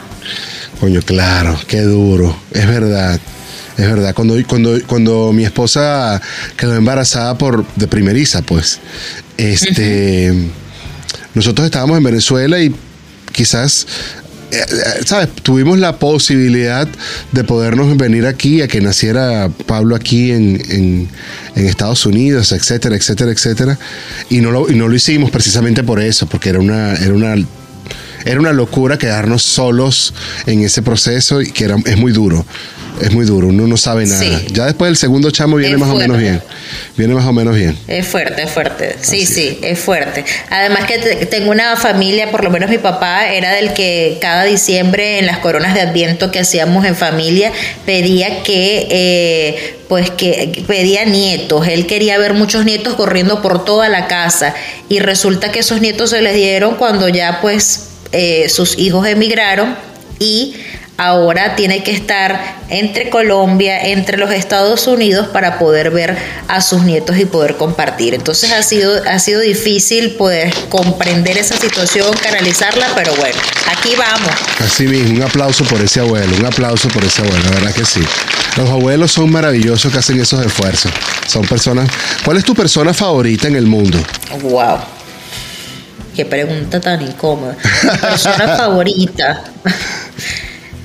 Coño, 0.80 1.00
claro, 1.02 1.58
qué 1.66 1.80
duro, 1.82 2.36
es 2.52 2.66
verdad. 2.66 3.20
Es 3.76 3.88
verdad, 3.88 4.14
cuando, 4.14 4.36
cuando, 4.46 4.78
cuando 4.86 5.32
mi 5.32 5.44
esposa 5.44 6.22
quedó 6.56 6.76
embarazada 6.76 7.36
por 7.36 7.66
de 7.74 7.88
primeriza, 7.88 8.40
pues, 8.42 8.78
este, 9.36 10.32
nosotros 11.34 11.64
estábamos 11.64 11.98
en 11.98 12.04
Venezuela 12.04 12.60
y 12.60 12.72
quizás, 13.32 13.86
eh, 14.52 14.58
eh, 14.60 15.00
¿sabes? 15.04 15.28
Tuvimos 15.42 15.80
la 15.80 15.98
posibilidad 15.98 16.86
de 17.32 17.42
podernos 17.42 17.96
venir 17.96 18.26
aquí, 18.26 18.62
a 18.62 18.68
que 18.68 18.80
naciera 18.80 19.50
Pablo 19.66 19.96
aquí 19.96 20.30
en, 20.30 20.62
en- 20.70 21.08
en 21.56 21.66
Estados 21.66 22.06
Unidos, 22.06 22.52
etcétera, 22.52 22.94
etcétera, 22.94 23.32
etcétera. 23.32 23.76
Y 24.30 24.40
no 24.40 24.52
lo, 24.52 24.70
y 24.70 24.76
no 24.76 24.86
lo 24.86 24.94
hicimos 24.94 25.32
precisamente 25.32 25.82
por 25.82 26.00
eso, 26.00 26.26
porque 26.28 26.50
era 26.50 26.60
una, 26.60 26.94
era 26.94 27.12
una 27.12 27.34
era 28.24 28.40
una 28.40 28.52
locura 28.52 28.98
quedarnos 28.98 29.42
solos 29.42 30.14
en 30.46 30.62
ese 30.64 30.82
proceso 30.82 31.40
y 31.42 31.50
que 31.50 31.64
era, 31.64 31.76
es 31.86 31.96
muy 31.96 32.12
duro. 32.12 32.44
Es 33.02 33.12
muy 33.12 33.26
duro, 33.26 33.48
uno 33.48 33.66
no 33.66 33.76
sabe 33.76 34.06
nada. 34.06 34.20
Sí. 34.20 34.46
Ya 34.52 34.66
después 34.66 34.88
del 34.88 34.96
segundo 34.96 35.28
chamo 35.32 35.56
viene 35.56 35.74
Es 35.74 35.80
más 35.80 35.90
o 35.90 35.96
menos 35.96 36.16
bien. 36.16 36.40
Viene 36.96 37.12
más 37.14 37.24
o 37.26 37.32
menos 37.32 37.56
bien. 37.56 37.76
Es 37.88 38.06
fuerte, 38.06 38.42
es 38.44 38.50
fuerte. 38.52 38.94
Sí, 39.00 39.22
Así 39.24 39.26
sí, 39.34 39.58
es 39.62 39.80
fuerte. 39.80 40.24
Además 40.48 40.84
que 40.84 40.98
te- 40.98 41.26
tengo 41.26 41.50
una 41.50 41.74
familia, 41.76 42.30
por 42.30 42.44
lo 42.44 42.50
menos 42.50 42.70
mi 42.70 42.78
papá 42.78 43.26
era 43.32 43.50
del 43.52 43.72
que 43.74 44.18
cada 44.20 44.44
diciembre 44.44 45.18
en 45.18 45.26
las 45.26 45.38
coronas 45.38 45.74
de 45.74 45.80
Adviento 45.80 46.30
que 46.30 46.38
hacíamos 46.38 46.84
en 46.86 46.94
familia 46.94 47.50
pedía 47.84 48.44
que, 48.44 48.86
eh, 48.88 49.76
pues 49.88 50.10
que 50.10 50.62
pedía 50.68 51.04
nietos. 51.04 51.66
Él 51.66 51.86
quería 51.86 52.16
ver 52.16 52.32
muchos 52.34 52.64
nietos 52.64 52.94
corriendo 52.94 53.42
por 53.42 53.64
toda 53.64 53.88
la 53.88 54.06
casa 54.06 54.54
y 54.88 55.00
resulta 55.00 55.50
que 55.50 55.58
esos 55.58 55.80
nietos 55.80 56.10
se 56.10 56.22
les 56.22 56.36
dieron 56.36 56.76
cuando 56.76 57.08
ya 57.08 57.40
pues 57.40 57.88
eh, 58.14 58.48
sus 58.48 58.78
hijos 58.78 59.06
emigraron 59.06 59.76
y 60.20 60.54
ahora 60.96 61.56
tiene 61.56 61.82
que 61.82 61.90
estar 61.90 62.62
entre 62.68 63.10
Colombia, 63.10 63.88
entre 63.88 64.16
los 64.16 64.30
Estados 64.30 64.86
Unidos 64.86 65.26
para 65.28 65.58
poder 65.58 65.90
ver 65.90 66.16
a 66.46 66.60
sus 66.60 66.82
nietos 66.82 67.18
y 67.18 67.24
poder 67.24 67.56
compartir. 67.56 68.14
Entonces 68.14 68.52
ha 68.52 68.62
sido, 68.62 69.02
ha 69.04 69.18
sido 69.18 69.40
difícil 69.40 70.12
poder 70.12 70.54
comprender 70.68 71.36
esa 71.36 71.56
situación, 71.56 72.14
canalizarla, 72.22 72.86
pero 72.94 73.14
bueno, 73.16 73.36
aquí 73.66 73.94
vamos. 73.96 74.30
Así 74.64 74.86
mismo, 74.86 75.16
un 75.16 75.22
aplauso 75.22 75.64
por 75.64 75.80
ese 75.80 76.00
abuelo, 76.00 76.36
un 76.36 76.46
aplauso 76.46 76.88
por 76.88 77.04
ese 77.04 77.22
abuelo, 77.22 77.42
la 77.44 77.50
verdad 77.50 77.74
que 77.74 77.84
sí. 77.84 78.00
Los 78.56 78.70
abuelos 78.70 79.10
son 79.10 79.32
maravillosos 79.32 79.90
que 79.90 79.98
hacen 79.98 80.20
esos 80.20 80.44
esfuerzos. 80.46 80.92
Son 81.26 81.44
personas. 81.44 81.90
¿Cuál 82.24 82.36
es 82.36 82.44
tu 82.44 82.54
persona 82.54 82.94
favorita 82.94 83.48
en 83.48 83.56
el 83.56 83.66
mundo? 83.66 83.98
Wow. 84.42 84.78
Qué 86.14 86.24
pregunta 86.24 86.80
tan 86.80 87.02
incómoda. 87.02 87.56
Mi 87.82 87.98
persona 87.98 88.56
favorita. 88.56 89.44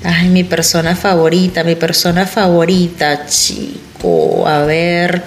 Ay, 0.02 0.28
mi 0.28 0.44
persona 0.44 0.96
favorita, 0.96 1.62
mi 1.62 1.76
persona 1.76 2.26
favorita, 2.26 3.26
chico. 3.26 4.46
A 4.46 4.60
ver. 4.60 5.22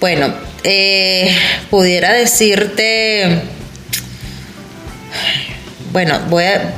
Bueno, 0.00 0.32
eh, 0.64 1.36
pudiera 1.70 2.12
decirte. 2.12 3.42
Bueno, 5.92 6.18
voy 6.28 6.44
a. 6.44 6.72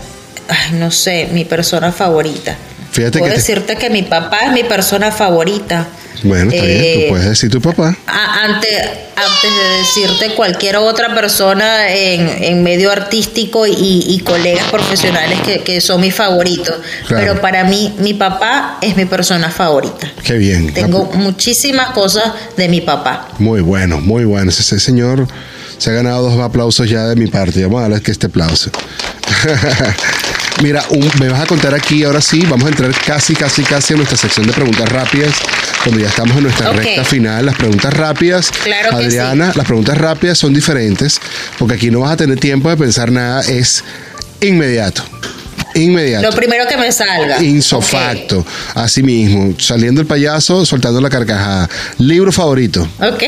Ay, 0.49 0.73
no 0.79 0.91
sé, 0.91 1.29
mi 1.33 1.45
persona 1.45 1.93
favorita. 1.93 2.57
Fíjate 2.91 3.21
Puedo 3.21 3.33
que 3.33 3.37
te- 3.39 3.47
decirte 3.47 3.77
que 3.77 3.89
mi 3.91 4.03
papá 4.03 4.41
es 4.47 4.53
mi 4.53 4.65
persona 4.65 5.11
favorita. 5.13 5.87
Bueno, 6.23 6.51
está 6.53 6.65
bien, 6.67 6.81
Eh, 6.85 7.03
tú 7.05 7.09
puedes 7.15 7.29
decir 7.29 7.51
tu 7.51 7.61
papá. 7.61 7.97
Antes, 8.07 8.71
antes 9.17 9.51
de 9.51 9.79
decirte 9.79 10.35
cualquier 10.35 10.77
otra 10.77 11.15
persona 11.15 11.91
en, 11.91 12.29
en 12.45 12.63
medio 12.63 12.91
artístico 12.91 13.67
y, 13.67 13.73
y 14.09 14.21
colegas 14.21 14.67
profesionales 14.71 15.41
que, 15.45 15.61
que 15.63 15.81
son 15.81 16.01
mis 16.01 16.15
favoritos, 16.15 16.75
Claro. 17.07 17.27
pero 17.27 17.41
para 17.41 17.65
mí 17.65 17.95
mi 17.99 18.15
papá 18.15 18.79
es 18.83 18.97
mi 18.97 19.05
persona 19.07 19.51
favorita. 19.51 20.11
Qué 20.25 20.35
bien. 20.35 20.73
Tengo 20.75 21.05
muchísimas 21.15 21.91
cosas 21.91 22.33
de 22.57 22.69
mi 22.69 22.81
papá. 22.81 23.29
Muy 23.39 23.61
bueno, 23.63 24.01
muy 24.01 24.25
bueno. 24.25 24.51
Ese, 24.51 24.63
ese 24.63 24.79
señor 24.81 25.27
se 25.79 25.91
ha 25.91 25.93
ganado 25.95 26.29
dos 26.29 26.39
aplausos 26.41 26.89
ya 26.91 27.07
de 27.07 27.17
mi 27.17 27.27
parte. 27.29 27.63
Vamos 27.63 27.79
a 27.81 27.83
darle 27.89 28.03
que 28.03 28.11
este 28.11 28.27
aplauso. 28.27 28.71
Mira, 30.63 30.85
un- 30.91 31.11
me 31.19 31.29
vas 31.29 31.41
a 31.41 31.47
contar 31.47 31.75
aquí, 31.75 32.05
ahora 32.05 32.21
sí, 32.21 32.45
vamos 32.49 32.67
a 32.67 32.69
entrar 32.69 32.93
casi, 33.07 33.35
casi, 33.35 33.63
casi 33.63 33.95
a 33.95 33.97
nuestra 33.97 34.19
sección 34.19 34.47
de 34.47 34.53
preguntas 34.53 34.89
rápidas, 34.91 35.33
cuando 35.83 36.01
ya 36.03 36.09
estamos 36.09 36.37
en 36.37 36.43
nuestra 36.45 36.71
recta 36.73 37.05
final. 37.05 37.47
Las 37.47 37.57
preguntas 37.57 37.95
rápidas, 37.95 38.51
Claro 38.65 38.91
que 38.91 39.05
Adriana, 39.07 39.53
las 39.55 39.67
preguntas 39.67 39.97
rápidas 39.97 40.37
son 40.39 40.53
diferentes, 40.53 41.19
porque 41.59 41.77
aquí 41.77 41.91
no 41.91 42.01
vas 42.01 42.13
a 42.13 42.17
tener 42.19 42.39
tiempo 42.39 42.69
de 42.69 42.77
pensar 42.77 43.11
nada, 43.11 43.41
es 43.43 43.83
inmediato. 44.43 45.03
Inmediato. 45.75 46.29
Lo 46.29 46.37
primero 46.37 46.67
que 46.69 46.77
me 46.77 46.91
salga. 46.91 47.41
Insofacto. 47.43 48.45
Así 48.75 49.03
mismo. 49.05 49.55
Saliendo 49.59 50.01
el 50.01 50.07
payaso, 50.07 50.67
soltando 50.67 51.01
la 51.01 51.09
carcajada. 51.09 51.71
Libro 51.99 52.33
favorito. 52.33 52.87
Ok. 53.01 53.23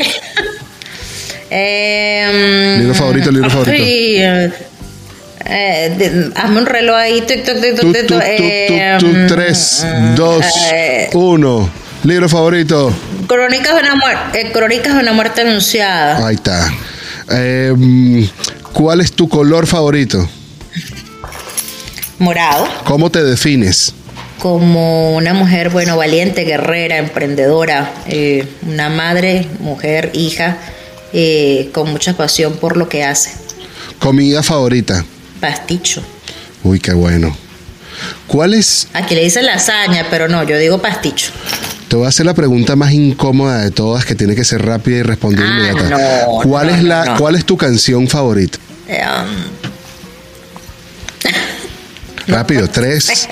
Em, 1.49 2.79
Libro 2.79 2.93
favorito, 2.95 3.31
libro 3.31 3.49
favorito. 3.49 3.83
Eh, 5.45 5.85
eh, 5.85 5.95
de- 5.97 6.31
hazme 6.35 6.59
un 6.59 6.65
reloj 6.65 6.95
ahí. 6.95 7.21
Tú, 7.21 7.33
tú, 7.45 7.93
tú, 8.99 9.13
tres, 9.27 9.85
dos, 10.15 10.45
eh, 10.71 11.09
uno. 11.13 11.69
Libro 12.03 12.27
favorito. 12.27 12.93
Crónicas 13.27 13.75
de 13.75 13.79
una 13.81 13.95
muerte, 13.95 14.51
Crónicas 14.51 14.93
de 14.95 14.99
una 14.99 15.13
muerte 15.13 15.41
anunciada. 15.41 16.25
Ahí 16.27 16.35
está. 16.35 16.69
¿Cuál 18.73 19.01
es 19.01 19.13
tu 19.13 19.29
color 19.29 19.67
favorito? 19.67 20.27
Morado. 22.19 22.67
¿Cómo 22.85 23.09
te 23.09 23.23
defines? 23.23 23.93
Como 24.39 25.15
una 25.15 25.33
mujer, 25.33 25.69
bueno, 25.69 25.95
valiente, 25.95 26.43
guerrera, 26.43 26.97
emprendedora, 26.97 27.91
eh, 28.07 28.45
una 28.63 28.89
madre, 28.89 29.47
mujer, 29.59 30.11
hija, 30.13 30.57
eh, 31.13 31.69
con 31.73 31.89
mucha 31.91 32.13
pasión 32.17 32.53
por 32.57 32.75
lo 32.75 32.89
que 32.89 33.03
hace. 33.03 33.31
Comida 33.99 34.43
favorita. 34.43 35.05
Pasticho. 35.43 36.01
Uy, 36.63 36.79
qué 36.79 36.93
bueno. 36.93 37.35
¿Cuál 38.27 38.53
es? 38.53 38.87
Aquí 38.93 39.13
le 39.13 39.23
dicen 39.25 39.45
lasaña, 39.45 40.07
pero 40.09 40.29
no, 40.29 40.41
yo 40.43 40.57
digo 40.57 40.81
pasticho. 40.81 41.31
Te 41.89 41.97
voy 41.97 42.05
a 42.05 42.09
hacer 42.09 42.25
la 42.25 42.33
pregunta 42.33 42.77
más 42.77 42.93
incómoda 42.93 43.59
de 43.59 43.69
todas, 43.69 44.05
que 44.05 44.15
tiene 44.15 44.35
que 44.35 44.45
ser 44.45 44.65
rápida 44.65 44.99
y 44.99 45.03
responder 45.03 45.45
Ah, 45.45 45.49
inmediata. 45.49 45.89
no, 45.89 45.99
¿Cuál 46.43 46.67
no, 46.67 46.75
es 46.75 46.83
la? 46.83 47.05
no. 47.05 47.17
¿Cuál 47.17 47.35
es 47.35 47.43
tu 47.43 47.57
canción 47.57 48.07
favorita? 48.07 48.57
Eh, 48.87 49.01
um, 49.05 49.35
Rápido, 52.27 52.69
tres, 52.69 53.27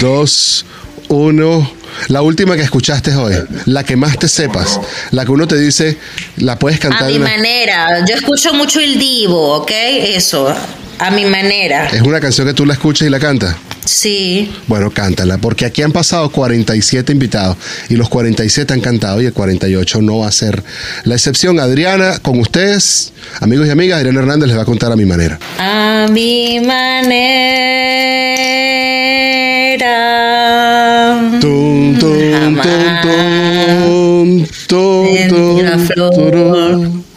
dos, 0.00 0.64
uno. 1.08 1.72
La 2.06 2.22
última 2.22 2.54
que 2.54 2.62
escuchaste 2.62 3.12
hoy, 3.16 3.34
la 3.66 3.82
que 3.82 3.96
más 3.96 4.16
te 4.16 4.28
sepas, 4.28 4.78
la 5.10 5.24
que 5.24 5.32
uno 5.32 5.48
te 5.48 5.56
dice, 5.58 5.98
la 6.36 6.56
puedes 6.56 6.78
a 6.78 6.82
cantar. 6.82 7.06
mi 7.08 7.14
de 7.14 7.18
una- 7.18 7.30
manera. 7.30 8.04
Yo 8.08 8.14
escucho 8.14 8.54
mucho 8.54 8.78
el 8.78 8.96
divo, 8.98 9.56
¿ok? 9.56 9.70
Eso, 9.72 10.54
a 10.98 11.10
mi 11.10 11.24
manera. 11.24 11.88
Es 11.88 12.02
una 12.02 12.20
canción 12.20 12.46
que 12.46 12.54
tú 12.54 12.66
la 12.66 12.74
escuchas 12.74 13.06
y 13.06 13.10
la 13.10 13.18
cantas. 13.18 13.56
Sí. 13.84 14.52
Bueno, 14.66 14.90
cántala, 14.90 15.38
porque 15.38 15.64
aquí 15.64 15.82
han 15.82 15.92
pasado 15.92 16.30
47 16.30 17.12
invitados 17.12 17.56
y 17.88 17.94
los 17.96 18.08
47 18.08 18.74
han 18.74 18.80
cantado 18.80 19.22
y 19.22 19.26
el 19.26 19.32
48 19.32 20.02
no 20.02 20.18
va 20.18 20.28
a 20.28 20.32
ser 20.32 20.62
la 21.04 21.14
excepción. 21.14 21.58
Adriana, 21.58 22.18
con 22.20 22.38
ustedes, 22.38 23.12
amigos 23.40 23.66
y 23.66 23.70
amigas, 23.70 23.98
Adriana 23.98 24.20
Hernández 24.20 24.48
les 24.48 24.58
va 24.58 24.62
a 24.62 24.66
contar 24.66 24.92
a 24.92 24.96
mi 24.96 25.06
manera. 25.06 25.38
A 25.58 26.06
mi 26.10 26.60
manera. 26.60 27.18
Tum, 31.40 31.98
tum, 31.98 32.32
Jamás 32.32 32.66
tum, 33.02 34.46
tum, 34.66 35.28
tum, 35.28 35.28
tum, 35.28 35.62
la 35.62 35.78
flor. 35.78 37.08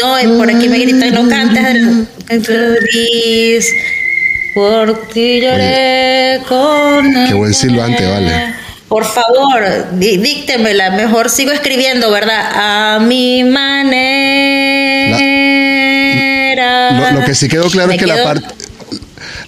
No, 0.00 0.20
y 0.20 0.26
por 0.38 0.50
aquí 0.50 0.68
me 0.68 0.78
gritan, 0.78 1.14
no 1.14 1.28
cantes. 1.28 1.76
Por 4.54 5.08
ti 5.08 5.40
lloré 5.42 6.40
con. 6.48 7.12
Qué 7.28 7.34
buen 7.34 7.52
silbante, 7.54 8.08
vale. 8.10 8.54
Por 8.88 9.04
favor, 9.04 9.62
dí- 9.98 10.16
díctemela. 10.16 10.90
Mejor 10.92 11.28
sigo 11.28 11.50
escribiendo, 11.52 12.10
¿verdad? 12.10 12.94
A 12.96 12.98
mi 13.00 13.44
manera. 13.44 15.16
Lo, 17.12 17.20
lo 17.20 17.26
que 17.26 17.34
sí 17.34 17.48
quedó 17.48 17.68
claro 17.68 17.88
Me 17.88 17.96
es 17.96 18.00
que 18.00 18.06
la 18.06 18.22
parte 18.24 18.55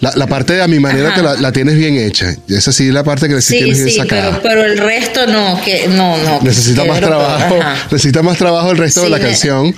la, 0.01 0.12
la 0.14 0.26
parte 0.26 0.53
de 0.55 0.62
a 0.62 0.68
mi 0.68 0.78
manera 0.78 1.14
te 1.14 1.22
la, 1.22 1.34
la 1.34 1.53
tienes 1.53 1.76
bien 1.76 1.96
hecha. 1.96 2.34
Esa 2.49 2.72
sí 2.72 2.88
es 2.88 2.94
la 2.94 3.03
parte 3.05 3.28
que 3.28 3.40
sí, 3.40 3.55
Sí, 3.55 3.59
tienes 3.59 3.78
bien 3.84 3.90
sí, 3.90 3.96
sacada. 3.99 4.40
pero, 4.40 4.42
pero 4.42 4.64
el 4.64 4.78
resto 4.78 5.26
no, 5.26 5.61
que 5.64 5.88
no, 5.88 6.16
no. 6.18 6.40
Necesita 6.42 6.84
más 6.84 7.01
trabajo, 7.01 7.59
ajá. 7.61 7.74
necesita 7.90 8.22
más 8.22 8.38
trabajo 8.38 8.70
el 8.70 8.78
resto 8.78 9.01
de 9.01 9.07
Sí, 9.07 9.12
la 9.12 9.18
ne- 9.18 9.24
canción. 9.24 9.74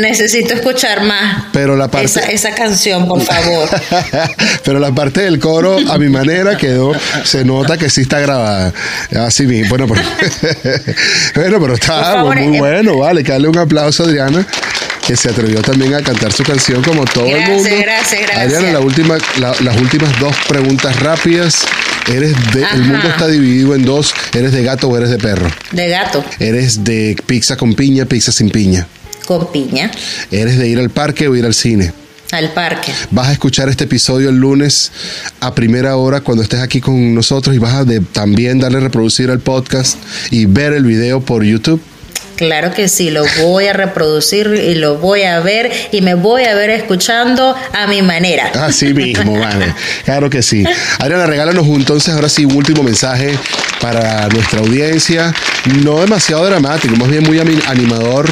Necesito 0.00 0.54
escuchar 0.54 1.02
más. 1.04 1.44
Pero 1.52 1.76
la 1.76 1.88
parte- 1.88 2.06
esa, 2.06 2.20
esa 2.30 2.54
canción, 2.54 3.06
por 3.08 3.20
favor. 3.22 3.68
pero 4.64 4.78
la 4.78 4.92
parte 4.92 5.20
del 5.22 5.38
coro, 5.38 5.76
a 5.90 5.98
mi 5.98 6.08
manera, 6.08 6.56
quedó, 6.56 6.92
se 7.24 7.44
nota 7.44 7.76
que 7.78 7.88
sí 7.90 8.02
está 8.02 8.20
grabada. 8.20 8.72
Así 9.26 9.46
mismo. 9.46 9.68
Bueno, 9.70 9.86
pero, 9.86 10.02
bueno, 11.34 11.60
pero 11.60 11.74
está 11.74 12.02
favor, 12.02 12.36
muy 12.36 12.56
eh, 12.56 12.60
bueno, 12.60 12.98
vale. 12.98 13.22
Que 13.24 13.32
darle 13.32 13.48
un 13.48 13.58
aplauso 13.58 14.04
Adriana, 14.04 14.46
que 15.08 15.16
se 15.16 15.30
atrevió 15.30 15.60
también 15.62 15.94
a 15.94 16.02
cantar 16.02 16.32
su 16.32 16.42
canción 16.44 16.82
como 16.82 17.04
todo 17.06 17.24
el 17.26 17.40
mundo. 17.48 17.68
gracias, 17.80 18.20
gracias. 18.20 18.36
Adriana, 18.38 18.72
la 18.72 18.80
última, 18.80 19.16
la- 19.40 19.54
las 19.60 19.76
últimas 19.80 20.20
dos 20.20 20.36
preguntas 20.46 21.00
rápidas. 21.00 21.64
Eres 22.06 22.32
de, 22.54 22.64
Ajá. 22.64 22.76
el 22.76 22.82
mundo 22.84 23.08
está 23.08 23.26
dividido 23.26 23.74
en 23.74 23.84
dos. 23.84 24.12
¿Eres 24.34 24.52
de 24.52 24.62
gato 24.62 24.86
o 24.88 24.96
eres 24.96 25.10
de 25.10 25.18
perro? 25.18 25.50
De 25.72 25.88
gato, 25.88 26.24
¿Eres 26.38 26.84
de 26.84 27.16
pizza 27.26 27.56
con 27.56 27.74
piña, 27.74 28.04
pizza 28.04 28.30
sin 28.32 28.50
piña? 28.50 28.86
con 29.26 29.50
piña, 29.52 29.90
¿Eres 30.30 30.58
de 30.58 30.68
ir 30.68 30.78
al 30.78 30.90
parque 30.90 31.26
o 31.28 31.34
ir 31.36 31.44
al 31.46 31.54
cine? 31.54 31.92
al 32.30 32.50
parque. 32.52 32.92
Vas 33.10 33.28
a 33.28 33.32
escuchar 33.32 33.70
este 33.70 33.84
episodio 33.84 34.28
el 34.28 34.36
lunes 34.36 34.92
a 35.40 35.54
primera 35.54 35.96
hora 35.96 36.20
cuando 36.20 36.42
estés 36.42 36.60
aquí 36.60 36.78
con 36.78 37.14
nosotros 37.14 37.56
y 37.56 37.58
vas 37.58 37.72
a 37.74 37.84
de- 37.86 38.00
también 38.00 38.58
darle 38.58 38.80
reproducir 38.80 39.30
al 39.30 39.40
podcast 39.40 39.96
y 40.30 40.44
ver 40.44 40.74
el 40.74 40.84
video 40.84 41.20
por 41.22 41.42
YouTube. 41.42 41.80
Claro 42.38 42.72
que 42.72 42.88
sí, 42.88 43.10
lo 43.10 43.24
voy 43.42 43.66
a 43.66 43.72
reproducir 43.72 44.46
y 44.46 44.74
lo 44.76 44.96
voy 44.98 45.22
a 45.24 45.40
ver 45.40 45.70
y 45.92 46.00
me 46.00 46.14
voy 46.14 46.44
a 46.44 46.54
ver 46.54 46.70
escuchando 46.70 47.54
a 47.72 47.86
mi 47.88 48.00
manera. 48.00 48.50
Así 48.54 48.94
mismo, 48.94 49.38
vale. 49.40 49.74
Claro 50.04 50.30
que 50.30 50.42
sí. 50.42 50.64
Adriana, 51.00 51.26
regálanos 51.26 51.66
entonces 51.66 52.14
ahora 52.14 52.28
sí 52.28 52.44
un 52.44 52.54
último 52.54 52.82
mensaje 52.84 53.36
para 53.80 54.28
nuestra 54.28 54.60
audiencia. 54.60 55.34
No 55.82 56.00
demasiado 56.00 56.46
dramático, 56.46 56.94
más 56.96 57.08
bien 57.10 57.24
muy 57.24 57.38
animador 57.66 58.28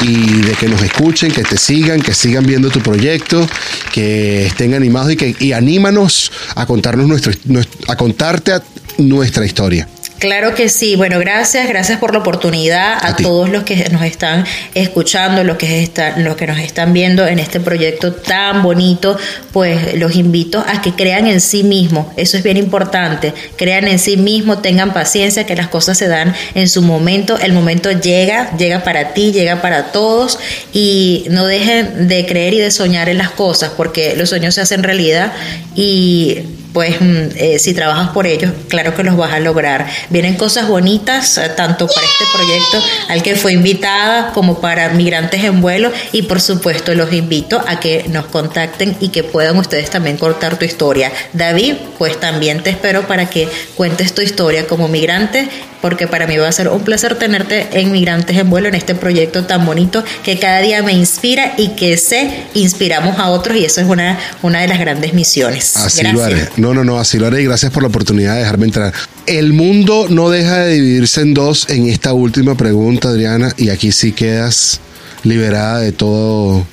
y 0.00 0.40
de 0.42 0.52
que 0.54 0.66
nos 0.68 0.82
escuchen, 0.82 1.30
que 1.30 1.42
te 1.42 1.56
sigan, 1.58 2.00
que 2.00 2.14
sigan 2.14 2.44
viendo 2.46 2.70
tu 2.70 2.80
proyecto, 2.80 3.46
que 3.92 4.46
estén 4.46 4.74
animados 4.74 5.12
y 5.12 5.16
que 5.16 5.36
y 5.38 5.52
anímanos 5.52 6.32
a 6.56 6.66
contarnos 6.66 7.06
nuestro, 7.06 7.32
nues- 7.46 7.68
a 7.86 7.96
contarte 7.96 8.52
a- 8.54 8.62
nuestra 8.98 9.44
historia. 9.44 9.86
Claro 10.22 10.54
que 10.54 10.68
sí. 10.68 10.94
Bueno, 10.94 11.18
gracias, 11.18 11.68
gracias 11.68 11.98
por 11.98 12.12
la 12.12 12.20
oportunidad 12.20 12.96
a, 13.04 13.16
todos 13.16 13.48
los 13.48 13.64
que 13.64 13.88
nos 13.90 14.02
están 14.02 14.46
escuchando, 14.72 15.42
los 15.42 15.56
que 15.56 15.82
están, 15.82 16.22
los 16.22 16.36
que 16.36 16.46
nos 16.46 16.60
están 16.60 16.92
viendo 16.92 17.26
en 17.26 17.40
este 17.40 17.58
proyecto 17.58 18.12
tan 18.12 18.62
bonito. 18.62 19.18
Pues 19.50 19.98
los 19.98 20.14
invito 20.14 20.64
a 20.64 20.80
que 20.80 20.92
crean 20.92 21.26
en 21.26 21.40
sí 21.40 21.64
mismos. 21.64 22.06
Eso 22.16 22.36
es 22.36 22.44
bien 22.44 22.56
importante. 22.56 23.34
Crean 23.56 23.88
en 23.88 23.98
sí 23.98 24.16
mismos, 24.16 24.62
tengan 24.62 24.92
paciencia, 24.92 25.44
que 25.44 25.56
las 25.56 25.66
cosas 25.66 25.98
se 25.98 26.06
dan 26.06 26.32
en 26.54 26.68
su 26.68 26.82
momento. 26.82 27.36
El 27.40 27.52
momento 27.52 27.90
llega, 27.90 28.56
llega 28.56 28.84
para 28.84 29.14
ti, 29.14 29.32
llega 29.32 29.60
para 29.60 29.90
todos 29.90 30.38
y 30.72 31.26
no 31.30 31.46
dejen 31.46 32.06
de 32.06 32.26
creer 32.26 32.54
y 32.54 32.58
de 32.60 32.70
soñar 32.70 33.08
en 33.08 33.18
las 33.18 33.30
cosas, 33.30 33.72
porque 33.76 34.14
los 34.14 34.28
sueños 34.28 34.54
se 34.54 34.60
hacen 34.60 34.84
realidad 34.84 35.32
y 35.74 36.42
pues 36.72 37.00
mm, 37.00 37.36
eh, 37.36 37.58
si 37.58 37.74
trabajas 37.74 38.10
por 38.10 38.26
ellos, 38.26 38.52
claro 38.68 38.94
que 38.94 39.02
los 39.02 39.16
vas 39.16 39.32
a 39.32 39.40
lograr. 39.40 39.86
Vienen 40.10 40.36
cosas 40.36 40.68
bonitas, 40.68 41.38
eh, 41.38 41.50
tanto 41.56 41.86
para 41.86 42.06
este 42.06 42.24
proyecto 42.34 42.82
al 43.08 43.22
que 43.22 43.34
fue 43.34 43.52
invitada 43.52 44.32
como 44.32 44.60
para 44.60 44.90
migrantes 44.90 45.44
en 45.44 45.60
vuelo 45.60 45.92
y 46.12 46.22
por 46.22 46.40
supuesto 46.40 46.94
los 46.94 47.12
invito 47.12 47.62
a 47.66 47.80
que 47.80 48.06
nos 48.08 48.26
contacten 48.26 48.96
y 49.00 49.08
que 49.08 49.24
puedan 49.24 49.56
ustedes 49.58 49.90
también 49.90 50.16
contar 50.16 50.58
tu 50.58 50.64
historia. 50.64 51.12
David, 51.32 51.74
pues 51.98 52.18
también 52.18 52.62
te 52.62 52.70
espero 52.70 53.06
para 53.06 53.28
que 53.28 53.48
cuentes 53.76 54.14
tu 54.14 54.22
historia 54.22 54.66
como 54.66 54.88
migrante 54.88 55.48
porque 55.82 56.06
para 56.06 56.26
mí 56.26 56.38
va 56.38 56.48
a 56.48 56.52
ser 56.52 56.68
un 56.68 56.82
placer 56.82 57.16
tenerte 57.16 57.68
en 57.72 57.92
Migrantes 57.92 58.38
en 58.38 58.48
Vuelo 58.48 58.68
en 58.68 58.74
este 58.74 58.94
proyecto 58.94 59.44
tan 59.44 59.66
bonito 59.66 60.02
que 60.24 60.38
cada 60.38 60.60
día 60.60 60.82
me 60.82 60.92
inspira 60.92 61.54
y 61.58 61.70
que 61.70 61.98
sé 61.98 62.44
inspiramos 62.54 63.18
a 63.18 63.28
otros 63.28 63.58
y 63.58 63.64
eso 63.64 63.80
es 63.80 63.88
una, 63.88 64.18
una 64.42 64.60
de 64.60 64.68
las 64.68 64.78
grandes 64.78 65.12
misiones. 65.12 65.76
Así 65.76 65.98
Gracias. 65.98 66.14
lo 66.14 66.24
haré. 66.24 66.48
No, 66.56 66.72
no, 66.72 66.84
no, 66.84 66.98
así 66.98 67.18
lo 67.18 67.26
haré 67.26 67.42
y 67.42 67.44
gracias 67.44 67.72
por 67.72 67.82
la 67.82 67.88
oportunidad 67.88 68.34
de 68.34 68.40
dejarme 68.40 68.66
entrar. 68.66 68.94
El 69.26 69.52
mundo 69.52 70.06
no 70.08 70.30
deja 70.30 70.58
de 70.60 70.74
dividirse 70.74 71.20
en 71.20 71.34
dos 71.34 71.68
en 71.68 71.90
esta 71.90 72.12
última 72.12 72.54
pregunta, 72.56 73.08
Adriana, 73.08 73.52
y 73.56 73.70
aquí 73.70 73.90
sí 73.92 74.12
quedas 74.12 74.80
liberada 75.24 75.80
de 75.80 75.92
todo 75.92 76.64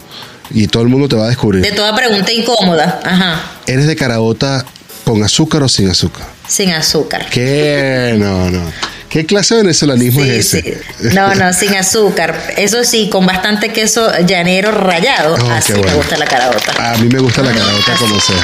y 0.52 0.68
todo 0.68 0.84
el 0.84 0.90
mundo 0.90 1.08
te 1.08 1.16
va 1.16 1.26
a 1.26 1.30
descubrir. 1.30 1.64
De 1.64 1.72
toda 1.72 1.96
pregunta 1.96 2.32
incómoda, 2.32 3.00
ajá, 3.04 3.42
¿Eres 3.66 3.88
de 3.88 3.96
caraota 3.96 4.64
con 5.04 5.24
azúcar 5.24 5.64
o 5.64 5.70
sin 5.70 5.90
azúcar? 5.90 6.28
sin 6.48 6.72
azúcar. 6.72 7.28
¿Qué? 7.30 8.16
No, 8.18 8.50
no. 8.50 8.62
¿Qué 9.10 9.26
clase 9.26 9.56
de 9.56 9.62
venezolanismo 9.64 10.24
Sí, 10.24 10.30
es 10.30 10.54
ese? 10.54 10.62
sí. 11.02 11.08
No, 11.16 11.34
no, 11.36 11.52
sin 11.54 11.76
azúcar. 11.76 12.54
Eso 12.58 12.84
sí, 12.84 13.10
con 13.10 13.26
bastante 13.26 13.70
queso 13.70 14.12
llanero 14.26 14.72
rallado. 14.72 15.36
Oh, 15.42 15.52
Así 15.52 15.74
me 15.74 15.94
gusta 15.96 16.16
la 16.18 16.26
carabota. 16.26 16.92
A 16.94 16.98
mí 16.98 17.10
me 17.12 17.20
gusta 17.20 17.42
la 17.42 17.50
Ah, 17.52 17.54
carota 17.56 17.94
así. 17.94 18.04
como 18.04 18.20
sea. 18.20 18.36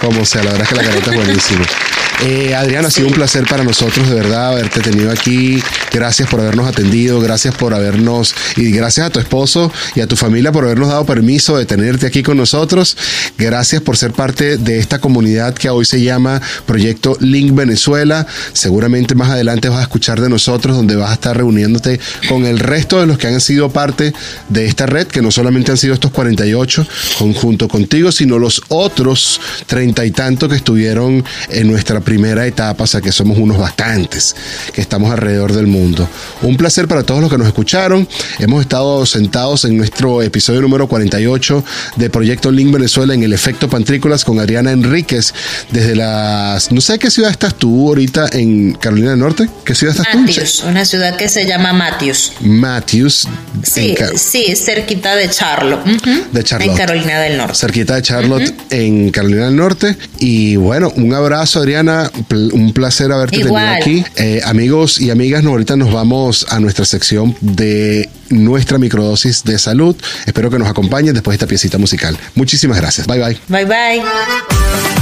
Como 0.00 0.24
sea, 0.26 0.42
la 0.42 0.50
verdad 0.52 0.62
es 0.64 0.68
que 0.68 0.74
la 0.76 0.82
carota 0.90 1.10
es 1.10 1.16
buenísima. 1.16 1.64
Eh, 2.24 2.54
Adriana, 2.54 2.86
ha 2.86 2.90
sido 2.90 3.08
un 3.08 3.14
placer 3.14 3.44
para 3.48 3.64
nosotros, 3.64 4.08
de 4.08 4.14
verdad, 4.14 4.50
haberte 4.50 4.80
tenido 4.80 5.10
aquí. 5.10 5.60
Gracias 5.92 6.28
por 6.28 6.38
habernos 6.40 6.68
atendido, 6.68 7.20
gracias 7.20 7.52
por 7.56 7.74
habernos, 7.74 8.32
y 8.56 8.70
gracias 8.70 9.06
a 9.08 9.10
tu 9.10 9.18
esposo 9.18 9.72
y 9.96 10.00
a 10.02 10.06
tu 10.06 10.14
familia 10.14 10.52
por 10.52 10.62
habernos 10.64 10.88
dado 10.88 11.04
permiso 11.04 11.56
de 11.58 11.66
tenerte 11.66 12.06
aquí 12.06 12.22
con 12.22 12.36
nosotros. 12.36 12.96
Gracias 13.38 13.82
por 13.82 13.96
ser 13.96 14.12
parte 14.12 14.56
de 14.56 14.78
esta 14.78 15.00
comunidad 15.00 15.52
que 15.54 15.68
hoy 15.68 15.84
se 15.84 16.00
llama 16.00 16.40
Proyecto 16.64 17.16
Link 17.18 17.56
Venezuela. 17.56 18.24
Seguramente 18.52 19.16
más 19.16 19.30
adelante 19.30 19.68
vas 19.68 19.80
a 19.80 19.82
escuchar 19.82 20.20
de 20.20 20.28
nosotros, 20.28 20.76
donde 20.76 20.94
vas 20.94 21.10
a 21.10 21.14
estar 21.14 21.36
reuniéndote 21.36 21.98
con 22.28 22.46
el 22.46 22.60
resto 22.60 23.00
de 23.00 23.06
los 23.06 23.18
que 23.18 23.26
han 23.26 23.40
sido 23.40 23.70
parte 23.70 24.12
de 24.48 24.66
esta 24.66 24.86
red, 24.86 25.08
que 25.08 25.22
no 25.22 25.32
solamente 25.32 25.72
han 25.72 25.76
sido 25.78 25.92
estos 25.94 26.12
48 26.12 26.86
con- 27.18 27.34
junto 27.34 27.66
contigo, 27.66 28.12
sino 28.12 28.38
los 28.38 28.62
otros 28.68 29.40
treinta 29.66 30.06
y 30.06 30.12
tantos 30.12 30.48
que 30.48 30.54
estuvieron 30.56 31.24
en 31.48 31.66
nuestra 31.66 31.98
primera 31.98 32.11
etapa, 32.46 32.84
o 32.84 32.86
sea 32.86 33.00
que 33.00 33.12
somos 33.12 33.38
unos 33.38 33.58
bastantes 33.58 34.34
que 34.72 34.80
estamos 34.80 35.10
alrededor 35.10 35.52
del 35.52 35.66
mundo. 35.66 36.08
Un 36.42 36.56
placer 36.56 36.88
para 36.88 37.02
todos 37.02 37.20
los 37.20 37.30
que 37.30 37.38
nos 37.38 37.46
escucharon. 37.46 38.08
Hemos 38.38 38.62
estado 38.62 39.04
sentados 39.06 39.64
en 39.64 39.76
nuestro 39.76 40.22
episodio 40.22 40.60
número 40.60 40.86
48 40.88 41.64
de 41.96 42.10
Proyecto 42.10 42.50
Link 42.50 42.72
Venezuela 42.72 43.14
en 43.14 43.22
el 43.22 43.32
efecto 43.32 43.68
Pantrícolas 43.68 44.24
con 44.24 44.38
Adriana 44.38 44.72
Enríquez 44.72 45.34
desde 45.70 45.96
las... 45.96 46.72
No 46.72 46.80
sé 46.80 46.98
qué 46.98 47.10
ciudad 47.10 47.30
estás 47.30 47.54
tú 47.54 47.88
ahorita 47.88 48.28
en 48.32 48.72
Carolina 48.74 49.10
del 49.10 49.18
Norte. 49.18 49.48
¿Qué 49.64 49.74
ciudad 49.74 49.94
estás 49.94 50.12
tú? 50.12 50.18
Matthews, 50.18 50.64
una 50.64 50.84
ciudad 50.84 51.16
que 51.16 51.28
se 51.28 51.46
llama 51.46 51.72
Matthews. 51.72 52.32
Matthews. 52.40 53.28
Sí, 53.62 53.94
sí, 54.16 54.54
cerquita 54.56 55.16
de 55.16 55.28
Charlotte. 55.30 55.84
De 56.32 56.44
Charlotte. 56.44 56.70
En 56.70 56.76
Carolina 56.76 57.20
del 57.20 57.36
Norte. 57.36 57.54
cerquita 57.54 57.94
de 57.94 58.02
Charlotte 58.02 58.54
en 58.70 59.10
Carolina 59.10 59.46
del 59.46 59.56
Norte. 59.56 59.96
Y 60.18 60.56
bueno, 60.56 60.92
un 60.96 61.14
abrazo, 61.14 61.60
Adriana. 61.60 62.01
Un 62.52 62.72
placer 62.72 63.12
haberte 63.12 63.36
Igual. 63.40 63.80
tenido 63.80 64.02
aquí. 64.04 64.12
Eh, 64.16 64.40
amigos 64.44 65.00
y 65.00 65.10
amigas, 65.10 65.44
ahorita 65.44 65.76
nos 65.76 65.92
vamos 65.92 66.46
a 66.50 66.60
nuestra 66.60 66.84
sección 66.84 67.36
de 67.40 68.08
nuestra 68.30 68.78
microdosis 68.78 69.44
de 69.44 69.58
salud. 69.58 69.96
Espero 70.26 70.50
que 70.50 70.58
nos 70.58 70.68
acompañen 70.68 71.14
después 71.14 71.34
de 71.34 71.36
esta 71.36 71.46
piecita 71.46 71.78
musical. 71.78 72.16
Muchísimas 72.34 72.78
gracias. 72.78 73.06
Bye 73.06 73.20
bye. 73.20 73.38
Bye 73.48 73.64
bye. 73.66 75.01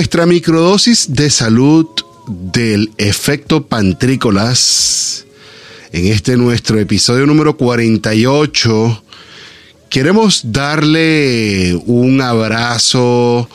Nuestra 0.00 0.24
microdosis 0.24 1.12
de 1.12 1.28
salud 1.28 1.86
del 2.26 2.90
efecto 2.96 3.66
pantrícolas, 3.66 5.26
en 5.92 6.06
este 6.06 6.38
nuestro 6.38 6.80
episodio 6.80 7.26
número 7.26 7.58
48, 7.58 9.04
queremos 9.90 10.40
darle 10.44 11.78
un 11.84 12.22
abrazo 12.22 13.46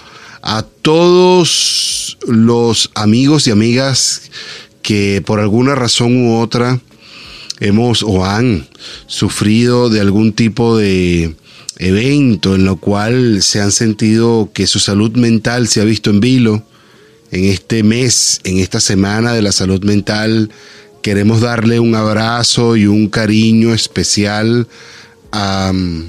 a 0.43 0.63
todos 0.83 2.19
los 2.27 2.91
amigos 2.93 3.47
y 3.47 3.49
amigas 3.49 4.29
que 4.83 5.23
por 5.25 5.39
alguna 5.39 5.73
razón 5.73 6.27
u 6.27 6.37
otra 6.37 6.79
hemos 7.59 8.03
o 8.03 8.23
han 8.23 8.67
sufrido 9.07 9.89
de 9.89 9.99
algún 9.99 10.31
tipo 10.31 10.77
de 10.77 11.35
evento 11.77 12.55
en 12.55 12.65
lo 12.65 12.77
cual 12.77 13.41
se 13.41 13.61
han 13.61 13.71
sentido 13.71 14.49
que 14.53 14.67
su 14.67 14.79
salud 14.79 15.11
mental 15.17 15.67
se 15.67 15.81
ha 15.81 15.83
visto 15.83 16.09
en 16.09 16.19
vilo. 16.19 16.63
En 17.31 17.45
este 17.45 17.83
mes, 17.83 18.39
en 18.43 18.59
esta 18.59 18.79
semana 18.79 19.33
de 19.33 19.41
la 19.41 19.51
salud 19.51 19.83
mental, 19.83 20.51
queremos 21.01 21.41
darle 21.41 21.79
un 21.79 21.95
abrazo 21.95 22.75
y 22.75 22.85
un 22.87 23.09
cariño 23.09 23.73
especial 23.73 24.67
a 25.31 25.71
mm, 25.73 26.03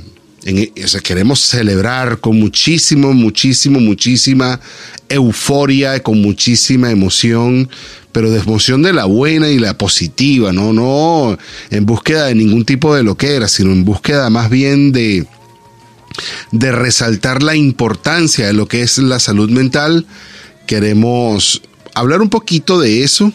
sea, 0.86 1.00
queremos 1.00 1.40
celebrar 1.40 2.20
con 2.20 2.38
muchísimo, 2.38 3.12
muchísimo, 3.12 3.80
muchísima 3.80 4.60
euforia, 5.08 6.00
con 6.00 6.20
muchísima 6.22 6.90
emoción, 6.90 7.68
pero 8.12 8.30
de 8.30 8.38
emoción 8.38 8.82
de 8.82 8.92
la 8.92 9.06
buena 9.06 9.48
y 9.48 9.58
la 9.58 9.76
positiva, 9.76 10.52
¿no? 10.52 10.72
No 10.72 11.36
en 11.70 11.86
búsqueda 11.86 12.26
de 12.26 12.36
ningún 12.36 12.64
tipo 12.64 12.94
de 12.94 13.02
loquera, 13.02 13.48
sino 13.48 13.72
en 13.72 13.84
búsqueda 13.84 14.30
más 14.30 14.48
bien 14.48 14.92
de, 14.92 15.26
de 16.52 16.72
resaltar 16.72 17.42
la 17.42 17.54
importancia 17.56 18.46
de 18.46 18.52
lo 18.52 18.66
que 18.68 18.82
es 18.82 18.98
la 18.98 19.18
salud 19.20 19.50
mental. 19.50 20.06
Queremos 20.66 21.62
hablar 21.94 22.20
un 22.22 22.28
poquito 22.28 22.78
de 22.80 23.02
eso 23.04 23.32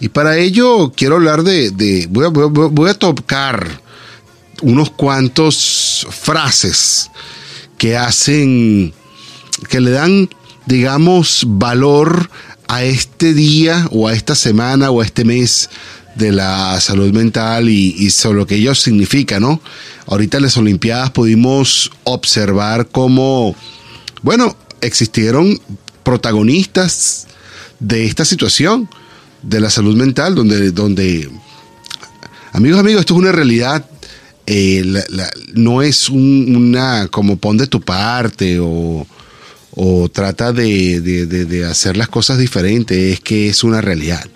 y 0.00 0.08
para 0.08 0.36
ello 0.38 0.92
quiero 0.96 1.16
hablar 1.16 1.42
de, 1.42 2.06
voy 2.10 2.24
a- 2.26 2.28
voy 2.28 2.90
a 2.90 2.94
tocar 2.94 3.80
unos 4.62 4.90
cuantos 4.90 6.06
frases 6.10 7.10
que 7.78 7.96
hacen, 7.96 8.92
que 9.68 9.80
le 9.80 9.90
dan, 9.90 10.28
digamos, 10.66 11.44
valor 11.46 12.30
a 12.68 12.84
este 12.84 13.32
día 13.34 13.88
o 13.90 14.06
a 14.08 14.12
esta 14.12 14.34
semana 14.34 14.90
o 14.90 15.00
a 15.00 15.04
este 15.04 15.24
mes 15.24 15.70
de 16.16 16.32
la 16.32 16.80
salud 16.80 17.12
mental 17.12 17.68
y, 17.68 18.10
sobre 18.10 18.38
lo 18.38 18.46
que 18.46 18.56
ello 18.56 18.74
significa, 18.74 19.40
¿no? 19.40 19.60
Ahorita 20.06 20.36
en 20.38 20.42
las 20.44 20.56
Olimpiadas 20.56 21.10
pudimos 21.10 21.90
observar 22.04 22.88
cómo, 22.88 23.54
bueno, 24.22 24.56
existieron 24.80 25.60
protagonistas 26.02 27.26
de 27.78 28.04
esta 28.06 28.24
situación 28.24 28.88
de 29.42 29.60
la 29.60 29.70
salud 29.70 29.96
mental, 29.96 30.34
donde, 30.34 30.70
donde 30.72 31.30
Amigos, 32.52 32.80
amigos, 32.80 33.00
esto 33.00 33.14
es 33.14 33.20
una 33.20 33.32
realidad. 33.32 33.84
eh, 34.52 34.82
no 35.54 35.80
es 35.80 36.08
un- 36.08 36.56
una 36.56 37.06
como 37.08 37.36
pon 37.36 37.56
de 37.56 37.68
tu 37.68 37.80
parte 37.80 38.58
o, 38.58 39.06
o 39.76 40.08
trata 40.08 40.52
de- 40.52 41.00
de- 41.00 41.26
de 41.44 41.64
hacer 41.64 41.96
las 41.96 42.08
cosas 42.08 42.36
diferentes. 42.38 42.98
Es 43.14 43.20
que 43.20 43.48
es 43.48 43.62
una 43.62 43.80
realidad. 43.80 44.26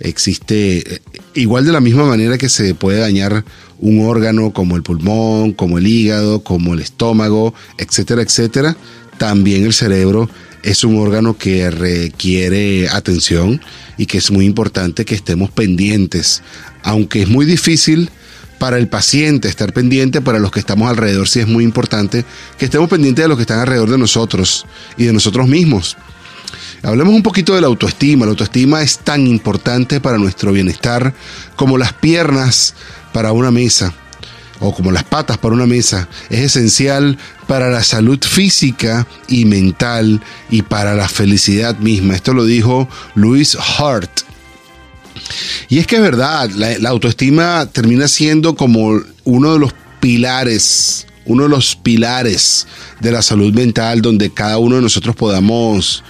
Existe, 0.00 0.94
eh, 0.94 1.00
igual 1.34 1.64
de 1.64 1.72
la 1.72 1.80
misma 1.80 2.04
manera 2.04 2.38
que 2.38 2.48
se 2.48 2.74
puede 2.74 3.00
dañar 3.00 3.44
un 3.78 4.06
órgano 4.06 4.52
como 4.52 4.76
el 4.76 4.82
pulmón, 4.82 5.52
como 5.52 5.78
el 5.78 5.86
hígado, 5.86 6.42
como 6.42 6.74
el 6.74 6.80
estómago, 6.80 7.54
etcétera, 7.78 8.22
etcétera, 8.22 8.76
también 9.18 9.64
el 9.64 9.72
cerebro 9.72 10.28
es 10.62 10.84
un 10.84 10.98
órgano 10.98 11.38
que 11.38 11.70
requiere 11.70 12.88
atención 12.88 13.60
y 13.96 14.06
que 14.06 14.18
es 14.18 14.30
muy 14.30 14.44
importante 14.44 15.04
que 15.04 15.14
estemos 15.14 15.50
pendientes, 15.50 16.42
aunque 16.82 17.22
es 17.22 17.28
muy 17.28 17.46
difícil 17.46 18.10
para 18.58 18.78
el 18.78 18.88
paciente 18.88 19.48
estar 19.48 19.72
pendiente, 19.72 20.20
para 20.20 20.38
los 20.38 20.50
que 20.50 20.60
estamos 20.60 20.88
alrededor 20.88 21.28
sí 21.28 21.40
es 21.40 21.46
muy 21.46 21.62
importante 21.62 22.24
que 22.58 22.64
estemos 22.64 22.88
pendientes 22.88 23.24
de 23.24 23.28
los 23.28 23.36
que 23.36 23.42
están 23.42 23.60
alrededor 23.60 23.90
de 23.90 23.98
nosotros 23.98 24.66
y 24.96 25.04
de 25.04 25.12
nosotros 25.12 25.46
mismos. 25.46 25.96
Hablemos 26.86 27.14
un 27.14 27.22
poquito 27.24 27.56
de 27.56 27.60
la 27.60 27.66
autoestima. 27.66 28.26
La 28.26 28.30
autoestima 28.30 28.80
es 28.80 29.00
tan 29.00 29.26
importante 29.26 30.00
para 30.00 30.18
nuestro 30.18 30.52
bienestar 30.52 31.12
como 31.56 31.78
las 31.78 31.92
piernas 31.92 32.76
para 33.12 33.32
una 33.32 33.50
mesa 33.50 33.92
o 34.60 34.72
como 34.72 34.92
las 34.92 35.02
patas 35.02 35.36
para 35.36 35.52
una 35.52 35.66
mesa. 35.66 36.08
Es 36.30 36.42
esencial 36.42 37.18
para 37.48 37.70
la 37.70 37.82
salud 37.82 38.20
física 38.22 39.04
y 39.26 39.46
mental 39.46 40.22
y 40.48 40.62
para 40.62 40.94
la 40.94 41.08
felicidad 41.08 41.76
misma. 41.78 42.14
Esto 42.14 42.32
lo 42.34 42.44
dijo 42.44 42.88
Louis 43.16 43.56
Hart. 43.56 44.20
Y 45.68 45.80
es 45.80 45.88
que 45.88 45.96
es 45.96 46.02
verdad, 46.02 46.48
la, 46.50 46.78
la 46.78 46.90
autoestima 46.90 47.66
termina 47.66 48.06
siendo 48.06 48.54
como 48.54 49.02
uno 49.24 49.52
de 49.54 49.58
los 49.58 49.74
pilares, 49.98 51.08
uno 51.24 51.42
de 51.42 51.48
los 51.48 51.74
pilares 51.74 52.68
de 53.00 53.10
la 53.10 53.22
salud 53.22 53.52
mental 53.52 54.02
donde 54.02 54.30
cada 54.30 54.58
uno 54.58 54.76
de 54.76 54.82
nosotros 54.82 55.16
podamos, 55.16 56.04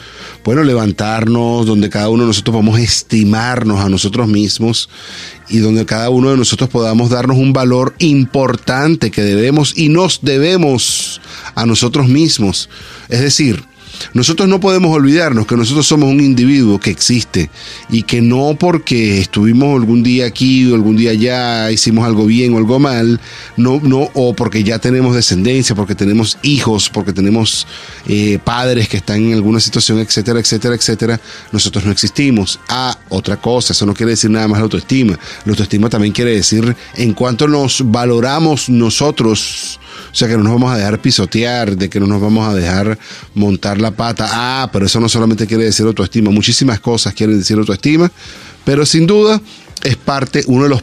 bueno, 0.47 0.63
levantarnos, 0.63 1.67
donde 1.67 1.91
cada 1.91 2.09
uno 2.09 2.23
de 2.23 2.29
nosotros 2.29 2.55
podamos 2.55 2.79
estimarnos 2.79 3.81
a 3.81 3.89
nosotros 3.89 4.29
mismos 4.29 4.89
y 5.49 5.59
donde 5.59 5.85
cada 5.85 6.09
uno 6.09 6.31
de 6.31 6.37
nosotros 6.37 6.71
podamos 6.71 7.11
darnos 7.11 7.37
un 7.37 7.53
valor 7.53 7.97
importante 7.99 9.11
que 9.11 9.23
debemos 9.23 9.77
y 9.77 9.89
nos 9.89 10.21
debemos 10.23 11.21
a 11.57 11.67
nosotros 11.67 12.07
mismos. 12.07 12.71
Es 13.09 13.23
decir, 13.23 13.65
nosotros 14.13 14.49
no 14.49 14.61
podemos 14.61 14.95
olvidarnos 14.95 15.47
que 15.47 15.57
nosotros 15.57 15.87
somos 15.87 16.11
un 16.11 16.21
individuo 16.21 16.79
que 16.79 16.91
existe 16.91 17.51
y 17.89 18.03
que 18.03 18.21
no 18.21 18.57
porque 18.59 19.21
estuvimos 19.21 19.79
algún 19.79 20.03
día 20.03 20.27
aquí 20.27 20.71
o 20.71 20.75
algún 20.75 20.97
día 20.97 21.11
allá, 21.11 21.71
hicimos 21.71 22.07
algo 22.07 22.27
bien 22.27 22.55
o 22.55 22.59
algo 22.59 22.79
mal, 22.79 23.21
no, 23.57 23.81
no, 23.83 24.11
o 24.15 24.35
porque 24.35 24.63
ya 24.65 24.79
tenemos 24.79 25.15
descendencia, 25.15 25.75
porque 25.75 25.95
tenemos 25.95 26.39
hijos, 26.43 26.89
porque 26.89 27.13
tenemos 27.13 27.67
eh, 28.07 28.39
padres 28.43 28.89
que 28.89 28.99
están 28.99 29.23
en 29.25 29.35
alguna 29.35 29.61
situación, 29.61 29.99
etcétera, 29.99 30.41
etcétera, 30.41 30.75
etcétera, 30.75 31.21
nosotros 31.53 31.85
no 31.85 31.93
existimos. 31.93 32.61
Ah, 32.69 32.97
otra 33.09 33.37
cosa, 33.37 33.73
eso 33.73 33.87
no 33.87 33.95
quiere 33.95 34.11
decir 34.11 34.31
nada 34.31 34.49
más 34.49 34.59
la 34.59 34.65
autoestima. 34.65 35.19
La 35.45 35.53
autoestima 35.53 35.89
también 35.89 36.13
quiere 36.13 36.33
decir 36.33 36.77
en 36.97 37.13
cuanto 37.13 37.49
nos 37.49 37.83
valoramos 37.85 38.69
nosotros. 38.69 39.81
O 40.17 40.19
sea, 40.19 40.29
que 40.29 40.37
no 40.39 40.45
nos 40.45 40.55
vamos 40.55 40.73
a 40.73 40.79
dejar 40.79 40.99
pisotear, 40.99 41.77
de 41.77 41.91
que 41.91 42.01
no 42.01 42.07
nos 42.07 42.23
vamos 42.23 42.49
a 42.49 42.55
dejar 42.55 42.99
montar 43.35 43.79
la 43.79 43.91
pata. 43.91 44.27
Ah, 44.31 44.71
pero 44.73 44.87
eso 44.87 44.99
no 44.99 45.11
solamente 45.11 45.47
quiere 45.47 45.65
decir 45.65 45.85
autoestima, 45.85 46.31
muchísimas 46.31 46.81
cosas 46.81 47.13
quieren 47.13 47.39
decir 47.39 47.59
autoestima, 47.59 48.11
pero 48.65 48.87
sin 48.87 49.07
duda 49.07 49.43
es 49.87 49.97
parte, 49.97 50.43
uno 50.47 50.65
de 50.65 50.71
los 50.71 50.83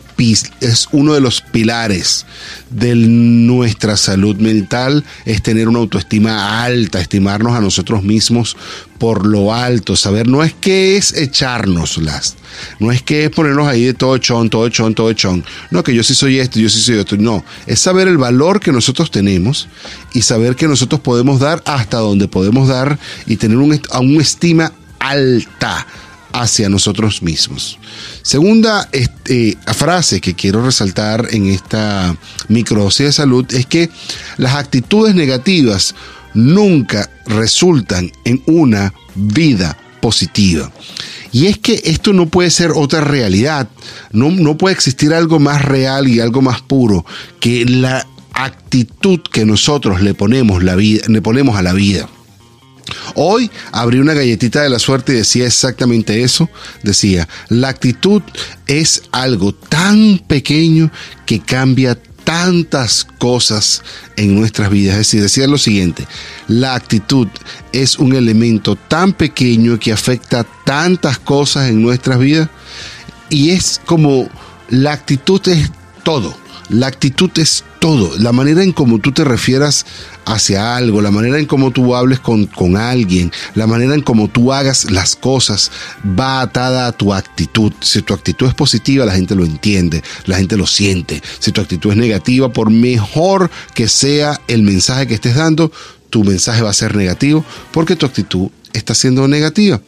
es 0.61 0.87
uno 0.93 1.13
de 1.13 1.19
los 1.19 1.41
pilares 1.41 2.25
de 2.69 2.95
nuestra 2.95 3.97
salud 3.97 4.37
mental, 4.37 5.03
es 5.25 5.43
tener 5.43 5.67
una 5.67 5.79
autoestima 5.79 6.63
alta, 6.63 7.01
estimarnos 7.01 7.53
a 7.53 7.59
nosotros 7.59 8.03
mismos 8.03 8.55
por 8.99 9.25
lo 9.25 9.53
alto, 9.53 9.97
saber 9.97 10.29
no 10.29 10.43
es 10.43 10.53
que 10.53 10.95
es 10.95 11.13
echárnoslas, 11.13 12.37
no 12.79 12.91
es 12.91 13.01
que 13.01 13.25
es 13.25 13.31
ponernos 13.31 13.67
ahí 13.67 13.83
de 13.83 13.93
todo 13.93 14.17
chon, 14.17 14.49
todo 14.49 14.69
chon, 14.69 14.95
todo 14.95 15.11
chon, 15.11 15.43
no 15.71 15.83
que 15.83 15.93
yo 15.93 16.03
sí 16.03 16.15
soy 16.15 16.39
esto, 16.39 16.59
yo 16.59 16.69
sí 16.69 16.79
soy 16.79 16.99
esto, 16.99 17.17
no, 17.17 17.43
es 17.67 17.79
saber 17.79 18.07
el 18.07 18.17
valor 18.17 18.61
que 18.61 18.71
nosotros 18.71 19.11
tenemos 19.11 19.67
y 20.13 20.21
saber 20.21 20.55
que 20.55 20.69
nosotros 20.69 21.01
podemos 21.01 21.41
dar 21.41 21.61
hasta 21.65 21.97
donde 21.97 22.29
podemos 22.29 22.69
dar 22.69 22.97
y 23.25 23.35
tener 23.35 23.57
un, 23.57 23.81
a 23.91 23.99
una 23.99 24.21
estima 24.21 24.71
alta 24.99 25.85
hacia 26.34 26.67
nosotros 26.67 27.21
mismos. 27.21 27.79
Segunda 28.21 28.89
este, 28.91 29.57
frase 29.73 30.19
que 30.19 30.34
quiero 30.34 30.65
resaltar 30.65 31.27
en 31.31 31.47
esta 31.47 32.15
microdosis 32.49 33.05
de 33.05 33.11
salud 33.13 33.45
es 33.53 33.65
que 33.65 33.89
las 34.38 34.55
actitudes 34.55 35.15
negativas 35.15 35.95
nunca 36.34 37.09
resultan 37.27 38.11
en 38.25 38.41
una 38.47 38.93
vida 39.15 39.77
positiva. 40.01 40.71
Y 41.31 41.47
es 41.47 41.57
que 41.57 41.81
esto 41.86 42.13
no 42.13 42.27
puede 42.27 42.51
ser 42.51 42.71
otra 42.75 43.01
realidad, 43.01 43.67
no, 44.11 44.29
no 44.29 44.57
puede 44.57 44.75
existir 44.75 45.13
algo 45.13 45.39
más 45.39 45.63
real 45.63 46.07
y 46.07 46.19
algo 46.19 46.41
más 46.41 46.61
puro 46.61 47.05
que 47.39 47.65
la 47.65 48.05
actitud 48.34 49.19
que 49.31 49.45
nosotros 49.45 50.01
le 50.01 50.13
ponemos, 50.13 50.63
la 50.63 50.75
vida, 50.75 51.03
le 51.07 51.21
ponemos 51.21 51.55
a 51.55 51.61
la 51.61 51.73
vida. 51.73 52.07
Hoy 53.15 53.49
abrí 53.71 53.99
una 53.99 54.13
galletita 54.13 54.61
de 54.61 54.69
la 54.69 54.79
suerte 54.79 55.13
y 55.13 55.17
decía 55.17 55.45
exactamente 55.45 56.23
eso. 56.23 56.49
Decía, 56.83 57.27
la 57.49 57.69
actitud 57.69 58.21
es 58.67 59.03
algo 59.11 59.53
tan 59.53 60.19
pequeño 60.19 60.91
que 61.25 61.39
cambia 61.39 61.97
tantas 62.23 63.05
cosas 63.17 63.83
en 64.15 64.35
nuestras 64.35 64.69
vidas. 64.69 64.93
Es 64.93 64.99
decir, 64.99 65.21
decía 65.21 65.47
lo 65.47 65.57
siguiente, 65.57 66.07
la 66.47 66.75
actitud 66.75 67.27
es 67.71 67.97
un 67.99 68.15
elemento 68.15 68.75
tan 68.75 69.13
pequeño 69.13 69.79
que 69.79 69.91
afecta 69.91 70.45
tantas 70.65 71.19
cosas 71.19 71.69
en 71.69 71.81
nuestras 71.81 72.19
vidas 72.19 72.49
y 73.29 73.51
es 73.51 73.81
como 73.85 74.29
la 74.69 74.93
actitud 74.93 75.41
es 75.47 75.71
todo. 76.03 76.42
La 76.70 76.88
actitud 76.88 77.30
es 77.38 77.64
todo. 77.80 78.18
La 78.18 78.32
manera 78.32 78.64
en 78.64 78.72
cómo 78.72 78.99
tú 78.99 79.11
te 79.11 79.24
refieras 79.24 79.86
hacia 80.26 80.78
algo, 80.78 81.01
la 81.01 81.11
manera 81.11 81.38
en 81.38 81.45
cómo 81.45 81.72
tú 81.72 81.95
hables 81.95 82.20
con, 82.20 82.45
con 82.45 82.78
alguien, 82.78 83.32
la 83.55 83.68
manera 83.68 83.93
en 83.93 84.01
cómo 84.01 84.30
tú 84.30 84.53
hagas 84.53 84.89
las 84.89 85.16
cosas 85.16 85.72
va 86.18 86.41
atada 86.41 86.88
a 86.88 86.91
tu 86.93 87.14
actitud. 87.14 87.74
Si 87.82 88.01
tu 88.01 88.14
actitud 88.14 88.47
es 88.47 88.53
positiva, 88.53 89.05
la 89.05 89.14
gente 89.14 89.36
lo 89.36 89.43
entiende, 89.43 90.01
la 90.26 90.38
gente 90.38 90.55
lo 90.55 90.66
siente. 90.66 91.22
Si 91.39 91.51
tu 91.51 91.61
actitud 91.61 91.91
es 91.91 91.97
negativa, 91.97 92.51
por 92.51 92.70
mejor 92.70 93.51
que 93.74 93.88
sea 93.88 94.39
el 94.47 94.64
mensaje 94.64 95.07
que 95.07 95.16
estés 95.16 95.36
dando, 95.36 95.72
tu 96.09 96.24
mensaje 96.24 96.61
va 96.61 96.70
a 96.70 96.74
ser 96.74 96.95
negativo 96.95 97.43
porque 97.72 97.95
tu 97.95 98.05
actitud 98.05 98.49
está 98.72 98.95
siendo 98.95 99.28
negativa. 99.28 99.82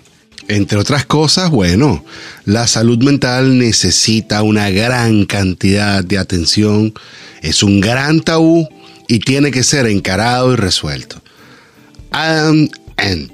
Entre 0.48 0.78
otras 0.78 1.06
cosas, 1.06 1.50
bueno, 1.50 2.06
la 2.46 2.68
salud 2.68 3.04
mental 3.04 3.58
necesita 3.58 4.44
una 4.44 4.70
gran 4.70 5.26
cantidad 5.26 6.04
de 6.04 6.20
atención, 6.20 6.94
es 7.42 7.64
un 7.64 7.82
gran 7.82 8.22
tabú 8.22 8.68
y 9.08 9.20
tiene 9.20 9.52
que 9.52 9.64
ser 9.64 9.88
encarado 9.88 10.54
y 10.54 10.56
resuelto. 10.56 11.22
And, 12.12 12.70
and. 12.98 13.32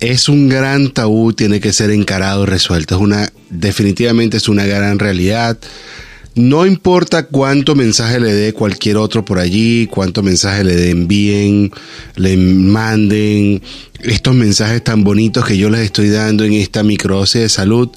Es 0.00 0.28
un 0.28 0.48
gran 0.48 0.90
tabú, 0.90 1.32
tiene 1.32 1.60
que 1.60 1.72
ser 1.72 1.90
encarado 1.90 2.44
y 2.44 2.46
resuelto. 2.46 2.94
Es 2.94 3.00
una, 3.00 3.32
definitivamente 3.50 4.36
es 4.36 4.48
una 4.48 4.64
gran 4.64 5.00
realidad. 5.00 5.58
No 6.38 6.64
importa 6.66 7.24
cuánto 7.24 7.74
mensaje 7.74 8.20
le 8.20 8.32
dé 8.32 8.52
cualquier 8.52 8.96
otro 8.96 9.24
por 9.24 9.40
allí, 9.40 9.88
cuánto 9.88 10.22
mensaje 10.22 10.62
le 10.62 10.76
den 10.76 11.08
bien, 11.08 11.72
le 12.14 12.36
manden 12.36 13.60
estos 14.04 14.36
mensajes 14.36 14.84
tan 14.84 15.02
bonitos 15.02 15.44
que 15.44 15.58
yo 15.58 15.68
les 15.68 15.80
estoy 15.80 16.10
dando 16.10 16.44
en 16.44 16.52
esta 16.52 16.84
microdosis 16.84 17.40
de 17.40 17.48
salud. 17.48 17.88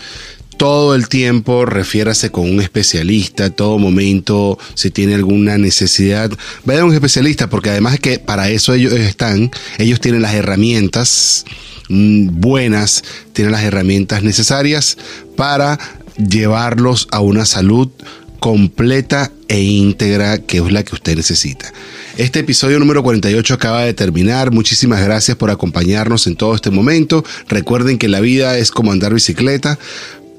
Todo 0.57 0.95
el 0.95 1.07
tiempo 1.07 1.67
refiérase 1.67 2.31
con 2.31 2.49
un 2.49 2.61
especialista, 2.61 3.51
todo 3.51 3.77
momento, 3.77 4.57
si 4.73 4.89
tiene 4.89 5.13
alguna 5.13 5.59
necesidad, 5.59 6.31
vaya 6.65 6.81
a 6.81 6.85
un 6.85 6.95
especialista, 6.95 7.47
porque 7.47 7.69
además 7.69 7.93
es 7.93 7.99
que 7.99 8.17
para 8.17 8.49
eso 8.49 8.73
ellos 8.73 8.93
están, 8.93 9.51
ellos 9.77 10.01
tienen 10.01 10.23
las 10.23 10.33
herramientas 10.33 11.45
mm, 11.89 12.29
buenas, 12.41 13.03
tienen 13.33 13.51
las 13.51 13.61
herramientas 13.61 14.23
necesarias 14.23 14.97
para 15.35 15.77
llevarlos 16.17 17.07
a 17.11 17.19
una 17.19 17.45
salud 17.45 17.89
completa 18.41 19.31
e 19.47 19.61
íntegra 19.61 20.39
que 20.39 20.57
es 20.57 20.71
la 20.71 20.83
que 20.83 20.95
usted 20.95 21.15
necesita. 21.15 21.71
Este 22.17 22.39
episodio 22.39 22.79
número 22.79 23.03
48 23.03 23.53
acaba 23.53 23.83
de 23.85 23.93
terminar. 23.93 24.49
Muchísimas 24.49 25.03
gracias 25.03 25.37
por 25.37 25.51
acompañarnos 25.51 26.25
en 26.25 26.35
todo 26.35 26.55
este 26.55 26.71
momento. 26.71 27.23
Recuerden 27.47 27.99
que 27.99 28.07
la 28.07 28.19
vida 28.19 28.57
es 28.57 28.71
como 28.71 28.91
andar 28.91 29.13
bicicleta. 29.13 29.77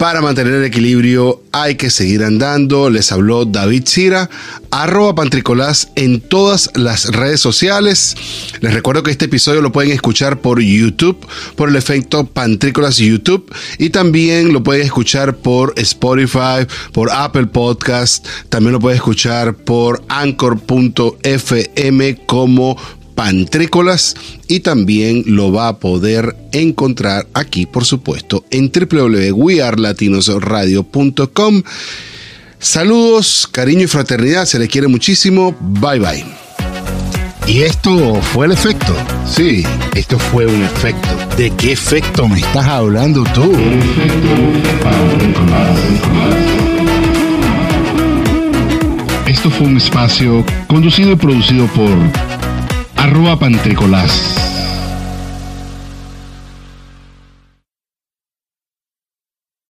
Para 0.02 0.20
mantener 0.20 0.54
el 0.54 0.64
equilibrio 0.64 1.44
hay 1.52 1.76
que 1.76 1.88
seguir 1.88 2.24
andando. 2.24 2.90
Les 2.90 3.12
habló 3.12 3.44
David 3.44 3.84
Cira, 3.86 4.28
arroba 4.72 5.14
pantricolás 5.14 5.92
en 5.94 6.20
todas 6.20 6.70
las 6.74 7.12
redes 7.12 7.38
sociales. 7.38 8.16
Les 8.60 8.74
recuerdo 8.74 9.04
que 9.04 9.12
este 9.12 9.26
episodio 9.26 9.62
lo 9.62 9.70
pueden 9.70 9.92
escuchar 9.92 10.40
por 10.40 10.60
YouTube, 10.60 11.24
por 11.54 11.68
el 11.68 11.76
efecto 11.76 12.24
Pantrícolas 12.24 12.96
YouTube. 12.96 13.48
Y 13.78 13.90
también 13.90 14.52
lo 14.52 14.64
pueden 14.64 14.82
escuchar 14.82 15.36
por 15.36 15.72
Spotify, 15.76 16.66
por 16.90 17.08
Apple 17.12 17.46
Podcast. 17.46 18.26
También 18.48 18.72
lo 18.72 18.80
pueden 18.80 18.96
escuchar 18.96 19.54
por 19.54 20.02
anchor.fm 20.08 21.06
como 22.26 22.76
Pantrícolas 23.14 24.16
y 24.48 24.60
también 24.60 25.24
lo 25.26 25.52
va 25.52 25.68
a 25.68 25.78
poder 25.78 26.34
encontrar 26.52 27.26
aquí, 27.34 27.66
por 27.66 27.84
supuesto, 27.84 28.46
en 28.50 28.72
www.wearlatinosradio.com. 28.72 31.62
Saludos, 32.58 33.48
cariño 33.50 33.82
y 33.82 33.88
fraternidad, 33.88 34.44
se 34.44 34.58
les 34.58 34.68
quiere 34.68 34.88
muchísimo. 34.88 35.56
Bye 35.60 35.98
bye. 35.98 36.24
Y 37.46 37.62
esto 37.62 38.20
fue 38.22 38.46
el 38.46 38.52
efecto. 38.52 38.94
Sí, 39.26 39.64
esto 39.94 40.18
fue 40.18 40.46
un 40.46 40.62
efecto. 40.62 41.08
¿De 41.36 41.50
qué 41.50 41.72
efecto 41.72 42.28
me 42.28 42.38
estás 42.38 42.66
hablando 42.66 43.24
tú? 43.34 43.52
Esto 49.26 49.50
fue 49.50 49.66
un 49.66 49.76
espacio 49.76 50.44
conducido 50.68 51.12
y 51.12 51.16
producido 51.16 51.66
por 51.66 51.90
arroba 53.02 53.36
pantricolás. 53.36 54.51